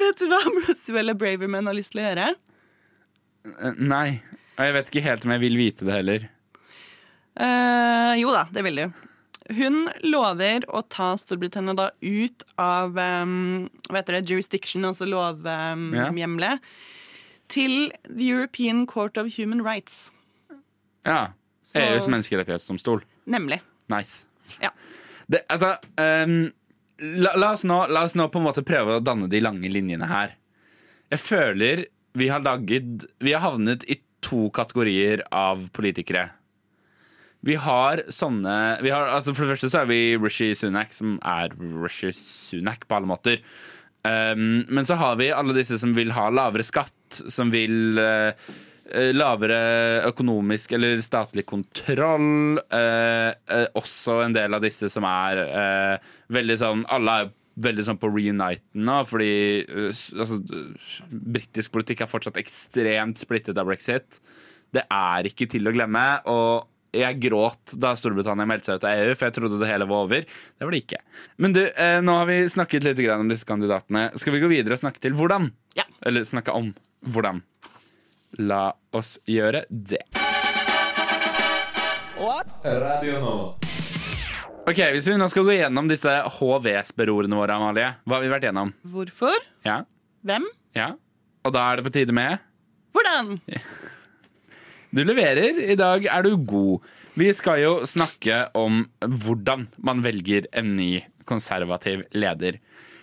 Vet 0.02 0.20
du 0.20 0.26
hva 0.28 0.40
Roswell 0.66 1.12
og 1.14 1.20
Braverman 1.20 1.70
har 1.70 1.76
lyst 1.76 1.94
til 1.94 2.02
å 2.02 2.04
gjøre? 2.08 2.26
Eh, 3.48 3.78
Nei. 3.80 4.20
Og 4.58 4.66
jeg 4.66 4.74
vet 4.76 4.90
ikke 4.90 5.04
helt 5.06 5.24
om 5.24 5.32
jeg 5.32 5.42
vil 5.46 5.56
vite 5.56 5.88
det 5.88 5.94
heller. 5.96 6.26
Uh, 7.32 8.12
jo 8.20 8.34
da, 8.34 8.44
det 8.52 8.66
vil 8.66 8.82
du. 8.82 9.00
Hun 9.56 9.88
lover 10.06 10.64
å 10.68 10.80
ta 10.88 11.12
Storbritannia 11.20 11.74
da 11.76 11.90
ut 12.00 12.44
av 12.60 12.96
um, 12.96 13.68
hva 13.88 14.00
heter 14.00 14.18
det, 14.18 14.30
jurisdiction, 14.30 14.84
altså 14.88 15.08
Ja. 15.94 16.08
til 17.52 17.92
The 18.08 18.24
European 18.30 18.86
Court 18.86 19.18
of 19.20 19.34
Human 19.36 19.62
Rights. 19.64 20.10
Ja. 21.04 21.32
Så- 21.62 21.78
EUs 21.80 22.08
menneskerettighetsdomstol. 22.08 23.02
Nemlig. 23.26 23.60
Nice. 23.92 24.24
Ja. 24.60 24.70
Det, 25.28 25.44
altså, 25.48 25.76
um, 25.98 26.52
la, 26.98 27.34
la, 27.36 27.52
oss 27.52 27.64
nå, 27.64 27.86
la 27.88 28.02
oss 28.04 28.14
nå 28.18 28.28
på 28.32 28.40
en 28.40 28.46
måte 28.48 28.64
prøve 28.66 28.98
å 28.98 29.04
danne 29.04 29.28
de 29.30 29.40
lange 29.40 29.68
linjene 29.70 30.08
her. 30.08 30.34
Jeg 31.12 31.20
føler 31.20 31.84
vi 32.14 32.28
har 32.28 32.40
laget 32.44 33.06
Vi 33.20 33.32
har 33.32 33.40
havnet 33.40 33.84
i 33.88 33.98
to 34.22 34.50
kategorier 34.54 35.22
av 35.32 35.68
politikere. 35.72 36.30
Vi 37.42 37.56
har 37.58 38.04
sånne 38.12 38.56
vi 38.84 38.92
har, 38.94 39.08
altså 39.10 39.34
For 39.34 39.44
det 39.44 39.56
første 39.56 39.70
så 39.72 39.82
er 39.82 39.90
vi 39.90 40.00
Rishi 40.20 40.52
Sunak, 40.58 40.94
som 40.94 41.16
er 41.26 41.54
Rishi 41.58 42.12
Sunak 42.14 42.86
på 42.86 42.98
alle 42.98 43.10
måter. 43.10 43.40
Um, 44.02 44.64
men 44.66 44.86
så 44.86 44.96
har 44.98 45.18
vi 45.20 45.30
alle 45.30 45.54
disse 45.54 45.78
som 45.78 45.94
vil 45.94 46.10
ha 46.14 46.26
lavere 46.34 46.66
skatt, 46.66 47.22
som 47.30 47.52
vil 47.54 47.98
uh, 47.98 48.32
lavere 49.14 49.58
økonomisk 50.08 50.74
eller 50.76 51.02
statlig 51.04 51.44
kontroll. 51.48 52.58
Eh, 52.66 53.28
uh, 53.30 53.68
også 53.78 54.18
en 54.24 54.34
del 54.34 54.58
av 54.58 54.64
disse 54.64 54.90
som 54.92 55.06
er 55.08 55.38
veldig 56.32 56.56
sånn 56.60 56.82
Alle 56.92 57.14
er 57.22 57.30
veldig 57.62 57.86
sånn 57.86 58.00
på 58.00 58.10
reuniten 58.10 58.84
nå, 58.88 58.98
fordi 59.08 59.32
altså, 60.16 60.38
britisk 61.10 61.72
politikk 61.74 62.02
er 62.04 62.10
fortsatt 62.10 62.40
ekstremt 62.40 63.22
splittet 63.22 63.60
av 63.60 63.68
brexit. 63.68 64.20
Det 64.72 64.84
er 64.88 65.28
ikke 65.28 65.48
til 65.52 65.68
å 65.68 65.74
glemme. 65.74 66.04
og 66.32 66.71
jeg 66.92 67.20
gråt 67.24 67.74
da 67.80 67.94
Storbritannia 67.96 68.44
meldte 68.48 68.68
seg 68.68 68.80
ut 68.80 68.86
av 68.88 68.98
EU, 69.00 69.14
for 69.16 69.28
jeg 69.28 69.36
trodde 69.38 69.60
det 69.62 69.70
hele 69.70 69.88
var 69.88 70.04
over. 70.06 70.26
Det 70.28 70.66
var 70.66 70.74
det 70.74 70.82
ikke. 70.84 71.00
Men 71.40 71.56
du, 71.56 71.62
eh, 71.66 72.00
nå 72.04 72.18
har 72.20 72.28
vi 72.28 72.40
snakket 72.52 72.84
litt 72.84 73.00
om 73.16 73.30
disse 73.32 73.48
kandidatene. 73.48 74.10
Skal 74.20 74.36
vi 74.36 74.42
gå 74.44 74.50
videre 74.52 74.76
og 74.76 74.82
snakke 74.84 75.00
til 75.00 75.16
hvordan? 75.16 75.50
Ja. 75.78 75.86
Eller 76.04 76.26
snakke 76.28 76.52
om 76.52 76.74
hvordan? 77.08 77.42
La 78.38 78.72
oss 78.92 79.18
gjøre 79.28 79.64
det. 79.68 80.04
Radio 82.62 83.18
nå. 83.18 83.36
Ok, 84.62 84.78
Hvis 84.94 85.08
vi 85.10 85.16
nå 85.18 85.26
skal 85.26 85.42
gå 85.48 85.56
gjennom 85.56 85.88
disse 85.90 86.12
HV-spørordene 86.38 87.34
våre, 87.34 87.56
Amalie, 87.56 87.88
hva 88.06 88.14
har 88.14 88.22
vi 88.22 88.30
vært 88.30 88.46
gjennom? 88.46 88.70
Hvorfor? 88.86 89.34
Ja, 89.66 89.80
Hvem? 90.22 90.46
ja. 90.78 90.92
Og 91.42 91.50
da 91.56 91.64
er 91.72 91.80
det 91.80 91.88
på 91.88 91.92
tide 91.96 92.14
med 92.14 92.38
Hvordan? 92.94 93.40
Du 94.92 95.00
leverer. 95.08 95.56
I 95.72 95.76
dag 95.78 96.04
er 96.04 96.24
du 96.26 96.34
god. 96.36 96.82
Vi 97.16 97.30
skal 97.32 97.62
jo 97.62 97.72
snakke 97.88 98.44
om 98.58 98.84
hvordan 99.00 99.66
man 99.80 100.02
velger 100.04 100.50
en 100.52 100.74
ny 100.76 101.00
konservativ 101.28 102.04
leder. 102.12 102.58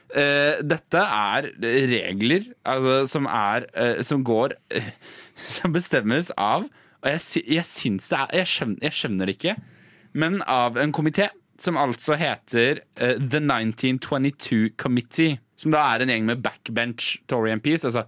Uh, 0.09 0.61
dette 0.65 1.01
er 1.01 1.47
regler 1.61 2.47
altså, 2.65 2.93
som, 3.09 3.27
er, 3.29 3.67
uh, 3.77 3.99
som 4.01 4.23
går 4.25 4.55
Som 5.59 5.75
bestemmes 5.75 6.31
av 6.33 6.63
Og 6.65 7.05
jeg, 7.11 7.21
sy 7.21 7.43
jeg 7.45 7.65
syns 7.69 8.09
det 8.09 8.17
er 8.17 8.39
jeg 8.39 8.49
skjønner, 8.49 8.79
jeg 8.87 8.95
skjønner, 8.97 9.29
det 9.29 9.35
ikke, 9.37 9.53
men 10.17 10.39
av 10.49 10.79
en 10.81 10.89
komité 10.89 11.27
som 11.61 11.77
altså 11.77 12.17
heter 12.17 12.81
The 12.97 13.41
1922 13.43 14.71
Committee. 14.81 15.37
Som 15.59 15.75
da 15.75 15.83
er 15.91 16.01
en 16.01 16.09
gjeng 16.09 16.25
med 16.25 16.41
backbench 16.41 17.19
Tory 17.29 17.53
MPs. 17.59 17.85
Altså 17.85 18.07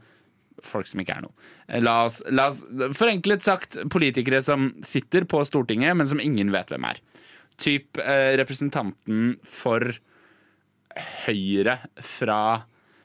folk 0.70 0.89
som 0.89 1.01
ikke 1.03 1.18
er 1.18 1.26
noe. 1.26 1.49
La 1.84 1.97
oss, 2.07 2.22
la 2.30 2.49
oss, 2.51 2.64
Forenklet 2.97 3.45
sagt 3.45 3.80
politikere 3.93 4.41
som 4.45 4.72
sitter 4.86 5.28
på 5.30 5.43
Stortinget, 5.47 5.95
men 5.97 6.09
som 6.09 6.22
ingen 6.24 6.53
vet 6.53 6.72
hvem 6.74 6.88
er. 6.89 7.01
Typ 7.62 7.99
eh, 8.01 8.34
representanten 8.41 9.36
for 9.47 9.91
Høyre 11.26 11.78
fra 12.03 12.41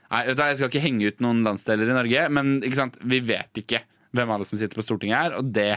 Nei, 0.06 0.22
Jeg 0.30 0.58
skal 0.58 0.70
ikke 0.70 0.82
henge 0.84 1.10
ut 1.10 1.22
noen 1.24 1.42
landsdeler 1.46 1.90
i 1.90 1.94
Norge, 1.96 2.26
men 2.30 2.58
vi 2.62 3.18
vet 3.26 3.58
ikke 3.58 3.82
hvem 4.16 4.32
alle 4.32 4.46
som 4.48 4.58
sitter 4.58 4.78
på 4.78 4.84
Stortinget 4.84 5.18
er. 5.18 5.36
Og 5.38 5.50
det, 5.54 5.68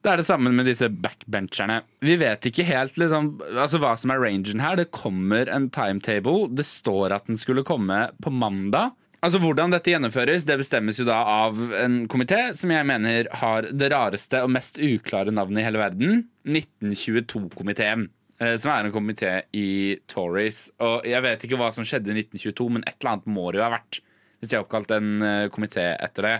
det 0.00 0.10
er 0.10 0.20
det 0.20 0.26
samme 0.26 0.52
med 0.54 0.68
disse 0.68 0.88
backbencherne. 0.88 1.82
Vi 2.04 2.16
vet 2.20 2.48
ikke 2.48 2.66
helt 2.68 2.98
liksom, 3.00 3.34
altså, 3.52 3.80
hva 3.82 3.94
som 4.00 4.14
er 4.14 4.22
rangen 4.24 4.62
her. 4.64 4.78
Det 4.80 4.88
kommer 4.94 5.50
en 5.52 5.68
timetable. 5.74 6.48
Det 6.56 6.66
står 6.68 7.16
at 7.18 7.28
den 7.30 7.40
skulle 7.40 7.66
komme 7.66 8.06
på 8.24 8.32
mandag. 8.34 8.96
Altså 9.24 9.38
Hvordan 9.40 9.72
dette 9.72 9.88
gjennomføres, 9.88 10.44
det 10.44 10.58
bestemmes 10.60 10.98
jo 11.00 11.06
da 11.08 11.16
av 11.46 11.56
en 11.78 12.02
komité 12.12 12.50
som 12.56 12.68
jeg 12.74 12.84
mener 12.84 13.30
har 13.40 13.70
det 13.72 13.88
rareste 13.88 14.42
og 14.44 14.50
mest 14.52 14.76
uklare 14.76 15.32
navnet 15.32 15.62
i 15.62 15.64
hele 15.64 15.80
verden. 15.80 16.26
1922-komiteen. 16.44 18.10
eh, 18.40 18.56
Som 18.60 18.72
er 18.74 18.84
en 18.84 18.92
komité 18.92 19.30
i 19.56 19.96
Tories. 20.12 20.66
Og 20.78 21.06
jeg 21.08 21.24
vet 21.24 21.46
ikke 21.46 21.56
hva 21.56 21.70
som 21.72 21.88
skjedde 21.88 22.12
i 22.12 22.18
1922, 22.20 22.68
men 22.68 22.84
et 22.84 22.98
eller 22.98 23.14
annet 23.14 23.32
må 23.32 23.48
det 23.48 23.62
jo 23.62 23.64
ha 23.64 23.72
vært. 23.78 24.02
Hvis 24.40 24.50
de 24.52 24.58
har 24.58 24.66
oppkalt 24.66 24.92
en 24.92 25.22
eh, 25.22 25.48
komité 25.48 25.86
etter 25.96 26.28
det. 26.28 26.36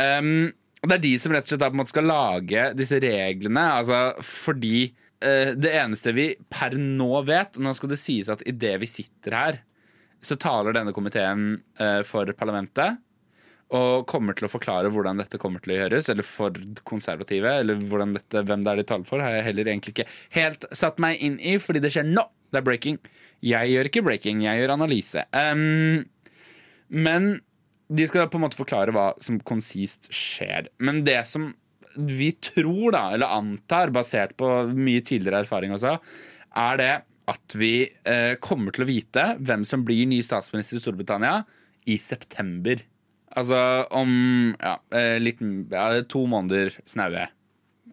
Um, 0.00 0.48
og 0.80 0.88
det 0.88 0.96
er 0.96 1.04
de 1.04 1.14
som 1.20 1.32
rett 1.34 1.44
og 1.44 1.52
slett 1.52 1.60
da 1.60 1.68
på 1.68 1.76
en 1.76 1.82
måte 1.82 1.92
skal 1.92 2.08
lage 2.08 2.66
disse 2.78 3.04
reglene. 3.04 3.68
Altså 3.82 4.00
fordi 4.24 4.86
eh, 5.20 5.52
det 5.58 5.76
eneste 5.76 6.16
vi 6.16 6.30
per 6.48 6.78
nå 6.80 7.20
vet, 7.28 7.58
og 7.58 7.68
nå 7.68 7.76
skal 7.76 7.92
det 7.92 8.00
sies 8.00 8.32
at 8.32 8.48
idet 8.48 8.78
vi 8.80 8.88
sitter 8.88 9.42
her, 9.42 9.64
så 10.24 10.36
taler 10.40 10.74
denne 10.74 10.94
komiteen 10.96 11.60
eh, 11.80 12.00
for 12.06 12.30
parlamentet. 12.38 12.98
Og 13.68 14.06
kommer 14.08 14.32
til 14.32 14.46
å 14.46 14.50
forklare 14.50 14.88
hvordan 14.88 15.20
dette 15.20 15.36
kommer 15.40 15.60
til 15.60 15.74
å 15.74 15.78
gjøres. 15.82 16.08
Eller 16.12 16.26
for 16.26 16.56
konservative. 16.88 17.52
Eller 17.60 17.80
dette, 18.14 18.42
hvem 18.48 18.64
det 18.64 18.72
er 18.72 18.80
de 18.80 18.86
taler 18.88 19.08
for, 19.08 19.22
har 19.22 19.36
jeg 19.36 19.46
heller 19.50 19.72
egentlig 19.72 19.94
ikke 19.96 20.08
helt 20.38 20.64
satt 20.72 21.00
meg 21.02 21.20
inn 21.24 21.36
i, 21.38 21.58
fordi 21.60 21.82
det 21.84 21.92
skjer 21.94 22.08
nå. 22.08 22.24
Det 22.48 22.62
er 22.62 22.64
breaking. 22.64 22.96
Jeg 23.44 23.74
gjør 23.74 23.90
ikke 23.90 24.04
breaking, 24.06 24.40
jeg 24.46 24.62
gjør 24.62 24.74
analyse. 24.74 25.22
Um, 25.36 26.06
men 26.88 27.34
de 27.92 28.06
skal 28.08 28.28
på 28.32 28.40
en 28.40 28.46
måte 28.46 28.58
forklare 28.58 28.92
hva 28.96 29.10
som 29.22 29.38
konsist 29.46 30.08
skjer. 30.12 30.70
Men 30.80 31.04
det 31.06 31.20
som 31.28 31.52
vi 31.98 32.30
tror, 32.32 32.92
da, 32.94 33.04
eller 33.14 33.36
antar, 33.36 33.92
basert 33.94 34.34
på 34.38 34.48
mye 34.72 35.04
tidligere 35.04 35.44
erfaring 35.44 35.72
også, 35.76 35.96
er 36.58 36.80
det 36.80 36.92
at 37.28 37.56
vi 37.58 37.72
eh, 38.08 38.34
kommer 38.44 38.74
til 38.74 38.86
å 38.86 38.88
vite 38.88 39.24
hvem 39.38 39.64
som 39.68 39.84
blir 39.86 40.08
ny 40.08 40.22
statsminister 40.24 40.78
i 40.78 40.82
Storbritannia 40.82 41.42
i 41.88 41.98
september. 42.02 42.80
Altså 43.38 43.58
om 43.94 44.54
ja, 44.56 44.78
eh, 44.96 45.16
litt, 45.20 45.42
ja, 45.72 45.90
to 46.08 46.24
måneder 46.30 46.72
snaue. 46.88 47.28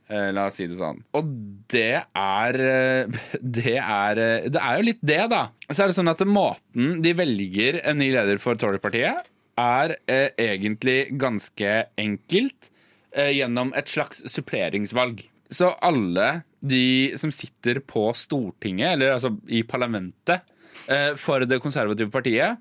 Eh, 0.06 0.30
la 0.36 0.48
oss 0.48 0.60
si 0.60 0.68
det 0.70 0.78
sånn. 0.78 1.02
Og 1.18 1.30
det 1.74 2.04
er 2.06 2.60
eh, 2.62 3.22
Det 3.58 3.78
er 3.82 4.22
Det 4.54 4.62
er 4.62 4.78
jo 4.78 4.88
litt 4.92 5.02
det, 5.02 5.22
da. 5.34 5.48
Så 5.72 5.84
er 5.84 5.90
det 5.92 5.98
sånn 5.98 6.12
at 6.12 6.22
måten 6.30 7.00
de 7.06 7.16
velger 7.18 7.82
en 7.84 8.00
ny 8.02 8.12
leder 8.14 8.42
for 8.42 8.60
Tory-partiet, 8.60 9.32
er 9.56 9.96
eh, 10.12 10.30
egentlig 10.42 11.16
ganske 11.20 11.86
enkelt 12.02 12.72
gjennom 13.16 13.70
et 13.80 13.88
slags 13.88 14.20
suppleringsvalg. 14.28 15.22
Så 15.48 15.70
alle 15.88 16.42
de 16.66 17.14
som 17.22 17.32
sitter 17.34 17.80
på 17.86 18.08
Stortinget, 18.18 18.96
eller 18.96 19.16
altså 19.16 19.34
i 19.54 19.62
parlamentet, 19.68 20.42
eh, 20.90 21.14
for 21.20 21.46
det 21.46 21.62
konservative 21.64 22.12
partiet, 22.14 22.58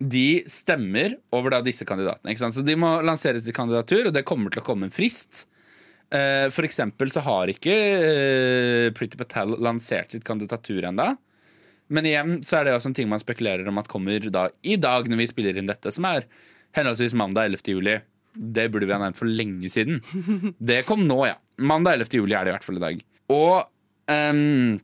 de 0.00 0.40
stemmer 0.48 1.18
over 1.36 1.52
da 1.52 1.60
disse 1.64 1.84
kandidatene. 1.84 2.32
Så 2.52 2.64
de 2.64 2.76
må 2.80 2.94
lanseres 3.04 3.44
til 3.44 3.56
kandidatur, 3.56 4.08
og 4.08 4.14
det 4.16 4.24
kommer 4.28 4.52
til 4.52 4.62
å 4.62 4.66
komme 4.66 4.88
en 4.88 4.94
frist. 4.94 5.44
Eh, 6.10 6.48
For 6.50 6.64
eksempel 6.66 7.12
så 7.12 7.20
har 7.26 7.52
ikke 7.52 7.74
eh, 7.74 8.90
Priti 8.96 9.18
Patel 9.20 9.58
lansert 9.60 10.14
sitt 10.14 10.24
kandidatur 10.24 10.88
ennå. 10.88 11.12
Men 11.90 12.06
igjen 12.06 12.38
så 12.46 12.60
er 12.60 12.64
det 12.68 12.76
også 12.76 12.92
en 12.92 12.96
ting 12.96 13.10
man 13.10 13.20
spekulerer 13.20 13.66
om 13.68 13.78
at 13.82 13.90
kommer 13.90 14.22
da 14.30 14.48
i 14.62 14.76
dag 14.78 15.08
når 15.10 15.24
vi 15.24 15.28
spiller 15.30 15.58
inn 15.58 15.68
dette, 15.68 15.90
som 15.92 16.06
er 16.06 16.24
henholdsvis 16.78 17.16
mandag 17.18 17.50
11. 17.50 17.70
juli. 17.74 17.96
Det 18.30 18.68
burde 18.70 18.86
vi 18.86 18.94
ha 18.94 19.00
nevnt 19.02 19.18
for 19.18 19.26
lenge 19.26 19.68
siden. 19.72 19.98
Det 20.62 20.84
kom 20.86 21.02
nå, 21.08 21.18
ja. 21.26 21.34
Mandag 21.58 21.98
11. 21.98 22.20
juli 22.22 22.36
er 22.38 22.46
det 22.46 22.52
i 22.52 22.56
hvert 22.56 22.66
fall 22.66 22.78
i 22.78 22.84
dag. 22.84 23.00
Og, 23.30 23.68
um, 24.10 24.78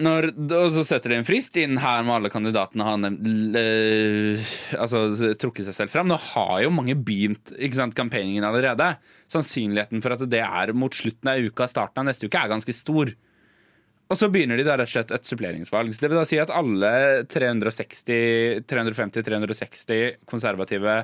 når, 0.00 0.30
og 0.56 0.70
så 0.72 0.84
setter 0.86 1.12
de 1.12 1.18
en 1.20 1.28
frist 1.28 1.56
inn 1.60 1.76
her 1.82 2.04
med 2.06 2.14
alle 2.16 2.30
kandidatene 2.32 2.86
har 2.86 3.02
øh, 3.04 4.52
altså, 4.78 5.02
trukket 5.40 5.66
seg 5.68 5.76
selv 5.76 5.92
fram. 5.92 6.08
Nå 6.08 6.16
har 6.30 6.62
jo 6.64 6.70
mange 6.72 6.96
begynt 6.96 7.52
campaigningen 7.98 8.46
allerede. 8.46 8.94
Sannsynligheten 9.32 10.00
for 10.04 10.16
at 10.16 10.24
det 10.30 10.44
er 10.46 10.72
mot 10.72 10.94
slutten 10.96 11.32
av 11.32 11.44
uka, 11.44 11.68
starten 11.68 12.00
av 12.00 12.08
neste 12.08 12.30
uke, 12.30 12.38
er 12.38 12.54
ganske 12.54 12.76
stor. 12.76 13.12
Og 14.10 14.18
så 14.18 14.26
begynner 14.32 14.58
de 14.58 14.64
da 14.66 14.74
rett 14.78 14.88
og 14.88 14.92
slett 14.94 15.12
et 15.14 15.28
suppleringsvalg. 15.28 15.92
Så 15.94 16.00
det 16.02 16.08
vil 16.10 16.18
da 16.18 16.24
si 16.26 16.38
at 16.42 16.54
alle 16.54 16.90
350-360 17.30 20.16
konservative 20.30 20.94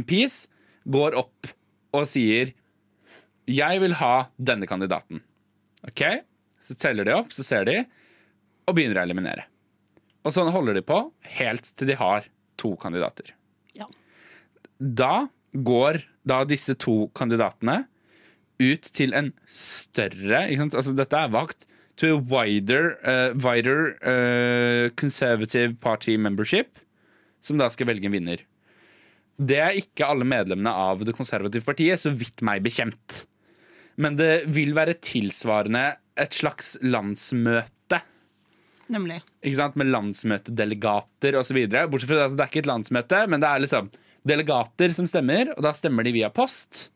MPs 0.00 0.34
går 0.90 1.14
opp 1.20 1.46
og 1.94 2.04
sier 2.08 2.46
jeg 3.50 3.80
vil 3.82 3.94
ha 3.98 4.14
denne 4.38 4.66
kandidaten. 4.70 5.20
Ok? 5.88 6.04
Så 6.60 6.76
teller 6.78 7.08
de 7.08 7.16
opp, 7.16 7.32
så 7.32 7.44
ser 7.46 7.66
de, 7.68 7.78
og 8.68 8.76
begynner 8.76 9.00
å 9.00 9.06
eliminere. 9.06 9.46
Og 10.26 10.34
sånn 10.34 10.50
holder 10.52 10.76
de 10.76 10.84
på 10.84 10.98
helt 11.38 11.70
til 11.76 11.88
de 11.88 11.96
har 11.96 12.26
to 12.60 12.74
kandidater. 12.80 13.32
Ja. 13.76 13.88
Da 14.78 15.30
går 15.52 16.02
da 16.28 16.42
disse 16.44 16.76
to 16.78 17.08
kandidatene 17.16 17.84
ut 18.60 18.90
til 18.92 19.16
en 19.16 19.32
større? 19.48 20.44
Altså 20.68 20.92
dette 20.96 21.16
er 21.16 21.32
vakt 21.32 21.66
To 22.00 22.14
a 22.16 22.20
wider, 22.32 22.94
uh, 23.04 23.34
wider 23.36 23.90
uh, 24.00 24.88
conservative 24.96 25.76
party 25.84 26.16
membership, 26.16 26.78
som 27.44 27.58
da 27.60 27.66
skal 27.68 27.90
velge 27.90 28.08
en 28.08 28.14
vinner. 28.14 28.40
Det 29.36 29.58
er 29.60 29.76
ikke 29.76 30.08
alle 30.08 30.24
medlemmene 30.24 30.72
av 30.72 31.04
Det 31.04 31.12
konservative 31.16 31.64
partiet, 31.66 32.00
så 32.00 32.12
vidt 32.12 32.40
meg 32.44 32.64
bekjent. 32.64 33.24
Men 34.00 34.16
det 34.18 34.46
vil 34.52 34.72
være 34.76 34.96
tilsvarende 35.04 35.84
et 36.20 36.36
slags 36.36 36.74
landsmøte. 36.82 38.00
Nemlig. 38.90 39.20
Ikke 39.44 39.58
sant? 39.60 39.76
Med 39.78 39.90
landsmøtedelegater 39.92 41.36
osv. 41.38 41.60
Bortsett 41.68 42.10
fra 42.10 42.24
at 42.26 42.36
det 42.36 42.44
er 42.44 42.50
ikke 42.50 42.64
et 42.64 42.70
landsmøte, 42.70 43.20
men 43.30 43.42
det 43.42 43.50
er 43.50 43.64
liksom 43.64 43.90
delegater 44.26 44.92
som 44.92 45.06
stemmer, 45.08 45.52
og 45.54 45.64
da 45.64 45.72
stemmer 45.76 46.04
de 46.04 46.14
via 46.16 46.30
post. 46.32 46.88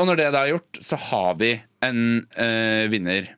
Og 0.00 0.08
når 0.08 0.18
det 0.18 0.28
da 0.34 0.42
er 0.42 0.54
gjort, 0.54 0.80
så 0.82 0.98
har 1.10 1.36
vi 1.38 1.52
en 1.84 2.02
øh, 2.24 2.86
vinner. 2.90 3.34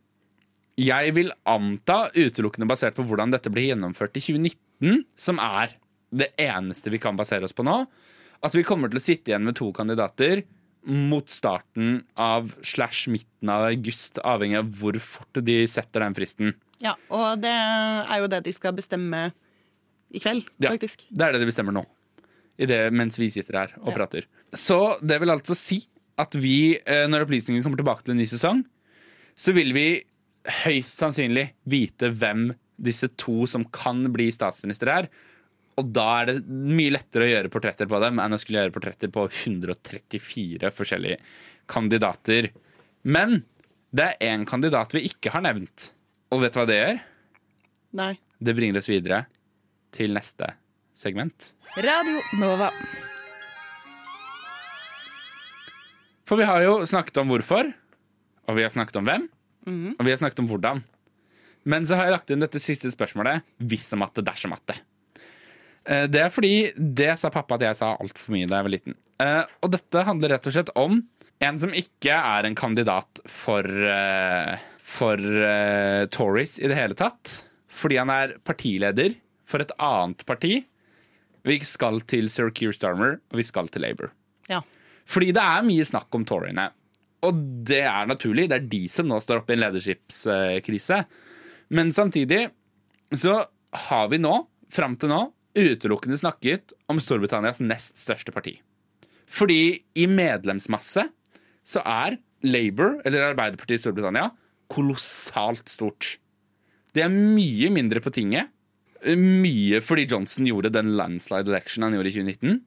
Jeg 0.80 1.14
vil 1.14 1.32
anta, 1.46 2.08
utelukkende 2.14 2.68
basert 2.70 2.96
på 2.96 3.04
hvordan 3.06 3.34
dette 3.34 3.52
ble 3.52 3.68
gjennomført 3.68 4.16
i 4.18 4.22
2019, 4.22 5.04
som 5.18 5.40
er 5.42 5.76
det 6.14 6.30
eneste 6.40 6.92
vi 6.94 7.00
kan 7.02 7.18
basere 7.18 7.46
oss 7.46 7.54
på 7.56 7.66
nå, 7.66 7.82
at 8.44 8.54
vi 8.54 8.64
kommer 8.66 8.90
til 8.90 9.00
å 9.00 9.02
sitte 9.02 9.32
igjen 9.32 9.46
med 9.46 9.56
to 9.58 9.70
kandidater 9.74 10.44
mot 10.86 11.28
starten 11.32 12.02
av 12.20 12.50
slash 12.66 13.06
midten 13.12 13.48
av 13.52 13.66
august, 13.70 14.18
avhengig 14.24 14.58
av 14.60 14.70
hvor 14.78 14.98
fort 15.00 15.40
de 15.46 15.62
setter 15.70 16.04
den 16.04 16.14
fristen. 16.16 16.54
Ja, 16.84 16.94
og 17.08 17.40
det 17.40 17.52
er 17.54 18.20
jo 18.20 18.28
det 18.28 18.42
de 18.44 18.52
skal 18.52 18.74
bestemme 18.76 19.26
i 20.14 20.20
kveld, 20.20 20.44
faktisk. 20.60 21.06
Ja. 21.08 21.16
Det 21.16 21.26
er 21.28 21.32
det 21.36 21.40
de 21.44 21.48
bestemmer 21.50 21.74
nå. 21.76 21.84
I 22.60 22.68
det, 22.70 22.80
mens 22.94 23.16
vi 23.18 23.30
sitter 23.34 23.56
her 23.62 23.72
og 23.80 23.88
Ja. 23.90 23.94
prater. 23.96 24.26
Så 24.54 24.98
det 25.00 25.18
vil 25.20 25.30
altså 25.32 25.56
si 25.56 25.80
at 26.18 26.34
vi, 26.38 26.76
eh, 26.86 27.06
når 27.08 27.24
opplysningen 27.26 27.62
kommer 27.64 27.76
tilbake 27.80 28.04
til 28.04 28.12
en 28.12 28.18
ny 28.18 28.26
sesong, 28.26 28.64
så 29.36 29.52
vil 29.52 29.72
vi 29.74 30.04
høyst 30.46 31.00
sannsynlig 31.00 31.50
vite 31.66 32.12
hvem 32.14 32.52
disse 32.80 33.08
to 33.16 33.46
som 33.46 33.64
kan 33.64 34.04
bli 34.12 34.28
statsminister 34.30 34.86
er. 34.88 35.08
Og 35.80 35.88
da 35.90 36.06
er 36.20 36.30
det 36.30 36.36
mye 36.46 36.92
lettere 36.94 37.26
å 37.26 37.30
gjøre 37.32 37.50
portretter 37.50 37.88
på 37.90 37.98
dem 38.02 38.20
enn 38.22 38.36
å 38.36 38.38
skulle 38.40 38.62
gjøre 38.62 38.74
portretter 38.74 39.10
på 39.14 39.26
134 39.26 40.70
forskjellige 40.74 41.18
kandidater. 41.70 42.52
Men 43.02 43.42
det 43.94 44.06
er 44.12 44.32
én 44.32 44.46
kandidat 44.48 44.94
vi 44.94 45.04
ikke 45.08 45.32
har 45.34 45.44
nevnt. 45.44 45.90
Og 46.34 46.44
vet 46.44 46.54
du 46.54 46.60
hva 46.60 46.68
det 46.70 46.78
gjør? 46.78 47.00
Nei. 48.00 48.12
Det 48.38 48.54
bringer 48.56 48.80
oss 48.80 48.90
videre 48.90 49.24
til 49.94 50.14
neste 50.14 50.54
segment. 50.94 51.52
Radio 51.78 52.22
Nova. 52.38 52.70
For 56.24 56.40
vi 56.40 56.46
har 56.48 56.62
jo 56.64 56.80
snakket 56.88 57.20
om 57.20 57.30
hvorfor, 57.30 57.68
og 58.48 58.56
vi 58.56 58.64
har 58.64 58.72
snakket 58.72 58.96
om 59.00 59.06
hvem, 59.06 59.26
og 59.98 60.02
vi 60.06 60.12
har 60.12 60.20
snakket 60.20 60.40
om 60.42 60.48
hvordan. 60.48 60.82
Men 61.68 61.86
så 61.88 61.98
har 61.98 62.08
jeg 62.08 62.14
lagt 62.16 62.32
inn 62.32 62.42
dette 62.42 62.60
siste 62.60 62.90
spørsmålet 62.92 63.44
hvis 63.64 63.86
om 63.96 64.04
at 64.04 64.16
det, 64.16 64.26
dersom 64.26 64.52
at 64.56 64.64
det. 65.86 66.20
Eh, 66.20 66.26
er 66.26 66.30
fordi 66.32 66.72
det 66.76 67.18
sa 67.20 67.30
pappa 67.30 67.54
at 67.58 67.66
jeg 67.68 67.76
sa 67.80 67.94
altfor 67.96 68.34
mye 68.34 68.48
da 68.48 68.60
jeg 68.60 68.66
var 68.68 68.74
liten. 68.74 68.96
Eh, 69.20 69.42
Og 69.62 69.70
dette 69.74 70.04
handler 70.04 70.34
rett 70.34 70.46
og 70.46 70.52
slett 70.56 70.70
om 70.76 71.02
en 71.44 71.58
som 71.58 71.74
ikke 71.74 72.14
er 72.14 72.46
en 72.46 72.54
kandidat 72.54 73.20
for, 73.28 73.64
eh, 73.68 74.56
for 74.78 75.16
Tories 76.14 76.58
i 76.60 76.68
det 76.70 76.76
hele 76.78 76.94
tatt. 76.94 77.44
Fordi 77.68 77.96
han 77.98 78.10
er 78.10 78.36
partileder 78.44 79.16
for 79.44 79.60
et 79.60 79.72
annet 79.78 80.24
parti. 80.24 80.64
Vi 81.44 81.58
skal 81.60 82.00
til 82.08 82.30
Sir 82.32 82.50
Keir 82.50 82.72
Starmer, 82.72 83.18
og 83.30 83.36
vi 83.36 83.42
skal 83.44 83.68
til 83.68 83.82
Labour. 83.82 84.12
Ja. 84.48 84.62
Fordi 85.04 85.32
det 85.36 85.42
er 85.42 85.66
mye 85.66 85.84
snakk 85.84 86.14
om 86.16 86.24
Toryene. 86.24 86.70
Og 87.24 87.36
det 87.64 87.82
er 87.82 88.06
naturlig. 88.08 88.48
Det 88.48 88.56
er 88.56 88.68
de 88.68 88.82
som 88.88 89.08
nå 89.08 89.18
står 89.20 89.42
oppe 89.42 89.52
i 89.52 89.56
en 89.58 89.64
lederskipskrise. 89.64 91.04
Men 91.70 91.92
samtidig 91.92 92.46
så 93.14 93.38
har 93.88 94.08
vi 94.12 94.20
nå, 94.22 94.46
fram 94.72 94.96
til 95.00 95.12
nå, 95.12 95.20
utelukkende 95.54 96.18
snakket 96.18 96.74
om 96.90 97.00
Storbritannias 97.02 97.62
nest 97.62 98.00
største 98.00 98.34
parti. 98.34 98.56
Fordi 99.30 99.78
i 99.98 100.06
medlemsmasse 100.10 101.06
så 101.64 101.82
er 101.86 102.18
Labour, 102.44 102.98
eller 103.06 103.30
Arbeiderpartiet 103.30 103.78
i 103.78 103.84
Storbritannia, 103.86 104.28
kolossalt 104.72 105.70
stort. 105.70 106.16
Det 106.94 107.04
er 107.04 107.12
mye 107.12 107.70
mindre 107.72 108.02
på 108.04 108.12
tinget. 108.14 108.50
Mye 109.04 109.80
fordi 109.84 110.06
Johnson 110.08 110.46
gjorde 110.48 110.72
den 110.72 110.94
landslide 110.98 111.50
election 111.50 111.84
han 111.86 111.96
gjorde 111.96 112.12
i 112.12 112.16
2019. 112.18 112.60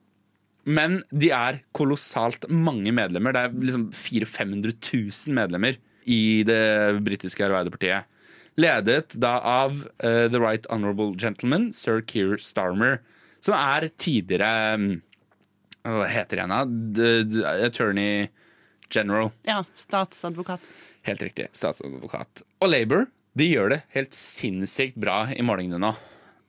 Men 0.68 1.00
de 1.16 1.32
er 1.32 1.62
kolossalt 1.78 2.46
mange 2.52 2.92
medlemmer. 2.92 3.34
Det 3.34 3.46
er 3.46 3.56
liksom 3.70 3.88
400 3.96 4.74
000-500 4.74 4.74
000 5.32 5.38
medlemmer 5.38 5.78
i 6.08 6.44
det 6.48 6.64
britiske 7.06 7.46
Arbeiderpartiet. 7.46 8.08
Ledet 8.58 9.14
da 9.22 9.36
av 9.45 9.84
uh, 10.01 10.26
The 10.32 10.39
Right 10.41 10.66
Honorable 10.74 11.14
Gentleman, 11.20 11.70
sir 11.78 12.01
Keir 12.01 12.39
Starmer, 12.41 12.99
som 13.45 13.53
er 13.58 13.89
tidligere 14.01 14.74
um, 14.74 14.88
Hva 15.86 16.08
heter 16.10 16.41
han 16.41 16.53
da? 16.53 16.64
Attorney 17.68 18.28
General. 18.89 19.30
ja. 19.45 19.62
Statsadvokat. 19.76 20.66
Helt 21.08 21.22
riktig. 21.24 21.47
Statsadvokat. 21.55 22.41
Og 22.64 22.72
Labour 22.72 23.05
de 23.38 23.45
gjør 23.51 23.76
det 23.76 23.82
helt 23.93 24.16
sinnssykt 24.18 24.97
bra 24.97 25.22
i 25.30 25.43
målingene 25.45 25.80
nå. 25.82 25.93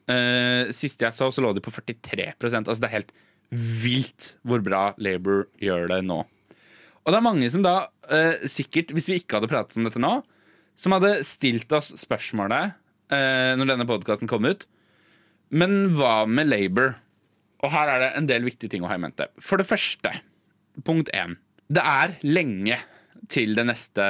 Uh, 0.09 0.71
sist 0.73 1.03
jeg 1.05 1.13
så, 1.13 1.29
så 1.29 1.45
lå 1.45 1.51
de 1.53 1.61
på 1.61 1.69
43% 1.69 2.33
Altså 2.65 2.81
Det 2.81 2.87
er 2.87 2.95
helt 2.95 3.11
vilt 3.53 4.31
hvor 4.41 4.63
bra 4.65 4.95
Labour 4.97 5.51
gjør 5.61 5.85
det 5.93 5.99
nå. 6.09 6.23
Og 7.05 7.13
det 7.13 7.19
er 7.19 7.25
mange 7.25 7.51
som 7.53 7.65
da 7.65 7.75
uh, 8.09 8.47
sikkert, 8.49 8.95
hvis 8.97 9.09
vi 9.13 9.19
ikke 9.21 9.37
hadde 9.37 9.51
pratet 9.53 9.77
om 9.81 9.85
dette 9.89 10.01
nå, 10.01 10.15
som 10.79 10.95
hadde 10.95 11.17
stilt 11.27 11.73
oss 11.75 11.91
spørsmålet 11.99 12.75
eh, 13.13 13.53
når 13.59 13.73
denne 13.73 13.87
podkasten 13.89 14.31
kom 14.31 14.47
ut. 14.49 14.65
Men 15.51 15.95
hva 15.97 16.23
med 16.29 16.51
Labour? 16.51 16.95
Og 17.65 17.73
her 17.75 17.91
er 17.91 18.03
det 18.05 18.11
en 18.21 18.29
del 18.31 18.45
viktige 18.47 18.71
ting 18.75 18.85
å 18.85 18.91
ha 18.91 18.95
i 18.99 19.03
mente. 19.03 19.27
For 19.43 19.59
det 19.59 19.67
første, 19.67 20.13
punkt 20.87 21.11
én. 21.17 21.35
Det 21.69 21.83
er 21.83 22.15
lenge 22.25 22.79
til 23.29 23.57
det 23.59 23.65
neste 23.69 24.05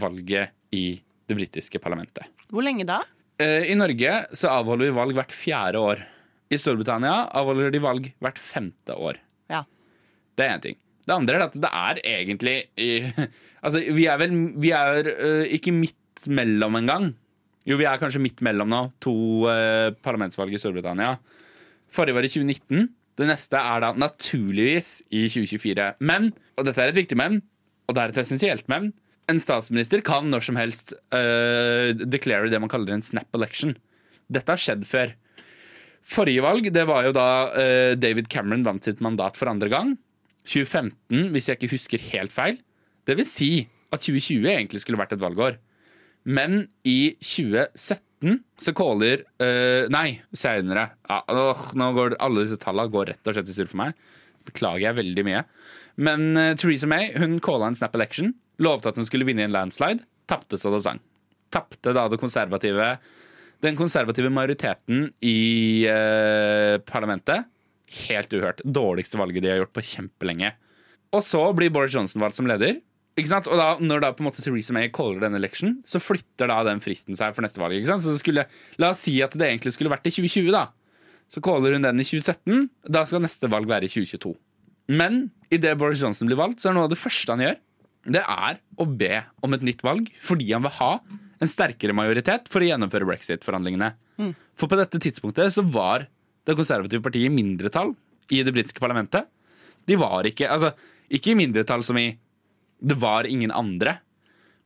valget 0.00 0.50
i 0.74 0.98
det 1.28 1.36
britiske 1.38 1.78
parlamentet. 1.80 2.26
Hvor 2.50 2.64
lenge 2.64 2.86
da? 2.88 3.02
Eh, 3.38 3.68
I 3.70 3.76
Norge 3.78 4.16
så 4.36 4.50
avholder 4.58 4.88
vi 4.90 4.96
valg 4.98 5.14
hvert 5.16 5.32
fjerde 5.36 5.80
år. 5.84 6.02
I 6.50 6.58
Storbritannia 6.58 7.28
avholder 7.36 7.70
de 7.70 7.80
valg 7.84 8.10
hvert 8.24 8.40
femte 8.40 8.96
år. 8.96 9.20
Ja. 9.52 9.62
Det 10.34 10.46
er 10.46 10.54
én 10.56 10.64
ting. 10.64 10.78
Det 11.08 11.14
andre 11.16 11.38
er 11.38 11.44
at 11.46 11.56
det 11.60 11.70
er 11.72 12.00
egentlig 12.04 12.56
i- 12.76 13.28
Altså, 13.64 13.80
vi 13.96 14.04
er 14.06 14.18
vel 14.20 14.34
Vi 14.60 14.70
er 14.76 15.08
uh, 15.08 15.44
ikke 15.56 15.72
midt 15.74 15.96
mellom 16.26 16.78
en 16.80 16.90
gang. 16.90 17.08
Jo, 17.68 17.76
vi 17.78 17.86
er 17.86 18.00
kanskje 18.00 18.22
midt 18.22 18.40
mellom 18.44 18.70
nå. 18.72 18.84
To 19.04 19.14
eh, 19.52 19.90
parlamentsvalg 20.04 20.54
i 20.56 20.60
Storbritannia. 20.60 21.18
Forrige 21.92 22.16
var 22.16 22.26
i 22.26 22.32
2019. 22.32 22.88
Det 23.18 23.26
neste 23.28 23.60
er 23.60 23.82
da 23.82 23.92
naturligvis 23.98 24.90
i 25.10 25.26
2024. 25.30 25.90
Men, 26.06 26.32
og 26.56 26.66
dette 26.68 26.82
er 26.82 26.92
et 26.92 26.98
viktig 26.98 27.18
men, 27.18 27.40
og 27.88 27.96
det 27.96 28.02
er 28.02 28.12
et 28.12 28.20
essensielt 28.22 28.68
men, 28.70 28.92
en 29.28 29.40
statsminister 29.42 30.00
kan 30.06 30.28
når 30.32 30.46
som 30.46 30.56
helst 30.56 30.94
øh, 31.12 31.92
declare 32.08 32.48
det 32.48 32.60
man 32.62 32.70
kaller 32.72 32.94
en 32.94 33.04
snap 33.04 33.28
election. 33.36 33.74
Dette 34.32 34.54
har 34.54 34.60
skjedd 34.60 34.86
før. 34.88 35.12
Forrige 36.08 36.44
valg 36.44 36.70
det 36.72 36.84
var 36.88 37.04
jo 37.04 37.12
da 37.16 37.28
eh, 37.60 37.92
David 38.00 38.30
Cameron 38.32 38.64
vant 38.64 38.86
sitt 38.86 39.02
mandat 39.04 39.36
for 39.36 39.50
andre 39.50 39.68
gang. 39.72 39.96
2015, 40.48 41.28
hvis 41.34 41.50
jeg 41.50 41.58
ikke 41.58 41.74
husker 41.74 42.06
helt 42.14 42.32
feil. 42.32 42.56
Det 43.04 43.18
vil 43.18 43.28
si 43.28 43.50
at 43.92 44.00
2020 44.00 44.48
egentlig 44.48 44.80
skulle 44.80 45.00
vært 45.00 45.12
et 45.16 45.20
valgår. 45.20 45.58
Men 46.28 46.66
i 46.84 47.14
2017 47.24 48.38
så 48.60 48.74
caller 48.76 49.24
uh, 49.40 49.88
Nei, 49.92 50.20
seinere. 50.36 50.90
Ja, 51.08 51.22
nå 51.78 51.90
går 51.96 52.18
alle 52.20 52.44
disse 52.44 52.58
tallene 52.60 52.92
går 52.92 53.12
rett 53.14 53.30
og 53.30 53.36
slett 53.36 53.52
i 53.52 53.56
surr 53.56 53.70
for 53.70 53.80
meg. 53.80 54.08
Beklager 54.48 54.88
jeg 54.90 54.98
veldig 54.98 55.24
mye. 55.28 55.44
Men 56.04 56.28
uh, 56.36 56.52
Theresa 56.58 56.90
May 56.90 57.14
hun 57.16 57.38
calla 57.44 57.70
en 57.70 57.78
snap 57.78 57.96
election. 57.96 58.34
Lovte 58.60 58.92
at 58.92 58.98
hun 59.00 59.08
skulle 59.08 59.28
vinne 59.28 59.44
i 59.44 59.48
en 59.48 59.54
landslide. 59.54 60.04
Tapte 60.28 60.60
så 60.60 60.72
det 60.74 60.82
sang. 60.84 61.00
Tapte 61.54 61.94
da 61.96 62.04
det 62.12 62.20
konservative 62.20 62.98
den 63.64 63.74
konservative 63.78 64.30
majoriteten 64.30 65.08
i 65.24 65.86
uh, 65.90 66.78
parlamentet. 66.86 67.48
Helt 68.04 68.34
uhørt. 68.36 68.60
Dårligste 68.62 69.18
valget 69.18 69.42
de 69.42 69.50
har 69.50 69.62
gjort 69.62 69.74
på 69.74 69.86
kjempelenge. 69.94 70.52
Og 71.16 71.24
så 71.24 71.40
blir 71.56 71.72
Boris 71.72 71.96
Johnson 71.96 72.22
valgt 72.22 72.38
som 72.38 72.46
leder. 72.50 72.78
Ikke 73.18 73.30
sant? 73.32 73.48
Og 73.50 73.58
da, 73.58 73.68
når 73.82 74.02
da 74.04 74.12
på 74.14 74.22
en 74.22 74.28
måte 74.28 74.42
Theresa 74.44 74.74
May 74.76 74.90
caller 74.94 75.24
denne 75.24 75.40
election, 75.40 75.78
så 75.88 76.00
flytter 76.02 76.50
da 76.50 76.60
den 76.68 76.82
fristen 76.84 77.18
seg 77.18 77.34
for 77.34 77.44
neste 77.44 77.60
valg. 77.60 77.74
Ikke 77.76 77.90
sant? 77.90 78.04
Så 78.04 78.14
skulle, 78.20 78.46
La 78.78 78.92
oss 78.94 79.02
si 79.06 79.16
at 79.24 79.34
det 79.34 79.48
egentlig 79.48 79.74
skulle 79.74 79.92
vært 79.92 80.06
i 80.06 80.14
2020, 80.14 80.52
da. 80.54 80.68
Så 81.28 81.42
caller 81.44 81.74
hun 81.76 81.84
den 81.84 82.00
i 82.00 82.06
2017. 82.06 82.68
Da 82.88 83.02
skal 83.08 83.24
neste 83.24 83.50
valg 83.50 83.68
være 83.68 83.88
i 83.88 83.92
2022. 83.92 84.36
Men 84.98 85.26
idet 85.52 85.74
Boris 85.80 86.00
Johnson 86.00 86.30
blir 86.30 86.38
valgt, 86.40 86.62
så 86.62 86.70
er 86.70 86.78
noe 86.78 86.86
av 86.88 86.92
det 86.94 87.00
første 87.00 87.34
han 87.34 87.42
gjør, 87.44 87.58
det 88.08 88.22
er 88.22 88.60
å 88.80 88.86
be 88.88 89.18
om 89.44 89.52
et 89.52 89.64
nytt 89.66 89.82
valg 89.84 90.06
fordi 90.22 90.46
han 90.54 90.62
vil 90.64 90.72
ha 90.78 90.92
en 91.42 91.50
sterkere 91.50 91.92
majoritet 91.94 92.46
for 92.48 92.64
å 92.64 92.68
gjennomføre 92.70 93.06
brexit-forhandlingene. 93.10 93.90
For 94.58 94.70
på 94.70 94.78
dette 94.78 95.00
tidspunktet 95.02 95.52
så 95.54 95.62
var 95.66 96.06
det 96.48 96.56
konservative 96.56 97.04
partiet 97.04 97.28
i 97.28 97.34
mindretall 97.34 97.92
i 98.32 98.40
det 98.46 98.54
britiske 98.54 98.80
parlamentet. 98.82 99.28
De 99.88 99.96
var 100.00 100.26
ikke 100.28 100.48
Altså, 100.50 100.72
ikke 101.12 101.32
i 101.32 101.38
mindretall 101.38 101.84
som 101.86 101.98
i 102.00 102.08
det 102.78 102.98
var 103.00 103.28
ingen 103.28 103.52
andre. 103.54 103.98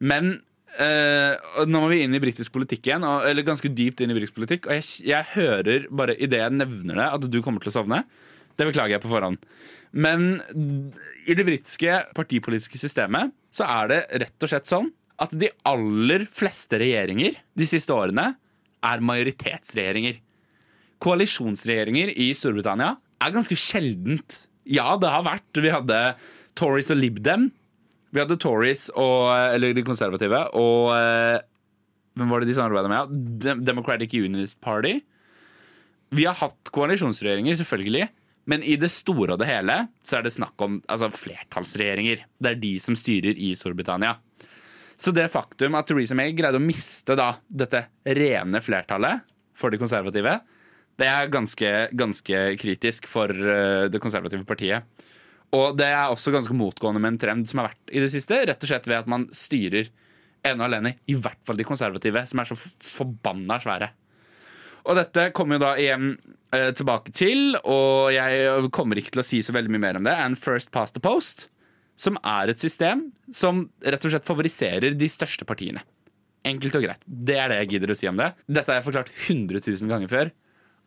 Men 0.02 0.34
eh, 0.80 1.36
nå 1.68 1.82
må 1.82 1.90
vi 1.92 2.02
inn 2.04 2.16
i 2.16 2.22
britisk 2.22 2.52
politikk 2.54 2.88
igjen, 2.88 3.06
og, 3.06 3.26
eller 3.28 3.46
ganske 3.46 3.70
dypt 3.72 4.02
inn 4.02 4.12
i 4.12 4.16
britisk 4.18 4.36
politikk. 4.38 4.68
Og 4.68 4.78
jeg, 4.78 4.88
jeg 5.12 5.30
hører 5.34 5.86
bare 5.90 6.16
idet 6.18 6.42
jeg 6.42 6.56
nevner 6.58 7.00
det, 7.00 7.10
at 7.18 7.28
du 7.30 7.40
kommer 7.44 7.64
til 7.64 7.72
å 7.72 7.78
sovne. 7.80 8.02
Det 8.58 8.68
beklager 8.68 8.96
jeg 8.96 9.04
på 9.04 9.12
forhånd. 9.12 9.40
Men 9.92 10.40
i 11.28 11.36
det 11.36 11.44
britiske 11.44 11.98
partipolitiske 12.16 12.80
systemet 12.80 13.32
så 13.52 13.68
er 13.68 13.90
det 13.90 14.02
rett 14.24 14.44
og 14.44 14.52
slett 14.52 14.68
sånn 14.70 14.88
at 15.22 15.34
de 15.36 15.50
aller 15.68 16.24
fleste 16.32 16.78
regjeringer 16.80 17.36
de 17.58 17.68
siste 17.68 17.92
årene 17.94 18.32
er 18.82 19.04
majoritetsregjeringer. 19.04 20.16
Koalisjonsregjeringer 21.02 22.12
i 22.16 22.30
Storbritannia 22.36 22.94
er 23.22 23.34
ganske 23.34 23.58
sjeldent. 23.58 24.42
Ja, 24.66 24.94
det 24.98 25.10
har 25.12 25.26
vært. 25.26 25.50
Vi 25.58 25.72
hadde 25.72 26.00
Tories 26.58 26.90
og 26.94 27.00
Lib 27.02 27.20
Dem. 27.24 27.50
Vi 28.12 28.20
hadde 28.20 28.38
Tories 28.40 28.88
og 28.98 29.32
Eller 29.32 29.74
de 29.76 29.84
konservative 29.86 30.44
og 30.58 30.92
eh, 30.96 31.40
Hvem 32.18 32.32
var 32.32 32.42
det 32.42 32.50
de 32.50 32.56
samarbeida 32.58 32.90
med? 32.92 33.62
Democratic 33.64 34.12
Unionist 34.12 34.60
Party. 34.60 34.98
Vi 36.12 36.26
har 36.28 36.36
hatt 36.36 36.68
koalisjonsregjeringer, 36.76 37.56
selvfølgelig. 37.56 38.10
Men 38.52 38.64
i 38.68 38.74
det 38.76 38.90
store 38.92 39.32
og 39.32 39.40
det 39.40 39.48
hele 39.48 39.76
så 40.04 40.18
er 40.18 40.26
det 40.26 40.34
snakk 40.34 40.60
om 40.60 40.76
altså, 40.92 41.08
flertallsregjeringer. 41.08 42.26
Det 42.36 42.50
er 42.50 42.60
de 42.60 42.72
som 42.84 42.98
styrer 42.98 43.38
i 43.40 43.54
Storbritannia. 43.56 44.18
Så 45.00 45.14
det 45.16 45.30
faktum 45.32 45.78
at 45.78 45.88
Theresa 45.88 46.16
May 46.18 46.34
greide 46.36 46.60
å 46.60 46.62
miste 46.62 47.16
da 47.18 47.30
dette 47.48 47.86
rene 48.04 48.60
flertallet 48.60 49.24
for 49.56 49.72
de 49.72 49.80
konservative, 49.80 50.36
det 51.00 51.08
er 51.08 51.32
ganske, 51.32 51.70
ganske 51.96 52.42
kritisk 52.60 53.08
for 53.10 53.32
uh, 53.32 53.88
det 53.90 54.00
konservative 54.02 54.44
partiet. 54.46 54.84
Og 55.52 55.76
det 55.76 55.88
er 55.92 56.08
også 56.08 56.32
ganske 56.32 56.56
motgående 56.56 57.00
med 57.02 57.14
en 57.14 57.20
trend 57.20 57.48
som 57.50 57.60
har 57.60 57.72
vært 57.72 57.92
i 57.92 58.00
det 58.00 58.08
siste. 58.12 58.38
Rett 58.48 58.62
og 58.64 58.70
slett 58.70 58.88
ved 58.88 59.02
at 59.02 59.10
man 59.10 59.26
styrer 59.36 59.90
ene 60.42 60.58
og 60.58 60.66
alene, 60.66 60.94
i 61.06 61.14
hvert 61.14 61.38
fall 61.46 61.58
de 61.60 61.66
konservative, 61.66 62.24
som 62.26 62.40
er 62.42 62.48
så 62.48 62.56
forbanna 62.96 63.60
svære. 63.62 63.92
Og 64.88 64.98
dette 64.98 65.28
kommer 65.36 65.58
jo 65.58 65.62
da 65.62 65.72
igjen 65.78 66.16
eh, 66.54 66.72
tilbake 66.74 67.14
til, 67.14 67.54
og 67.62 68.10
jeg 68.14 68.70
kommer 68.74 68.98
ikke 68.98 69.14
til 69.14 69.22
å 69.22 69.26
si 69.26 69.42
så 69.44 69.54
veldig 69.54 69.70
mye 69.70 69.84
mer 69.84 70.00
om 70.00 70.08
det, 70.08 70.16
enn 70.18 70.38
First 70.38 70.72
Past 70.74 70.96
the 70.96 71.02
Post, 71.04 71.46
som 72.00 72.16
er 72.26 72.50
et 72.50 72.62
system 72.62 73.10
som 73.30 73.68
rett 73.84 74.08
og 74.08 74.14
slett 74.14 74.26
favoriserer 74.26 74.96
de 74.98 75.10
største 75.12 75.46
partiene. 75.46 75.84
Enkelt 76.48 76.74
og 76.74 76.82
greit. 76.88 77.04
Det 77.06 77.36
er 77.38 77.52
det 77.52 77.60
jeg 77.60 77.74
gidder 77.76 77.92
å 77.92 77.98
si 78.00 78.08
om 78.10 78.18
det. 78.18 78.32
Dette 78.50 78.72
har 78.72 78.80
jeg 78.80 78.88
forklart 78.88 79.12
100 79.14 79.62
000 79.62 79.92
ganger 79.92 80.10
før, 80.10 80.32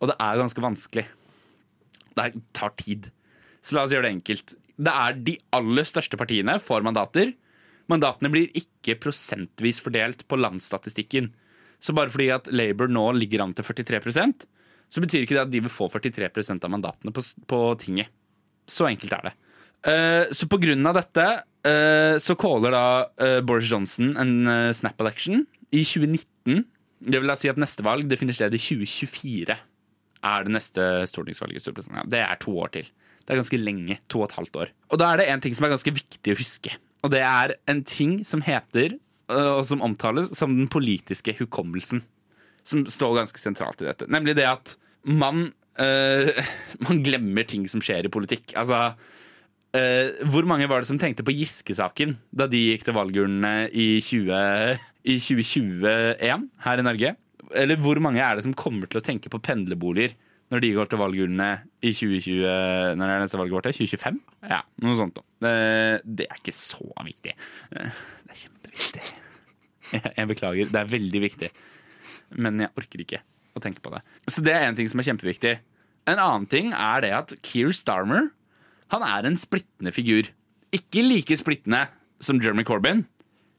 og 0.01 0.11
det 0.11 0.18
er 0.26 0.41
ganske 0.41 0.66
vanskelig. 0.66 1.05
Det 2.18 2.28
tar 2.57 2.76
tid. 2.82 3.07
Så 3.66 3.78
la 3.78 3.86
oss 3.86 3.93
gjøre 3.95 4.07
det 4.07 4.16
enkelt. 4.20 4.55
Det 4.76 4.93
er 4.93 5.18
de 5.26 5.38
aller 5.55 5.88
største 5.88 6.20
partiene 6.20 6.59
får 6.61 6.86
mandater. 6.86 7.34
Mandatene 7.89 8.30
blir 8.34 8.53
ikke 8.57 8.97
prosentvis 9.01 9.82
fordelt 9.82 10.26
på 10.30 10.38
landsstatistikken. 10.38 11.32
Så 11.82 11.93
bare 11.97 12.13
fordi 12.13 12.30
at 12.34 12.49
Labour 12.53 12.89
nå 12.91 13.07
ligger 13.18 13.43
an 13.43 13.55
til 13.57 13.66
43% 13.68 14.45
så 14.89 15.01
betyr 15.03 15.26
ikke 15.26 15.36
det 15.36 15.43
at 15.43 15.51
de 15.53 15.63
vil 15.66 15.74
få 15.74 15.89
43% 15.91 16.66
av 16.66 16.72
mandatene 16.72 17.13
på, 17.16 17.24
på 17.49 17.59
tinget. 17.82 18.11
Så 18.70 18.88
enkelt 18.89 19.13
er 19.18 19.30
det. 19.30 19.34
Uh, 19.86 20.24
så 20.34 20.47
på 20.49 20.59
grunn 20.61 20.88
av 20.89 20.97
dette 20.97 21.26
uh, 21.68 22.16
så 22.22 22.38
caller 22.39 22.74
da 22.74 22.86
uh, 23.22 23.41
Boris 23.45 23.70
Johnson 23.70 24.16
en 24.22 24.49
snap 24.74 25.01
election 25.03 25.43
i 25.70 25.84
2019. 25.84 26.63
Det 27.05 27.22
vil 27.22 27.30
da 27.30 27.38
si 27.38 27.51
at 27.51 27.59
neste 27.61 27.86
valg 27.86 28.07
det 28.09 28.18
finner 28.22 28.38
sted 28.38 28.55
i 28.55 28.61
2024. 28.61 29.57
Er 30.26 30.45
det 30.47 30.55
neste 30.55 30.86
stortingsvalget 31.11 31.59
i 31.59 31.66
Storbritannia. 31.66 32.05
Det 32.09 32.22
er 32.24 32.39
to 32.41 32.55
år 32.57 32.72
til. 32.78 32.88
Det 33.26 33.34
er 33.34 33.41
ganske 33.41 33.57
lenge. 33.59 33.97
To 34.13 34.21
og 34.21 34.30
et 34.30 34.38
halvt 34.38 34.59
år. 34.61 34.73
Og 34.93 35.01
da 35.01 35.11
er 35.11 35.21
det 35.21 35.30
en 35.34 35.41
ting 35.41 35.55
som 35.57 35.65
er 35.65 35.73
ganske 35.73 35.93
viktig 35.95 36.34
å 36.34 36.38
huske. 36.38 36.76
Og 37.05 37.11
det 37.13 37.23
er 37.26 37.55
en 37.69 37.82
ting 37.86 38.19
som 38.26 38.43
heter 38.45 38.97
og 39.34 39.63
som 39.65 39.82
omtales 39.82 40.30
som 40.38 40.53
den 40.53 40.69
politiske 40.69 41.34
hukommelsen. 41.39 42.03
Som 42.65 42.86
står 42.89 43.19
ganske 43.19 43.41
sentralt 43.41 43.82
i 43.82 43.89
dette. 43.89 44.07
Nemlig 44.09 44.36
det 44.38 44.45
at 44.49 44.76
man, 45.05 45.49
øh, 45.82 46.32
man 46.86 47.03
glemmer 47.05 47.47
ting 47.47 47.67
som 47.69 47.82
skjer 47.84 48.05
i 48.05 48.13
politikk. 48.13 48.53
Altså 48.57 48.93
øh, 49.73 50.30
Hvor 50.30 50.45
mange 50.49 50.69
var 50.69 50.82
det 50.82 50.89
som 50.89 51.01
tenkte 51.01 51.26
på 51.26 51.34
Giske-saken 51.34 52.17
da 52.32 52.49
de 52.49 52.61
gikk 52.71 52.86
til 52.86 52.97
valgurnene 52.97 53.69
i, 53.69 54.01
20, 54.01 54.78
i 55.05 55.17
2021 55.17 56.49
her 56.65 56.82
i 56.82 56.86
Norge? 56.86 57.15
Eller 57.53 57.78
hvor 57.78 57.99
mange 58.01 58.21
er 58.21 58.38
det 58.38 58.45
som 58.45 58.57
kommer 58.57 58.89
til 58.89 59.01
å 59.01 59.05
tenke 59.05 59.30
på 59.30 59.41
pendlerboliger 59.41 60.15
når 60.53 60.61
de 60.61 60.71
går 60.75 60.89
til 60.89 61.01
valgurnene 61.01 61.49
i 61.81 61.91
2020 61.95 62.97
Når 62.99 63.11
er 63.11 63.21
neste 63.23 63.39
valget 63.39 63.57
vårt? 63.57 63.69
2025? 63.73 64.19
Ja, 64.51 64.59
noe 64.85 64.97
sånt. 64.99 65.17
Det, 65.41 65.53
det 66.05 66.27
er 66.29 66.41
ikke 66.41 66.53
så 66.55 66.85
viktig. 67.05 67.33
Det 67.71 67.85
er 67.85 68.41
kjempeviktig. 68.43 69.05
Jeg 70.19 70.29
beklager, 70.29 70.69
det 70.73 70.81
er 70.81 70.91
veldig 70.91 71.21
viktig. 71.21 71.49
Men 72.41 72.57
jeg 72.63 72.73
orker 72.73 73.01
ikke 73.03 73.19
å 73.55 73.61
tenke 73.61 73.83
på 73.85 73.91
det. 73.93 73.99
Så 74.33 74.41
det 74.41 74.55
er 74.55 74.65
en 74.65 74.77
ting 74.77 74.89
som 74.89 75.01
er 75.01 75.05
kjempeviktig. 75.11 75.51
En 76.09 76.21
annen 76.21 76.47
ting 76.49 76.71
er 76.73 77.03
det 77.05 77.11
at 77.13 77.33
Keir 77.45 77.69
Starmer 77.75 78.31
han 78.93 79.05
er 79.05 79.27
en 79.27 79.37
splittende 79.39 79.93
figur. 79.93 80.29
Ikke 80.75 81.03
like 81.05 81.37
splittende 81.39 81.85
som 82.23 82.39
Jeremy 82.41 82.65
Corbyn, 82.67 83.03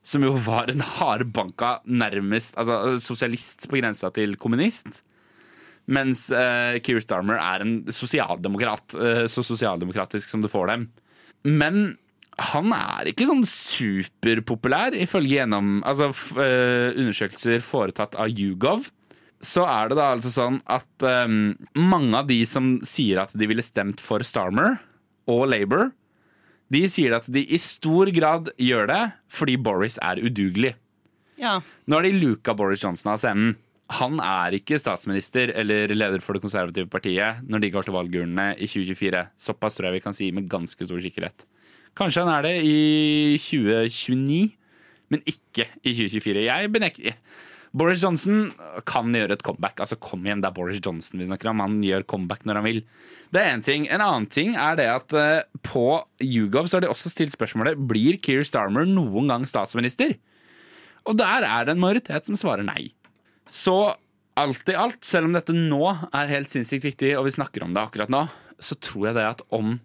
som 0.07 0.23
jo 0.23 0.35
var 0.47 0.71
en 0.71 0.85
hardbanka 0.85 1.81
nærmest 1.87 2.59
altså, 2.61 2.95
sosialist 3.03 3.67
på 3.71 3.81
grensa 3.81 4.13
til 4.15 4.37
kommunist. 4.39 5.03
Mens 5.87 6.27
uh, 6.35 6.79
Keir 6.83 7.03
Starmer 7.03 7.39
er 7.39 7.63
en 7.63 7.77
sosialdemokrat. 7.95 8.97
Uh, 8.99 9.25
så 9.31 9.45
sosialdemokratisk 9.47 10.31
som 10.31 10.43
du 10.43 10.51
får 10.51 10.73
dem. 10.73 10.89
Men 11.47 11.97
han 12.37 12.73
er 12.77 13.09
ikke 13.09 13.29
sånn 13.29 13.47
superpopulær, 13.49 14.97
ifølge 14.99 15.39
gjennom 15.39 15.79
altså, 15.89 16.11
uh, 16.37 16.91
undersøkelser 16.93 17.63
foretatt 17.65 18.19
av 18.21 18.33
Yougov. 18.35 18.91
Så 19.45 19.65
er 19.69 19.91
det 19.91 19.99
da 19.99 20.11
altså 20.15 20.33
sånn 20.33 20.59
at 20.73 21.07
um, 21.29 21.55
mange 21.77 22.19
av 22.19 22.29
de 22.29 22.41
som 22.49 22.77
sier 22.89 23.21
at 23.23 23.35
de 23.37 23.49
ville 23.49 23.65
stemt 23.65 24.01
for 24.03 24.25
Starmer 24.27 24.79
og 25.31 25.45
Labour, 25.53 25.91
de 26.73 26.83
sier 26.91 27.15
at 27.15 27.29
de 27.31 27.45
i 27.45 27.59
stor 27.63 28.11
grad 28.17 28.51
gjør 28.59 28.89
det 28.91 29.03
fordi 29.31 29.55
Boris 29.61 30.01
er 30.03 30.19
udugelig. 30.25 30.73
Ja. 31.39 31.61
Nå 31.87 31.99
har 31.99 32.09
de 32.09 32.17
luka 32.17 32.57
Boris 32.57 32.83
Johnson 32.83 33.13
av 33.13 33.21
scenen 33.23 33.55
han 33.87 34.19
er 34.19 34.57
ikke 34.57 34.81
statsminister 34.83 35.53
eller 35.55 35.93
leder 35.95 36.23
for 36.25 36.35
det 36.35 36.43
konservative 36.43 36.91
partiet 36.91 37.45
når 37.47 37.63
de 37.63 37.71
går 37.71 37.87
til 37.87 37.95
valgurnene 37.95 38.49
i 38.59 38.67
2024. 38.67 39.23
Såpass 39.39 39.79
tror 39.79 39.89
jeg 39.89 39.99
vi 40.01 40.05
kan 40.07 40.17
si 40.17 40.31
med 40.35 40.49
ganske 40.51 40.89
stor 40.89 41.03
sikkerhet. 41.03 41.47
Kanskje 41.97 42.25
han 42.27 42.33
er 42.35 42.49
det 42.49 42.57
i 42.67 43.39
2029, 43.41 44.51
men 45.15 45.23
ikke 45.23 45.69
i 45.87 45.95
2024. 45.95 46.43
Jeg 46.49 46.73
benekter 46.75 47.15
Boris 47.77 48.03
Johnson 48.03 48.51
kan 48.89 49.13
gjøre 49.13 49.37
et 49.37 49.45
comeback. 49.45 49.79
Altså 49.85 49.99
Kom 50.01 50.25
igjen, 50.27 50.43
det 50.43 50.51
er 50.51 50.57
Boris 50.57 50.81
Johnson 50.83 51.21
vi 51.21 51.29
snakker 51.29 51.53
om. 51.53 51.63
Han 51.63 51.79
gjør 51.85 52.07
comeback 52.09 52.47
når 52.49 52.61
han 52.61 52.67
vil. 52.67 52.83
Det 53.31 53.43
er 53.43 53.55
En 53.55 53.65
ting. 53.65 53.87
En 53.87 54.03
annen 54.03 54.27
ting 54.27 54.57
er 54.59 54.79
det 54.81 54.87
at 54.91 55.17
uh, 55.17 55.61
på 55.63 55.87
YouGov 56.25 56.67
så 56.67 56.79
har 56.79 56.87
de 56.87 56.93
også 56.93 57.13
stilt 57.13 57.37
spørsmålet 57.37 57.79
Blir 57.89 58.19
Keir 58.19 58.43
Starmer 58.49 58.89
noen 58.89 59.29
gang 59.31 59.47
statsminister. 59.47 60.17
Og 61.07 61.19
der 61.21 61.47
er 61.47 61.67
det 61.67 61.77
en 61.77 61.83
majoritet 61.83 62.27
som 62.27 62.39
svarer 62.39 62.67
nei. 62.67 62.91
Så 63.49 63.77
alt 64.37 64.69
i 64.69 64.77
alt, 64.77 65.01
selv 65.07 65.29
om 65.29 65.37
dette 65.37 65.55
nå 65.57 65.83
er 65.89 66.33
helt 66.33 66.53
sinnssykt 66.53 66.91
viktig, 66.91 67.15
og 67.19 67.29
vi 67.29 67.37
snakker 67.39 67.65
om 67.65 67.73
det 67.75 67.83
akkurat 67.83 68.13
nå, 68.13 68.27
så 68.59 68.77
tror 68.81 69.11
jeg 69.11 69.19
det 69.19 69.29
at 69.31 69.45
om 69.55 69.79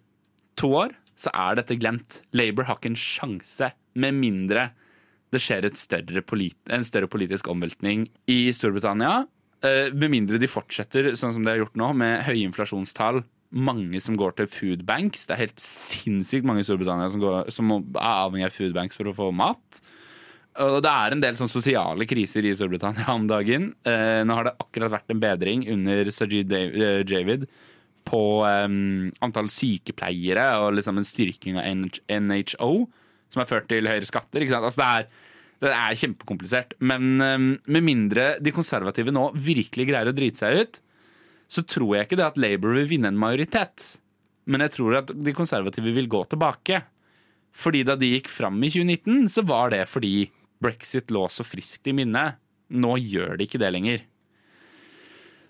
to 0.60 0.72
år 0.84 0.96
så 1.18 1.32
er 1.36 1.58
dette 1.58 1.78
glemt. 1.80 2.20
Labour 2.36 2.66
har 2.68 2.80
ikke 2.80 2.92
en 2.92 2.98
sjanse, 2.98 3.72
med 3.92 4.16
mindre 4.16 4.70
det 5.32 5.40
skjer 5.40 5.64
større 5.80 6.22
en 6.76 6.84
større 6.84 7.08
politisk 7.08 7.48
omveltning 7.48 8.04
i 8.28 8.52
Storbritannia. 8.52 9.24
Eh, 9.64 9.88
med 9.94 10.12
mindre 10.12 10.40
de 10.40 10.50
fortsetter 10.50 11.14
sånn 11.16 11.32
som 11.32 11.44
de 11.44 11.52
har 11.54 11.62
gjort 11.62 11.78
nå, 11.80 11.88
med 11.96 12.24
høye 12.26 12.44
inflasjonstall. 12.44 13.22
Mange 13.52 14.00
som 14.04 14.16
går 14.20 14.36
til 14.36 14.48
food 14.52 14.84
banks. 14.88 15.26
Det 15.28 15.36
er 15.36 15.44
helt 15.46 15.62
sinnssykt 15.62 16.44
mange 16.48 16.64
i 16.64 16.68
Storbritannia 16.68 17.08
som, 17.12 17.22
går, 17.24 17.48
som 17.52 17.72
er 17.72 18.02
avhengig 18.02 18.48
av 18.48 18.56
food 18.56 18.76
banks 18.76 19.00
for 19.00 19.08
å 19.08 19.16
få 19.16 19.30
mat. 19.36 19.80
Og 20.60 20.82
det 20.84 20.90
er 20.92 21.14
en 21.14 21.22
del 21.22 21.36
sånn 21.38 21.48
sosiale 21.48 22.04
kriser 22.08 22.44
i 22.44 22.52
Storbritannia 22.56 23.08
om 23.14 23.24
dagen. 23.30 23.70
Eh, 23.88 24.20
nå 24.26 24.36
har 24.36 24.50
det 24.50 24.58
akkurat 24.60 24.92
vært 24.98 25.12
en 25.14 25.22
bedring 25.22 25.64
under 25.72 26.10
Sajid 26.12 26.52
eh, 26.52 27.00
Javid 27.08 27.46
på 28.08 28.22
eh, 28.44 28.68
antall 29.24 29.48
sykepleiere 29.52 30.46
og 30.60 30.74
liksom 30.76 31.00
en 31.00 31.08
styrking 31.08 31.56
av 31.60 31.70
NHO, 31.70 32.72
som 33.32 33.40
har 33.40 33.48
ført 33.48 33.70
til 33.72 33.88
høyere 33.88 34.08
skatter. 34.08 34.44
Altså 34.58 34.82
det, 34.82 34.90
er, 34.90 35.08
det, 35.64 35.72
er, 35.72 35.98
kjempekomplisert. 36.02 36.76
Men 36.84 37.08
eh, 37.24 37.48
med 37.72 37.88
mindre 37.88 38.28
de 38.44 38.52
konservative 38.52 39.14
nå 39.14 39.30
virkelig 39.32 39.88
greier 39.88 40.12
å 40.12 40.16
drite 40.16 40.44
seg 40.44 40.60
ut, 40.60 40.82
så 41.52 41.64
tror 41.68 41.96
jeg 41.96 42.08
ikke 42.08 42.20
det 42.20 42.28
at 42.28 42.40
Labour 42.40 42.76
vil 42.76 42.92
vinne 42.92 43.08
en 43.12 43.20
majoritet. 43.20 43.94
Men 44.48 44.64
jeg 44.64 44.76
tror 44.76 45.00
at 45.00 45.12
de 45.16 45.36
konservative 45.36 45.96
vil 45.96 46.12
gå 46.12 46.22
tilbake. 46.28 46.80
Fordi 47.52 47.82
da 47.84 47.96
de 48.00 48.14
gikk 48.14 48.30
fram 48.32 48.56
i 48.64 48.70
2019, 48.72 49.28
så 49.32 49.44
var 49.44 49.72
det 49.74 49.84
fordi 49.90 50.30
brexit 50.62 51.12
lå 51.14 51.26
så 51.30 51.44
friskt 51.46 51.90
i 51.90 51.94
minnet. 51.96 52.38
Nå 52.72 52.96
gjør 53.00 53.36
det 53.36 53.48
ikke 53.48 53.60
det 53.62 53.70
lenger. 53.74 54.08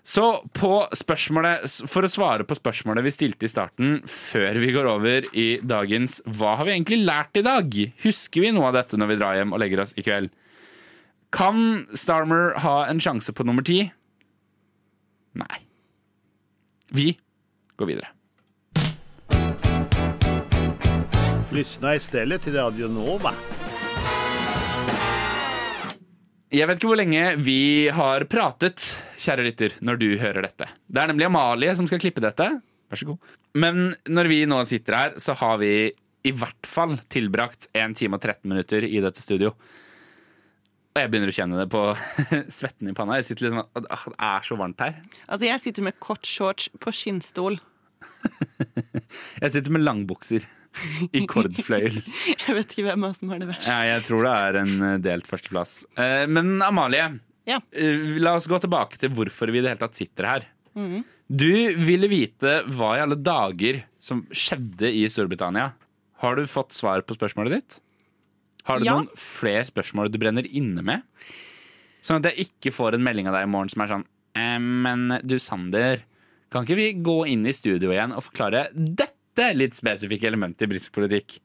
Så 0.03 0.25
på 0.51 0.81
spørsmålet, 0.91 1.63
for 1.87 2.03
å 2.03 2.11
svare 2.11 2.43
på 2.43 2.57
spørsmålet 2.57 3.05
vi 3.05 3.13
stilte 3.15 3.47
i 3.47 3.51
starten, 3.51 4.01
før 4.03 4.59
vi 4.59 4.71
går 4.75 4.89
over 4.91 5.27
i 5.31 5.47
dagens 5.63 6.19
Hva 6.27 6.57
har 6.59 6.67
vi 6.67 6.73
egentlig 6.75 7.05
lært 7.07 7.39
i 7.39 7.45
dag? 7.45 7.77
Husker 8.03 8.43
vi 8.43 8.51
noe 8.51 8.67
av 8.67 8.75
dette 8.81 8.99
når 8.99 9.13
vi 9.13 9.19
drar 9.21 9.37
hjem 9.39 9.55
og 9.55 9.63
legger 9.63 9.85
oss 9.85 9.95
i 9.95 10.03
kveld? 10.03 10.33
Kan 11.33 11.87
Starmer 11.97 12.51
ha 12.61 12.81
en 12.91 12.99
sjanse 13.01 13.31
på 13.33 13.47
nummer 13.47 13.63
ti? 13.65 13.79
Nei. 15.39 15.63
Vi 16.93 17.13
går 17.79 17.93
videre. 17.93 18.11
Lyssna 21.53 21.95
istället 21.95 22.41
till 22.41 22.53
Radio 22.53 22.87
Nova. 22.87 23.33
Jeg 26.53 26.69
vet 26.69 26.77
ikke 26.77 26.89
hvor 26.91 26.99
lenge 26.99 27.21
vi 27.41 27.89
har 27.89 28.27
pratet, 28.29 28.83
kjære 29.17 29.45
lytter, 29.47 29.73
når 29.81 29.97
du 29.97 30.05
hører 30.21 30.45
dette. 30.45 30.67
Det 30.85 31.01
er 31.01 31.09
nemlig 31.09 31.25
Amalie 31.25 31.73
som 31.73 31.87
skal 31.89 31.97
klippe 32.03 32.21
dette. 32.21 32.45
Vær 32.93 32.99
så 32.99 33.07
god. 33.09 33.31
Men 33.57 33.87
når 34.05 34.29
vi 34.29 34.37
nå 34.45 34.59
sitter 34.69 34.97
her, 34.99 35.15
så 35.17 35.33
har 35.39 35.57
vi 35.63 35.71
i 35.89 36.33
hvert 36.37 36.69
fall 36.69 36.93
tilbrakt 37.09 37.65
1 37.73 37.97
time 37.97 38.19
og 38.19 38.21
13 38.21 38.45
minutter 38.51 38.85
i 38.85 39.01
dette 39.01 39.23
studio. 39.23 39.49
Og 40.93 41.01
jeg 41.01 41.09
begynner 41.09 41.33
å 41.33 41.37
kjenne 41.39 41.57
det 41.57 41.67
på 41.73 41.81
svetten 42.59 42.91
i 42.91 42.93
panna. 43.01 43.17
Jeg 43.17 43.31
sitter 43.31 43.47
liksom, 43.47 43.65
ah, 43.73 44.05
Det 44.13 44.17
er 44.29 44.45
så 44.45 44.61
varmt 44.61 44.85
her. 44.85 44.99
Altså, 45.25 45.47
jeg 45.49 45.63
sitter 45.65 45.89
med 45.89 45.97
kort 46.05 46.29
shorts 46.29 46.69
på 46.77 46.93
skinnstol. 46.93 47.57
Jeg 49.43 49.51
sitter 49.55 49.73
med 49.73 49.83
langbukser 49.83 50.45
i 51.13 51.23
kordfløyel. 51.29 51.99
Jeg 52.47 52.55
vet 52.57 52.73
ikke 52.73 52.85
hvem 52.89 53.03
av 53.05 53.11
oss 53.13 53.21
som 53.21 53.29
har 53.33 53.39
det 53.43 53.47
verst. 53.51 53.67
Ja, 53.69 53.79
jeg 53.93 54.03
tror 54.07 54.23
det 54.25 54.33
er 54.39 54.57
en 54.63 54.73
eh, 54.87 54.97
delt 55.03 55.27
førsteplass. 55.29 55.75
Eh, 55.99 56.25
Men 56.31 56.55
Amalie, 56.65 57.07
Ja. 57.49 57.59
eh, 57.75 58.17
la 58.23 58.35
oss 58.39 58.47
gå 58.49 58.59
tilbake 58.63 58.97
til 59.01 59.09
hvorfor 59.15 59.51
vi 59.53 59.59
i 59.59 59.61
det 59.65 59.73
hele 59.73 59.83
tatt 59.83 59.95
sitter 59.99 60.29
her. 60.29 60.47
Du 61.29 61.49
ville 61.85 62.07
vite 62.09 62.63
hva 62.73 62.95
i 62.97 63.01
alle 63.03 63.15
dager 63.21 63.83
som 64.03 64.23
skjedde 64.33 64.89
i 64.89 65.03
Storbritannia. 65.09 65.71
Har 66.23 66.35
du 66.39 66.45
fått 66.49 66.73
svar 66.73 67.01
på 67.05 67.15
spørsmålet 67.17 67.57
ditt? 67.59 67.79
Har 68.65 68.79
du 68.79 68.85
Ja. 68.85 68.93
noen 68.97 69.09
flere 69.19 69.65
spørsmål 69.67 70.09
du 70.11 70.17
brenner 70.17 70.45
inne 70.47 70.81
med? 70.83 71.03
Sånn 72.01 72.19
at 72.25 72.31
jeg 72.33 72.47
ikke 72.49 72.71
får 72.73 72.95
en 72.95 73.03
melding 73.03 73.27
av 73.27 73.33
deg 73.37 73.43
i 73.47 73.51
morgen 73.51 73.69
som 73.71 73.81
er 73.85 73.87
sånn 73.93 74.05
Men 74.35 75.19
du, 75.23 75.37
Sander, 75.37 76.01
kan 76.49 76.65
ikke 76.65 76.75
vi 76.79 76.93
gå 77.05 77.27
inn 77.29 77.45
i 77.45 77.53
studio 77.53 77.91
igjen 77.93 78.11
og 78.15 78.23
forklare 78.25 78.67
dette 78.73 79.11
litt 79.57 79.77
spesifikke 79.77 80.27
element 80.29 80.61
i 80.61 80.69
britisk 80.69 80.93
politikk? 80.95 81.39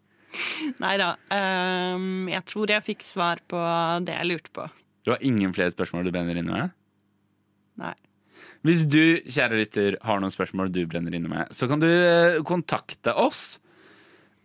Nei 0.83 0.97
da. 1.01 1.15
Um, 1.33 2.29
jeg 2.29 2.45
tror 2.51 2.73
jeg 2.73 2.85
fikk 2.85 3.07
svar 3.07 3.41
på 3.49 3.61
det 4.05 4.17
jeg 4.17 4.29
lurte 4.29 4.53
på. 4.53 4.67
Du 5.07 5.15
har 5.15 5.25
ingen 5.25 5.55
flere 5.57 5.73
spørsmål 5.73 6.05
du 6.05 6.13
brenner 6.13 6.37
inne 6.37 6.53
med? 6.53 6.75
Nei. 7.81 7.95
Hvis 8.67 8.83
du, 8.91 9.23
kjære 9.25 9.61
lytter, 9.61 9.97
har 10.05 10.21
noen 10.21 10.35
spørsmål 10.35 10.71
du 10.75 10.83
brenner 10.91 11.15
inne 11.15 11.31
med, 11.31 11.55
så 11.55 11.69
kan 11.71 11.81
du 11.81 11.89
eh, 11.89 12.41
kontakte 12.47 13.15
oss. 13.17 13.57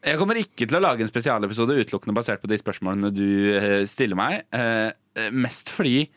Jeg 0.04 0.20
kommer 0.20 0.40
ikke 0.40 0.68
til 0.68 0.78
å 0.78 0.84
lage 0.84 1.04
en 1.04 1.10
spesialepisode 1.10 1.76
utelukkende 1.80 2.16
basert 2.16 2.42
på 2.44 2.50
de 2.52 2.60
spørsmålene 2.60 3.12
du 3.16 3.28
eh, 3.58 3.84
stiller 3.90 4.20
meg. 4.20 4.46
eh, 4.56 5.30
Mest 5.34 5.72
fordi 5.74 6.08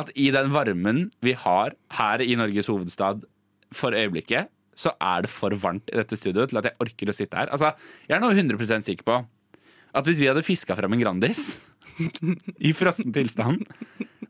at 0.00 0.10
i 0.14 0.30
den 0.32 0.52
varmen 0.54 1.08
vi 1.24 1.34
har 1.36 1.74
her 1.98 2.22
i 2.24 2.36
Norges 2.38 2.70
hovedstad 2.70 3.24
for 3.74 3.94
øyeblikket, 3.96 4.50
så 4.78 4.92
er 5.02 5.24
det 5.26 5.30
for 5.32 5.54
varmt 5.60 5.90
i 5.92 5.98
dette 5.98 6.16
studioet 6.18 6.52
til 6.52 6.60
at 6.60 6.70
jeg 6.70 6.78
orker 6.80 7.10
å 7.12 7.16
sitte 7.16 7.36
her. 7.40 7.50
Altså, 7.52 7.72
jeg 8.08 8.16
er 8.16 8.22
nå 8.22 8.30
100% 8.32 8.86
sikker 8.86 9.06
på 9.06 9.18
at 9.90 10.06
hvis 10.06 10.20
vi 10.22 10.28
hadde 10.30 10.44
fiska 10.46 10.76
fram 10.78 10.94
en 10.94 11.02
Grandis 11.02 11.40
i 12.68 12.70
frossen 12.76 13.10
tilstand 13.12 13.64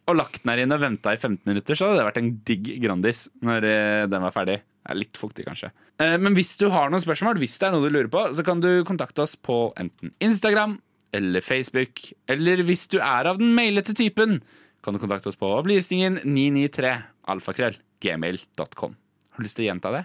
og 0.08 0.16
lagt 0.16 0.40
den 0.42 0.50
her 0.50 0.62
inn 0.64 0.74
og 0.74 0.80
venta 0.82 1.12
i 1.14 1.20
15 1.20 1.44
minutter, 1.46 1.76
så 1.78 1.86
hadde 1.90 2.00
det 2.00 2.06
vært 2.08 2.20
en 2.22 2.30
digg 2.48 2.70
Grandis 2.82 3.26
når 3.46 3.66
eh, 3.68 4.04
den 4.10 4.24
var 4.24 4.34
ferdig. 4.34 4.56
Det 4.80 4.94
er 4.94 4.98
litt 4.98 5.18
fuktig, 5.20 5.44
kanskje. 5.46 5.68
Eh, 6.02 6.16
Men 6.18 6.34
hvis 6.34 6.56
du 6.58 6.64
har 6.72 6.90
noen 6.90 7.02
spørsmål, 7.04 7.38
hvis 7.38 7.58
det 7.60 7.68
er 7.68 7.74
noe 7.76 7.84
du 7.84 7.92
lurer 7.92 8.08
på, 8.10 8.24
så 8.34 8.42
kan 8.46 8.62
du 8.64 8.70
kontakte 8.88 9.22
oss 9.22 9.36
på 9.36 9.68
enten 9.78 10.10
Instagram 10.24 10.78
eller 11.14 11.44
Facebook. 11.44 12.00
Eller 12.32 12.64
hvis 12.66 12.88
du 12.90 12.96
er 12.98 13.28
av 13.30 13.38
den 13.38 13.52
mailete 13.54 13.94
typen, 13.94 14.40
kan 14.82 14.96
du 14.96 15.02
kontakte 15.02 15.30
oss 15.30 15.38
på 15.38 15.52
opplysningen 15.60 16.22
993 16.24 16.94
alfakrøll 17.30 17.76
gmail.com. 18.02 18.96
Har 18.96 19.42
du 19.42 19.46
lyst 19.46 19.58
til 19.60 19.66
å 19.66 19.70
gjenta 19.70 19.92
det? 19.94 20.02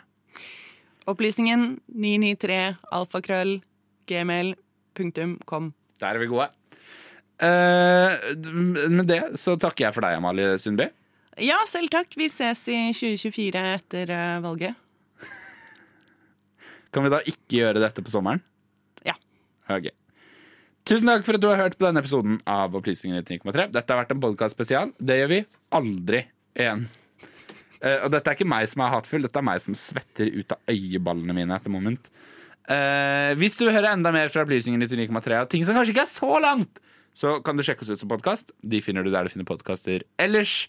Opplysningen 1.10 1.80
993 1.94 2.60
alfakrøll 2.98 3.58
gmail.com. 4.10 5.74
Der 6.02 6.08
er 6.08 6.22
vi 6.22 6.30
gode. 6.30 6.50
Uh, 7.36 8.16
med 8.90 9.10
det 9.10 9.20
så 9.42 9.58
takker 9.60 9.88
jeg 9.88 9.96
for 9.98 10.06
deg, 10.06 10.18
Amalie 10.18 10.56
Sundby. 10.62 10.88
Ja, 11.42 11.60
selv 11.68 11.92
takk. 11.92 12.16
Vi 12.16 12.30
ses 12.32 12.64
i 12.72 12.80
2024 12.96 13.64
etter 13.76 14.14
uh, 14.16 14.42
valget. 14.46 14.82
Kan 16.96 17.04
vi 17.04 17.12
da 17.12 17.20
ikke 17.28 17.60
gjøre 17.60 17.84
dette 17.84 18.04
på 18.06 18.14
sommeren? 18.14 18.40
Ja. 19.06 19.18
Ok. 19.68 19.92
Tusen 20.88 21.10
takk 21.10 21.26
for 21.28 21.36
at 21.36 21.44
du 21.44 21.50
har 21.50 21.60
hørt 21.60 21.76
på 21.78 21.88
denne 21.88 22.00
episoden 22.00 22.38
av 22.48 22.76
Opplysningen 22.78 23.20
99,3. 23.26 23.72
Dette 23.74 23.92
har 23.92 24.04
vært 24.06 24.14
en 24.16 24.22
podkast 24.24 24.56
spesial. 24.56 24.94
Det 25.02 25.18
gjør 25.20 25.34
vi 25.34 25.42
aldri 25.76 26.22
igjen. 26.56 26.86
Eh, 27.86 28.00
og 28.02 28.10
dette 28.14 28.32
er 28.32 28.38
ikke 28.38 28.50
meg 28.50 28.66
som 28.72 28.82
er 28.86 28.94
hatfull, 28.96 29.26
dette 29.28 29.42
er 29.42 29.46
meg 29.46 29.62
som 29.62 29.78
svetter 29.78 30.32
ut 30.34 30.56
av 30.56 30.74
øyeballene 30.74 31.36
mine 31.38 31.58
etter 31.60 31.74
moment. 31.74 32.10
Eh, 32.66 33.36
hvis 33.38 33.58
du 33.60 33.68
hører 33.70 33.92
enda 33.92 34.10
mer 34.16 34.32
fra 34.34 34.42
Opplysningen 34.46 34.82
99,3 34.82 35.44
og 35.44 35.52
ting 35.52 35.66
som 35.68 35.78
kanskje 35.78 35.94
ikke 35.94 36.08
er 36.08 36.14
så 36.16 36.40
langt, 36.42 36.82
så 37.16 37.38
kan 37.46 37.56
du 37.56 37.64
sjekke 37.64 37.86
oss 37.86 37.94
ut 37.94 38.02
som 38.02 38.10
podkast. 38.12 38.52
De 38.66 38.82
finner 38.84 39.06
du 39.06 39.12
der 39.14 39.28
du 39.28 39.32
finner 39.32 39.48
podkaster 39.48 40.04
ellers. 40.20 40.66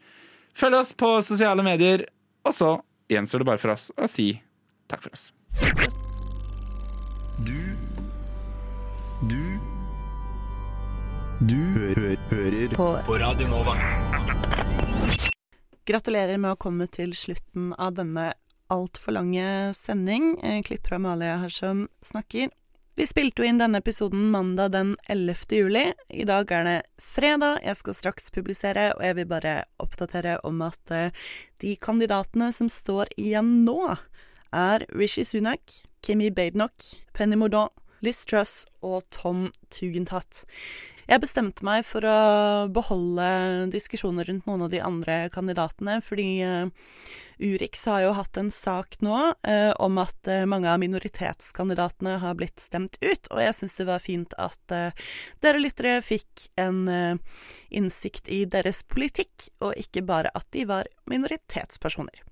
Følg 0.57 0.79
oss 0.79 0.93
på 0.97 1.09
sosiale 1.25 1.65
medier, 1.67 2.07
og 2.47 2.55
så 2.55 2.77
gjenstår 3.13 3.43
det 3.43 3.49
bare 3.49 3.63
for 3.63 3.75
oss 3.75 3.89
å 3.97 4.09
si 4.11 4.29
takk 4.91 5.03
for 5.09 5.17
oss. 5.17 5.31
Du 7.47 7.59
Du 9.27 9.43
Du 11.47 11.57
hø 11.57 12.15
hører 12.31 12.75
På 12.77 12.93
på 13.05 13.19
Radio 13.21 13.49
Nova. 13.49 13.77
Gratulerer 15.87 16.35
med 16.43 16.57
å 16.57 16.59
komme 16.59 16.89
til 16.91 17.13
slutten 17.15 17.69
av 17.79 17.93
denne 17.95 18.33
altfor 18.75 19.15
lange 19.15 19.71
sending. 19.79 20.33
Eh, 20.43 20.59
Klipper 20.67 20.97
Amalie 20.97 21.37
her 21.39 21.53
som 21.53 21.85
snakker. 22.03 22.49
Vi 22.99 23.07
spilte 23.07 23.45
jo 23.45 23.47
inn 23.47 23.61
denne 23.61 23.79
episoden 23.79 24.25
mandag 24.33 24.73
den 24.75 24.97
11. 25.07 25.55
juli. 25.55 25.85
I 26.11 26.27
dag 26.27 26.51
er 26.51 26.67
det 26.67 26.77
fredag. 26.99 27.61
Jeg 27.63 27.79
skal 27.79 27.99
straks 28.01 28.35
publisere, 28.35 28.89
og 28.97 29.05
jeg 29.07 29.19
vil 29.21 29.31
bare 29.31 29.55
oppdatere 29.79 30.41
om 30.49 30.59
at 30.67 30.91
eh, 30.91 31.15
de 31.63 31.77
kandidatene 31.79 32.51
som 32.57 32.73
står 32.73 33.15
igjen 33.15 33.61
nå, 33.69 33.79
er 34.51 34.89
Rishi 34.91 35.23
Sunak, 35.23 35.85
Kimi 36.03 36.33
Badenoch, 36.35 36.97
Penny 37.15 37.39
Mordaunt, 37.39 37.71
Liz 38.03 38.25
Truss 38.27 38.65
og 38.83 39.07
Tom 39.15 39.53
Tugendhat. 39.71 40.43
Jeg 41.07 41.23
bestemte 41.23 41.63
meg 41.63 41.85
for 41.87 42.03
å 42.03 42.67
beholde 42.75 43.27
diskusjoner 43.71 44.27
rundt 44.27 44.49
noen 44.49 44.65
av 44.67 44.73
de 44.73 44.81
andre 44.83 45.19
kandidatene, 45.31 46.01
fordi 46.03 46.41
eh, 46.43 46.89
Urix 47.39 47.85
har 47.87 48.01
jo 48.03 48.15
hatt 48.17 48.41
en 48.41 48.49
sak 48.51 48.97
nå 49.07 49.15
eh, 49.47 49.71
om 49.79 50.01
at 50.03 50.27
eh, 50.27 50.43
mange 50.51 50.67
av 50.73 50.81
minoritetskandidatene 50.83 52.17
har 52.25 52.35
blitt 52.39 52.59
stemt 52.65 52.99
ut, 53.05 53.31
og 53.31 53.39
jeg 53.39 53.55
syns 53.55 53.79
det 53.79 53.87
var 53.87 54.03
fint 54.03 54.35
at 54.35 54.75
eh, 54.75 55.05
dere 55.47 55.61
lyttere 55.63 56.01
fikk 56.03 56.49
en 56.59 56.83
eh, 56.91 57.39
innsikt 57.71 58.27
i 58.27 58.43
deres 58.51 58.83
politikk, 58.83 59.47
og 59.63 59.79
ikke 59.79 60.03
bare 60.11 60.35
at 60.35 60.51
de 60.59 60.67
var 60.67 60.91
minoritetspersoner. 61.07 62.25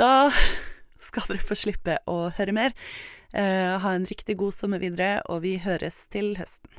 Da 0.00 0.32
skal 1.10 1.28
dere 1.28 1.44
få 1.44 1.58
slippe 1.66 2.00
å 2.08 2.30
høre 2.40 2.56
mer. 2.56 2.72
Eh, 3.36 3.76
ha 3.76 3.92
en 3.92 4.08
riktig 4.08 4.38
god 4.40 4.56
sommer 4.56 4.80
videre, 4.80 5.18
og 5.28 5.44
vi 5.44 5.58
høres 5.60 6.06
til 6.08 6.32
høsten. 6.40 6.72